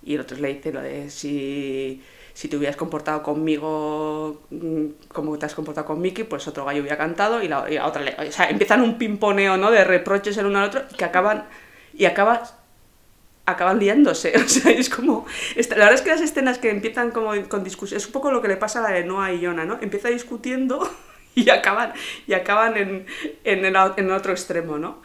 [0.02, 2.02] Y el otro le dice lo de si,
[2.34, 6.80] si te hubieras comportado conmigo mm, como te has comportado con Mickey, pues otro gallo
[6.80, 8.14] hubiera cantado y la, y la otra le...
[8.28, 9.70] O sea, empiezan un pimponeo, ¿no?
[9.70, 11.46] De reproches el uno al otro que acaban...
[11.94, 12.57] Y acaba
[13.50, 15.26] acaban liándose, o sea, es como...
[15.56, 18.42] la verdad es que las escenas que empiezan como con discusión, es un poco lo
[18.42, 19.78] que le pasa a la de Noah y Jonah, ¿no?
[19.80, 20.88] Empieza discutiendo
[21.34, 21.92] y acaban,
[22.26, 23.06] y acaban en,
[23.44, 25.02] en, el, otro extremo, ¿no?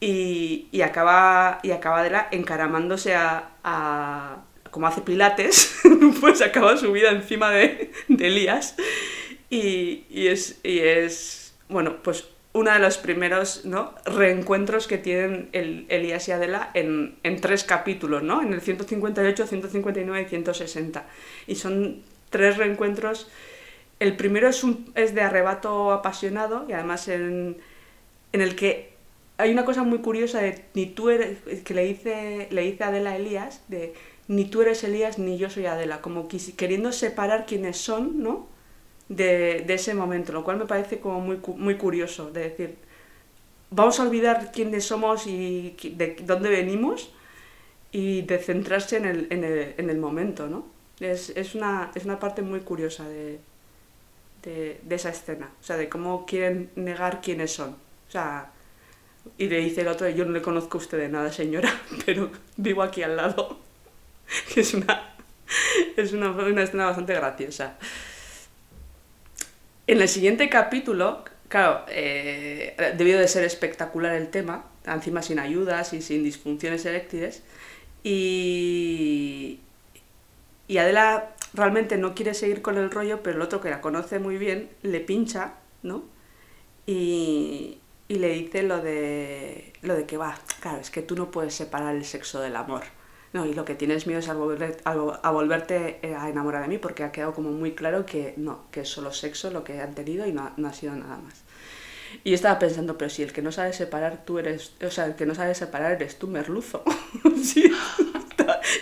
[0.00, 4.38] Y, y acaba, y acaba de encaramándose a, a-
[4.70, 5.80] como hace pilates,
[6.20, 8.74] pues acaba su vida encima de, de Elías
[9.48, 12.24] y, y es, y es, bueno, pues
[12.54, 13.94] uno de los primeros ¿no?
[14.06, 18.42] reencuentros que tienen el, Elías y Adela en, en tres capítulos, ¿no?
[18.42, 21.04] En el 158, 159 y 160.
[21.48, 23.28] Y son tres reencuentros.
[23.98, 27.56] El primero es, un, es de arrebato apasionado y además en,
[28.32, 28.94] en el que
[29.36, 33.10] hay una cosa muy curiosa de ni tú eres, que le dice, le dice Adela
[33.10, 33.94] a Elías, de
[34.28, 38.53] ni tú eres Elías ni yo soy Adela, como queriendo separar quiénes son, ¿no?
[39.08, 42.76] De, de ese momento, lo cual me parece como muy, muy curioso, de decir,
[43.70, 47.10] vamos a olvidar quiénes somos y de dónde venimos
[47.94, 50.66] y de centrarse en el, en el, en el momento, ¿no?
[50.98, 53.38] Es, es, una, es una parte muy curiosa de,
[54.42, 57.70] de, de esa escena, o sea, de cómo quieren negar quiénes son.
[58.08, 58.50] O sea,
[59.38, 61.72] y le dice el otro, yo no le conozco a usted de nada, señora,
[62.06, 63.58] pero vivo aquí al lado.
[64.56, 65.14] Es una,
[65.96, 67.76] es una, una escena bastante graciosa.
[69.86, 75.92] En el siguiente capítulo, claro, eh, debió de ser espectacular el tema, encima sin ayudas
[75.92, 77.42] y sin disfunciones eréctiles,
[78.02, 79.60] y,
[80.70, 84.38] Adela realmente no quiere seguir con el rollo, pero el otro que la conoce muy
[84.38, 86.04] bien le pincha, ¿no?
[86.86, 87.78] Y,
[88.08, 91.54] y le dice lo de, lo de que va, claro, es que tú no puedes
[91.54, 92.84] separar el sexo del amor.
[93.34, 96.30] No, y lo que tienes miedo es a, volver- a vo- a volverte eh, a
[96.30, 99.50] enamorar de mí porque ha quedado como muy claro que no, que es solo sexo
[99.50, 101.42] lo que han tenido y no, no ha sido nada más.
[102.24, 105.16] Y estaba pensando, pero si el que no sabe separar tú eres, o sea, el
[105.16, 106.84] que no sabe separar eres tú, merluzo.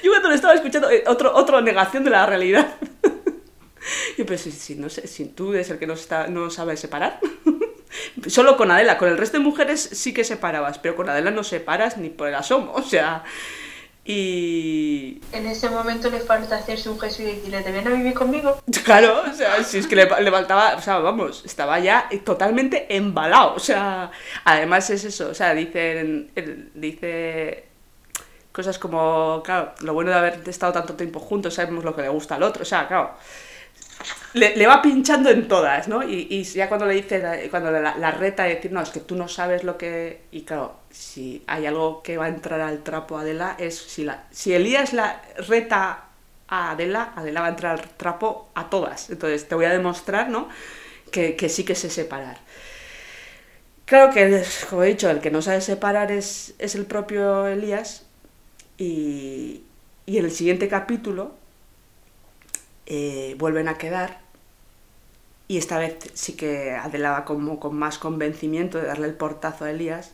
[0.03, 2.74] Yo cuando estaba escuchando, eh, otro, otra negación de la realidad.
[4.19, 7.20] Yo pero si, no si tú eres el que no, está, no sabe separar.
[8.27, 11.45] Solo con Adela, con el resto de mujeres sí que separabas, pero con Adela no
[11.45, 13.24] separas ni por el asomo, o sea...
[14.05, 15.20] Y...
[15.33, 18.59] En ese momento le falta hacerse un gesto y decirle, ¿te vienes a vivir conmigo?
[18.85, 22.95] Claro, o sea, si es que le, le, faltaba, o sea, vamos, estaba ya totalmente
[22.95, 24.11] embalado, o sea,
[24.45, 26.27] además es eso, o sea, dice,
[26.74, 27.65] dice
[28.51, 32.09] cosas como, claro, lo bueno de haber estado tanto tiempo juntos, sabemos lo que le
[32.09, 33.15] gusta al otro, o sea, claro,
[34.35, 36.03] le, va pinchando en todas, ¿no?
[36.03, 39.29] Y, ya cuando le dice, cuando la, reta de decir, no, es que tú no
[39.29, 40.23] sabes lo que...
[40.31, 44.55] Y claro, si hay algo que va a entrar al trapo Adela es si, si
[44.55, 46.05] Elías la reta
[46.49, 49.11] a Adela, Adela va a entrar al trapo a todas.
[49.11, 50.49] Entonces te voy a demostrar, ¿no?
[51.11, 52.39] Que, que sí que sé separar.
[53.85, 58.07] Claro que, como he dicho, el que no sabe separar es, es el propio Elías.
[58.79, 59.62] Y,
[60.07, 61.41] y en el siguiente capítulo
[62.94, 64.20] eh, vuelven a quedar.
[65.48, 69.64] Y esta vez sí que Adela va como con más convencimiento de darle el portazo
[69.64, 70.12] a Elías.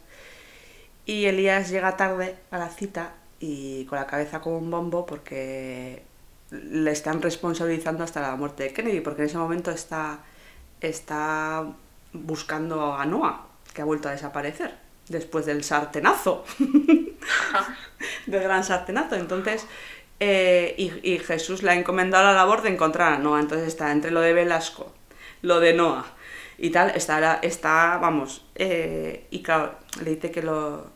[1.04, 6.04] Y Elías llega tarde a la cita y con la cabeza como un bombo porque
[6.52, 10.20] le están responsabilizando hasta la muerte de Kennedy porque en ese momento está,
[10.80, 11.66] está
[12.12, 14.76] buscando a Noah que ha vuelto a desaparecer
[15.08, 16.44] después del sartenazo.
[18.26, 19.16] Del gran sartenazo.
[19.16, 19.66] Entonces
[20.20, 23.40] eh, y, Jesús le ha encomendado la labor de encontrar a Noah.
[23.40, 24.92] Entonces está entre lo de Velasco,
[25.42, 26.18] lo de Noah
[26.58, 30.90] y tal, está, está vamos, eh, y claro, le dice que lo,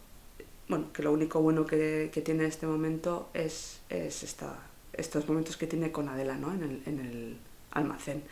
[0.68, 4.56] bueno, que lo único bueno que, tiene en este momento es, es esta,
[4.92, 6.52] estos momentos que tiene con Adela, ¿no?
[6.52, 7.38] En el, en el
[7.70, 8.24] almacén.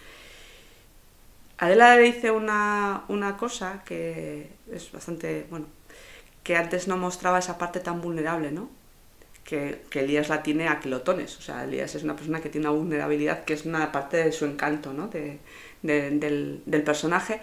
[1.58, 5.66] Adela le dice una, una cosa que es bastante, bueno,
[6.42, 8.70] que antes no mostraba esa parte tan vulnerable, ¿no?
[9.50, 11.36] Que, que, Elías la tiene a kilotones.
[11.36, 14.30] O sea, Elías es una persona que tiene una vulnerabilidad que es una parte de
[14.30, 15.08] su encanto, ¿no?
[15.08, 15.40] De,
[15.82, 17.40] de, del, del, personaje.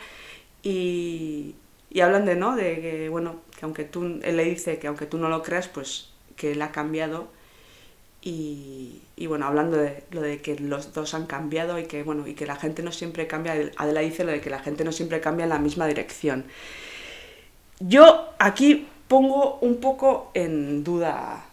[0.64, 1.56] Y,
[1.90, 2.56] y, hablan de, ¿no?
[2.56, 5.68] De que, bueno, que aunque tú, él le dice que aunque tú no lo creas,
[5.68, 7.28] pues que él ha cambiado.
[8.22, 12.26] Y, y bueno, hablando de lo de que los dos han cambiado y que, bueno,
[12.26, 14.94] y que la gente no siempre cambia, Adela dice lo de que la gente no
[14.94, 16.46] siempre cambia en la misma dirección.
[17.82, 21.47] Yo aquí pongo un poco en duda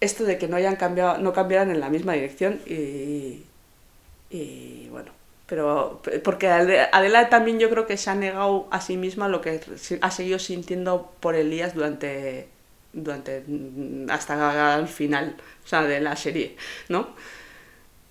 [0.00, 3.44] esto de que no hayan cambiado, no cambiaran en la misma dirección y,
[4.90, 5.10] bueno,
[5.46, 9.60] pero porque Adela también yo creo que se ha negado a sí misma lo que
[10.00, 12.48] ha seguido sintiendo por Elías durante
[12.92, 13.44] durante
[14.08, 16.56] hasta el final o sea, de la serie,
[16.88, 17.08] ¿no?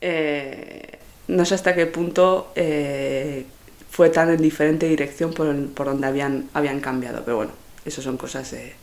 [0.02, 3.46] Eh, no sé hasta qué punto eh,
[3.90, 7.52] fue tan en diferente dirección por, por donde habían, habían cambiado, pero bueno,
[7.84, 8.76] eso son cosas de,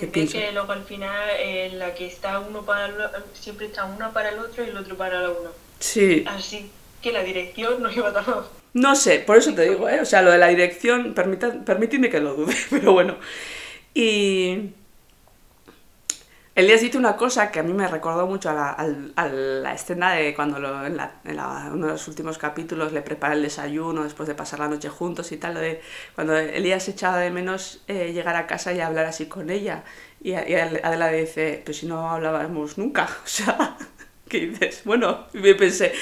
[0.00, 2.94] se ve que luego al final en la que está uno para el,
[3.34, 5.50] siempre está una para el otro y el otro para la uno.
[5.78, 6.24] Sí.
[6.26, 6.70] Así
[7.02, 8.44] que la dirección no iba tan mal.
[8.72, 10.00] No sé, por eso te digo, ¿eh?
[10.00, 13.16] O sea, lo de la dirección, permita, permíteme que lo dude, pero bueno.
[13.94, 14.70] Y.
[16.60, 20.58] Elías dice una cosa que a mí me recordó mucho a la, escena de cuando
[20.84, 21.00] en,
[21.72, 25.32] uno de los últimos capítulos le prepara el desayuno después de pasar la noche juntos
[25.32, 25.80] y tal, lo de
[26.14, 29.84] cuando Elías echaba de menos eh, llegar a casa y hablar así con ella.
[30.22, 33.76] Y, y Adela dice, pues si no hablábamos nunca, o sea,
[34.28, 34.82] ¿qué dices?
[34.84, 35.94] Bueno, me pensé,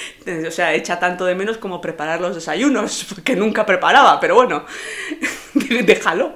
[0.46, 4.66] o sea, echa tanto de menos como preparar los desayunos, porque nunca preparaba, pero bueno,
[5.54, 6.34] déjalo.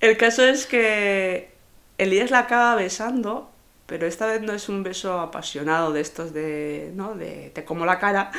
[0.00, 1.57] El caso es que
[1.98, 3.50] Elías la acaba besando,
[3.86, 7.14] pero esta vez no es un beso apasionado de estos de, ¿no?
[7.14, 8.30] de te como la cara,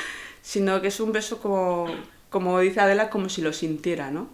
[0.42, 1.88] sino que es un beso como,
[2.30, 4.30] como dice Adela, como si lo sintiera, ¿no?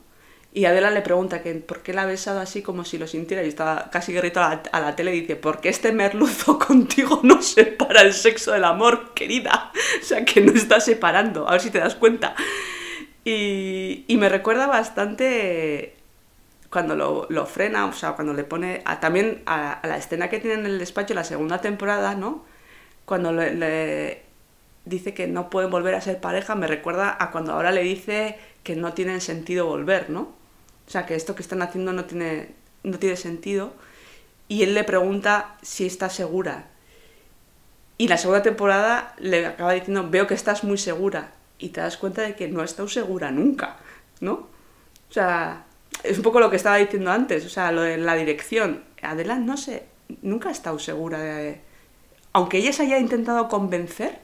[0.53, 3.43] Y Adela le pregunta que por qué la ha besado así como si lo sintiera
[3.43, 7.19] y está casi grito a la, a la tele y dice, porque este merluzo contigo
[7.23, 9.71] no separa el sexo del amor, querida.
[10.01, 12.35] O sea, que no está separando, a ver si te das cuenta.
[13.25, 15.94] Y me recuerda bastante
[16.75, 20.29] cuando lo, lo, frena, o sea, cuando le pone a, también a, a, la escena
[20.29, 22.43] que tiene en el despacho la segunda temporada, ¿no?
[23.05, 24.23] Cuando le, le,
[24.83, 28.37] dice que no pueden volver a ser pareja, me recuerda a cuando ahora le dice
[28.63, 30.23] que no tiene sentido volver, ¿no?
[30.85, 32.49] O sea, que esto que están haciendo no tiene,
[32.83, 33.71] no tiene sentido.
[34.49, 36.67] Y él le pregunta si está segura.
[37.97, 41.31] Y la segunda temporada le acaba diciendo, veo que estás muy segura.
[41.57, 43.77] Y te das cuenta de que no estado segura nunca,
[44.19, 44.33] ¿no?
[45.09, 45.64] O sea,
[46.03, 48.83] es un poco lo que estaba diciendo antes, o sea, lo de la dirección.
[49.01, 49.83] Adela no sé,
[50.21, 51.61] nunca ha estado segura de...
[52.33, 54.19] Aunque ella se haya intentado convencer.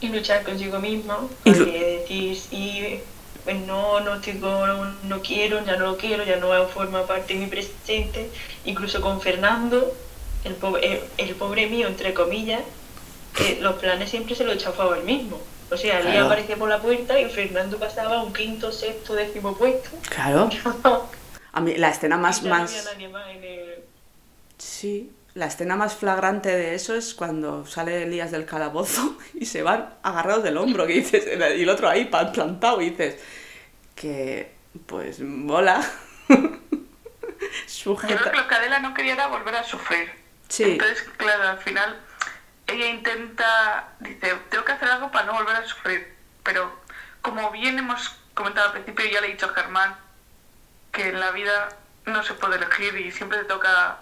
[0.00, 2.04] Y luchar consigo misma, porque
[2.50, 3.00] y
[3.44, 4.66] pues no, no tengo,
[5.04, 8.30] no, quiero, ya no lo quiero, ya no forma parte de mi presente,
[8.64, 9.94] incluso con Fernando,
[10.44, 12.62] el pobre, el, pobre mío, entre comillas,
[13.36, 15.38] que los planes siempre se lo echaba él mismo.
[15.70, 19.90] O sea, él aparecía por la puerta y Fernando pasaba un quinto, sexto, décimo puesto.
[20.08, 20.50] Claro.
[21.52, 22.42] A mí la escena más...
[22.42, 22.88] más...
[24.58, 29.62] Sí, la escena más flagrante de eso es cuando sale Elías del calabozo y se
[29.62, 33.20] van agarrados del hombro, que dices, y el otro ahí plantado, y dices,
[33.94, 34.52] que
[34.86, 35.84] pues mola.
[36.28, 40.10] Yo creo que lo que Adela no quería era volver a sufrir.
[40.48, 40.64] Sí.
[40.64, 42.00] Entonces, claro, al final
[42.66, 46.14] ella intenta, dice, tengo que hacer algo para no volver a sufrir.
[46.42, 46.72] Pero
[47.22, 49.96] como bien hemos comentado al principio, ya le he dicho a Germán,
[50.92, 51.68] que en la vida
[52.06, 53.98] no se puede elegir y siempre te toca,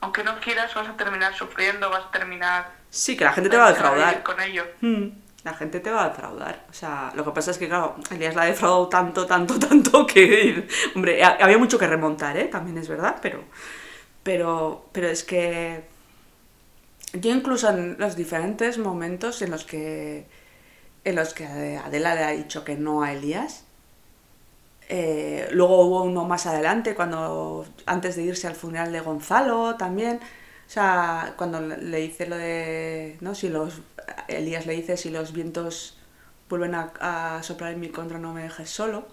[0.00, 2.70] aunque no quieras, vas a terminar sufriendo, vas a terminar...
[2.90, 4.22] Sí, que la gente te va a defraudar.
[4.22, 4.64] Con ello.
[4.80, 5.08] Hmm,
[5.42, 6.64] la gente te va a defraudar.
[6.70, 10.06] O sea, lo que pasa es que, claro, Elías la ha defraudado tanto, tanto, tanto
[10.06, 10.68] que...
[10.94, 12.44] Hombre, había mucho que remontar, ¿eh?
[12.44, 13.44] También es verdad, pero...
[14.22, 15.93] Pero, pero es que...
[17.14, 20.26] Yo incluso en los diferentes momentos en los que
[21.04, 23.64] en los que Adela le ha dicho que no a Elías,
[24.88, 30.20] eh, luego hubo uno más adelante, cuando antes de irse al funeral de Gonzalo también.
[30.66, 33.16] O sea, cuando le dice lo de.
[33.20, 33.34] ¿no?
[33.34, 33.80] Si los.
[34.28, 35.98] Elías le dice si los vientos
[36.48, 39.06] vuelven a, soplar en mi contra, no me dejes solo.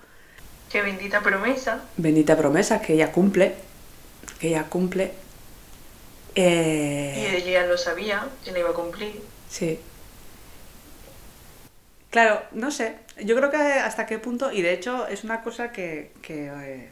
[0.70, 1.82] Qué bendita promesa.
[1.98, 3.56] Bendita promesa que ella cumple.
[4.40, 5.14] Que ella cumple.
[6.36, 9.22] Eh, y ella lo sabía, que la iba a cumplir.
[9.50, 9.80] Sí.
[12.10, 12.98] Claro, no sé.
[13.24, 16.90] Yo creo que hasta qué punto, y de hecho es una cosa que, que, eh,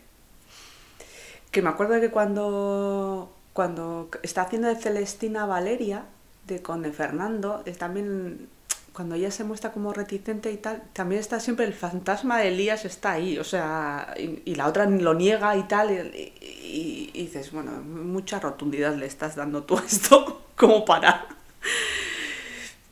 [1.51, 6.05] que me acuerdo de que cuando, cuando está haciendo de Celestina Valeria,
[6.45, 8.49] de con Fernando, es también
[8.93, 12.85] cuando ella se muestra como reticente y tal, también está siempre el fantasma de Elías
[12.85, 18.39] está ahí, o sea, y, la otra lo niega y tal, y, dices, bueno, mucha
[18.39, 21.27] rotundidad le estás dando tú esto como para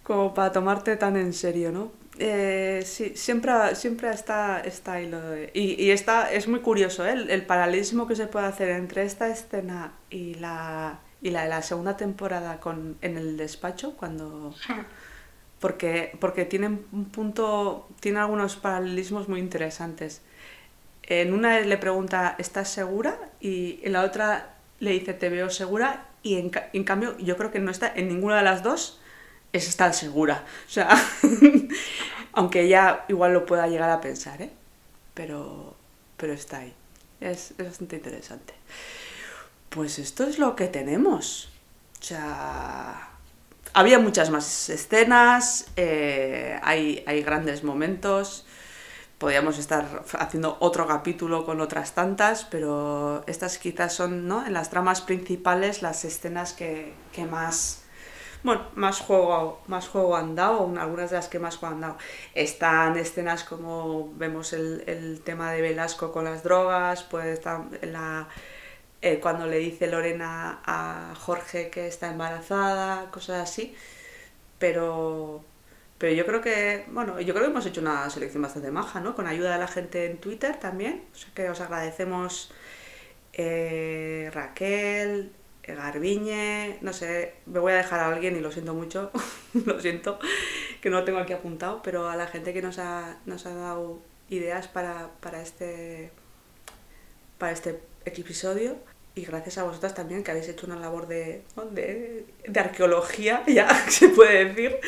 [0.03, 1.91] como para tomarte tan en serio, ¿no?
[2.17, 5.51] Eh, sí, siempre, siempre está, está ahí lo de...
[5.53, 7.11] Y, está, es muy curioso ¿eh?
[7.11, 11.61] el, paralelismo que se puede hacer entre esta escena y la, y la de la
[11.61, 14.55] segunda temporada con, en el despacho, cuando...
[15.59, 20.21] Porque, porque tienen un punto, tiene algunos paralelismos muy interesantes.
[21.03, 23.17] En una le pregunta, ¿estás segura?
[23.39, 26.05] Y en la otra le dice, te veo segura.
[26.21, 28.99] Y en, en cambio, yo creo que no está en ninguna de las dos
[29.53, 30.45] es estar segura.
[30.67, 30.89] O sea,
[32.33, 34.51] aunque ella igual lo pueda llegar a pensar, ¿eh?
[35.13, 35.75] Pero,
[36.17, 36.73] pero está ahí.
[37.19, 38.53] Es, bastante interesante.
[39.69, 41.49] Pues esto es lo que tenemos.
[41.99, 43.06] O sea,
[43.77, 48.43] había muchas más escenas, eh, hay, hay grandes momentos.
[49.19, 54.45] Podríamos estar haciendo otro capítulo con otras tantas, pero estas quizás son, ¿no?
[54.47, 57.83] En las tramas principales, las escenas que, que más
[58.43, 61.97] bueno, más juego, más juego han dado, algunas de las que más juego han dado.
[62.33, 68.27] Están escenas como vemos el, tema de Velasco con las drogas, puede estar la,
[69.07, 73.75] eh, cuando le dice Lorena a Jorge que está embarazada, cosas así.
[74.59, 75.43] Pero,
[75.97, 79.15] pero yo creo que, bueno, yo creo que hemos hecho una selección bastante maja, ¿no?
[79.15, 81.05] Con ayuda de la gente en Twitter también.
[81.13, 82.51] O sea que os agradecemos
[83.33, 85.31] eh, Raquel,
[85.63, 89.11] Garbiñe, no sé, me voy a dejar a alguien y lo siento mucho,
[89.65, 90.19] lo siento,
[90.81, 93.53] que no lo tengo aquí apuntado, pero a la gente que nos ha, nos ha
[93.53, 96.11] dado ideas para, para, este,
[97.37, 98.77] para este episodio
[99.17, 104.09] y gracias a vosotras también que habéis hecho una labor de, de, arqueología, ya se
[104.09, 104.79] puede decir,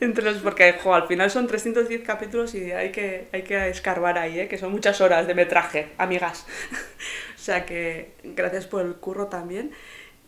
[0.00, 4.40] entre los, porque al final son 310 capítulos y hay que, hay que escarbar ahí,
[4.40, 4.48] ¿eh?
[4.48, 6.46] que son muchas horas de metraje, amigas.
[7.36, 9.72] o sea que gracias por el curro también.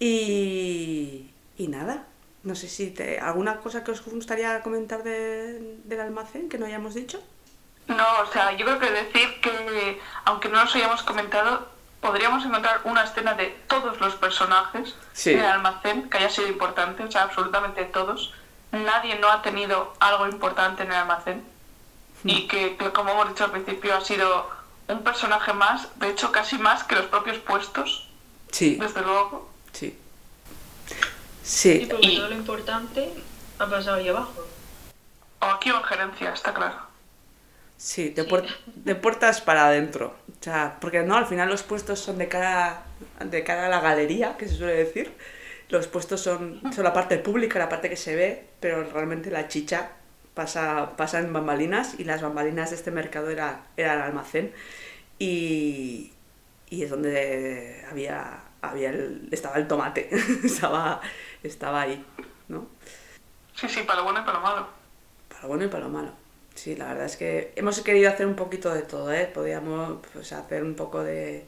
[0.01, 2.07] Y, y nada,
[2.45, 6.67] no sé si te, alguna cosa que os gustaría comentar de, del almacén que no
[6.67, 7.21] hayamos dicho.
[7.89, 11.69] No, o sea, yo creo que decir que, aunque no nos hayamos comentado,
[12.01, 14.95] podríamos encontrar una escena de todos los personajes
[15.25, 18.33] del almacén que haya sido importante, o sea, absolutamente todos.
[18.73, 21.45] Nadie no ha tenido algo importante en el almacén.
[22.25, 22.49] Y hmm.
[22.49, 24.51] que, como hemos dicho al principio, ha sido
[24.89, 28.09] un personaje más, de hecho, casi más que los propios puestos.
[28.51, 28.77] Sí.
[28.77, 29.51] Desde luego.
[29.73, 29.99] Sí.
[31.43, 31.81] Sí.
[31.83, 33.13] Y porque todo lo importante
[33.59, 34.47] ha pasado ahí abajo.
[35.41, 36.77] O aquí o en gerencia, está claro.
[37.77, 40.17] Sí, de, de puertas para adentro.
[40.41, 42.83] O sea, porque no, al final los puestos son de cara,
[43.25, 45.13] de cara a la galería, que se suele decir.
[45.69, 49.49] Los puestos son, son la parte pública, la parte que se ve, pero realmente la
[49.49, 49.91] chicha
[50.35, 54.53] pasa, pasa en bambalinas y las bambalinas de este mercado era, era el almacén
[55.19, 56.13] y,
[56.71, 60.09] y es donde había, había el, estaba el tomate,
[60.45, 61.01] estaba,
[61.43, 62.05] estaba ahí,
[62.49, 62.69] ¿no?
[63.55, 64.69] Sí, sí, para lo bueno y para lo malo.
[65.29, 66.13] Para lo bueno y para lo malo.
[66.59, 69.31] Sí, la verdad es que hemos querido hacer un poquito de todo, ¿eh?
[69.33, 71.45] Podíamos pues, hacer un poco de,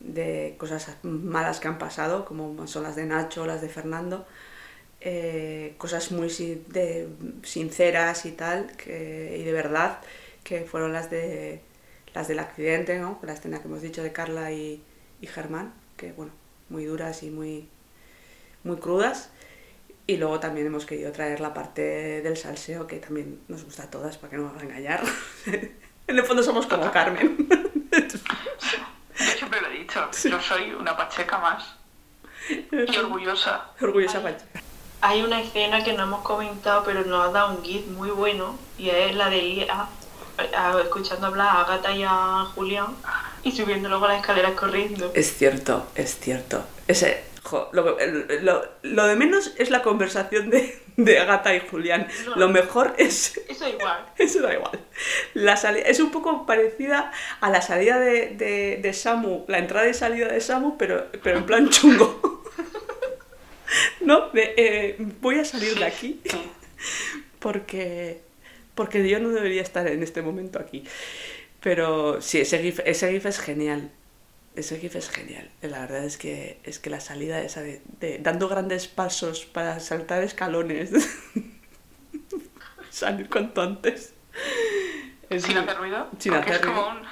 [0.00, 4.26] de cosas malas que han pasado, como son las de Nacho, las de Fernando,
[5.02, 6.28] eh, cosas muy
[6.68, 7.08] de,
[7.42, 10.00] sinceras y tal, que, y de verdad,
[10.42, 11.60] que fueron las de
[12.14, 13.18] las del accidente, ¿no?
[13.22, 14.82] La escena que hemos dicho de Carla y,
[15.20, 16.32] y Germán, que bueno,
[16.70, 17.68] muy duras y muy,
[18.64, 19.30] muy crudas.
[20.10, 23.90] Y luego también hemos querido traer la parte del salseo, que también nos gusta a
[23.92, 25.00] todas, para que no me van a engañar.
[25.46, 27.46] en el fondo somos como Carmen.
[27.92, 31.76] Yo siempre lo he dicho, yo soy una pacheca más.
[32.48, 33.66] Y orgullosa.
[33.80, 34.24] Orgullosa Ay.
[34.24, 34.44] Pachi.
[35.02, 38.58] Hay una escena que no hemos comentado, pero nos ha dado un gif muy bueno,
[38.78, 39.88] y es la de ir a-
[40.56, 42.96] a- escuchando hablar a Agatha y a Julián
[43.44, 45.12] y subiendo luego las escaleras corriendo.
[45.14, 46.64] Es cierto, es cierto.
[46.88, 51.60] Ese, jo, lo, el- lo- lo de menos es la conversación de, de Agatha y
[51.60, 52.06] Julián.
[52.26, 52.36] No.
[52.36, 53.40] Lo mejor es...
[53.48, 54.06] Eso igual.
[54.18, 54.78] Eso da igual.
[55.34, 57.10] La sali- es un poco parecida
[57.40, 61.38] a la salida de, de, de Samu, la entrada y salida de Samu, pero, pero
[61.38, 62.42] en plan chungo.
[64.00, 64.30] ¿No?
[64.30, 66.20] De, eh, voy a salir de aquí
[67.38, 68.20] porque,
[68.74, 70.84] porque yo no debería estar en este momento aquí.
[71.62, 73.90] Pero sí, ese GIF, ese GIF es genial.
[74.56, 75.48] Ese GIF es genial.
[75.62, 79.78] La verdad es que, es que la salida esa de, de dando grandes pasos para
[79.80, 80.90] saltar escalones,
[82.90, 84.14] salir cuanto antes.
[85.28, 86.08] Es Sin hacer ruido.
[86.18, 87.00] Sin hacer es como ruido.
[87.00, 87.06] un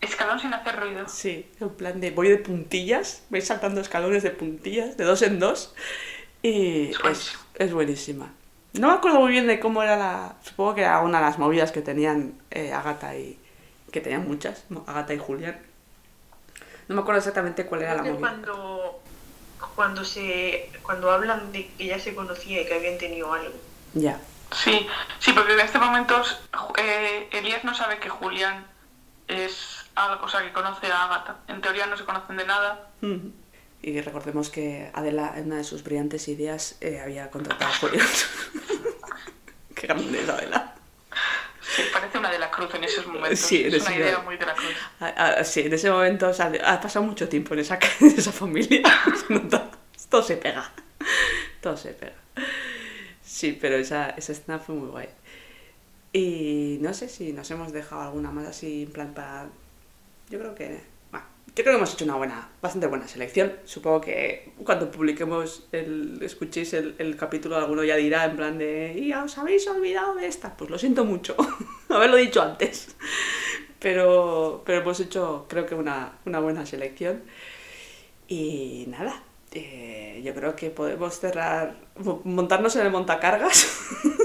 [0.00, 1.08] escalón sin hacer ruido.
[1.08, 5.40] Sí, en plan de voy de puntillas, voy saltando escalones de puntillas, de dos en
[5.40, 5.74] dos,
[6.42, 8.32] y Es es, buenísima.
[8.74, 10.36] No me acuerdo muy bien de cómo era la...
[10.42, 13.38] Supongo que era una de las movidas que tenían eh, Agatha y...
[13.92, 15.73] que tenían muchas, y Julián.
[16.88, 18.18] No me acuerdo exactamente cuál era la movida.
[18.18, 19.02] cuando,
[19.74, 23.54] cuando, se, cuando hablan de que ya se conocía y que habían tenido algo.
[23.94, 24.20] Ya.
[24.52, 24.86] Sí,
[25.18, 26.22] sí, porque en este momento
[26.78, 28.66] eh, Elías no sabe que Julián
[29.26, 31.36] es algo, o sea, que conoce a Agatha.
[31.48, 32.90] En teoría no se conocen de nada.
[33.82, 38.06] Y recordemos que Adela, en una de sus brillantes ideas, eh, había contratado a Julián.
[39.74, 40.74] Qué grande es Adela.
[41.74, 43.38] Sí, parece una de la cruz en esos momentos.
[43.38, 44.72] Sí, es una idea muy de la cruz.
[45.00, 48.32] Ah, ah, sí, en ese momento sale- ha pasado mucho tiempo en esa, en esa
[48.32, 48.82] familia.
[49.28, 49.70] Nota.
[50.08, 50.70] Todo se pega.
[51.60, 52.12] Todo se pega.
[53.22, 55.08] Sí, pero esa, esa escena fue muy guay.
[56.12, 59.48] Y no sé si nos hemos dejado alguna más así en plan para...
[60.30, 60.80] Yo creo que...
[61.56, 63.52] Yo creo que hemos hecho una buena, bastante buena selección.
[63.64, 66.18] Supongo que cuando publiquemos el...
[66.22, 68.94] escuchéis el, el capítulo alguno ya dirá en plan de...
[68.98, 70.56] ¿Y os habéis olvidado de esta?
[70.56, 71.36] Pues lo siento mucho.
[71.88, 72.96] Haberlo dicho antes
[73.78, 77.22] pero, pero hemos hecho creo que una, una buena selección
[78.28, 79.22] y nada
[79.52, 83.68] eh, yo creo que podemos cerrar mo- montarnos en el montacargas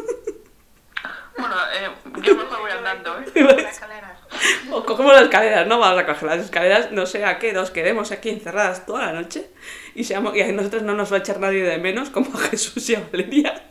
[1.39, 1.89] Bueno, eh,
[2.21, 3.25] yo mejor voy andando, ¿eh?
[3.35, 4.19] La escalera.
[4.71, 7.71] o cogemos las escaleras no vamos a coger las escaleras no sé a qué nos
[7.71, 9.49] quedemos aquí encerradas toda la noche
[9.95, 12.41] y, seamos, y a nosotros no nos va a echar nadie de menos como a
[12.41, 13.63] Jesús y a Valeria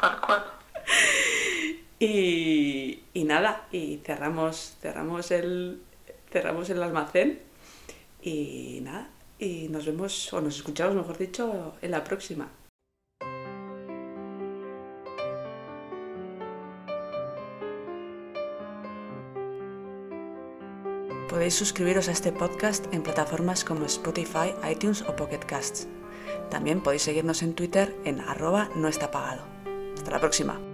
[0.00, 0.44] Tal cual.
[1.98, 5.82] Y, y nada, y cerramos, cerramos el
[6.30, 7.40] cerramos el almacén
[8.22, 9.08] y nada,
[9.38, 12.48] y nos vemos, o nos escuchamos mejor dicho, en la próxima.
[21.38, 25.86] Podéis suscribiros a este podcast en plataformas como Spotify, iTunes o Pocket Casts.
[26.50, 29.44] También podéis seguirnos en Twitter en arroba no está pagado.
[29.94, 30.67] Hasta la próxima.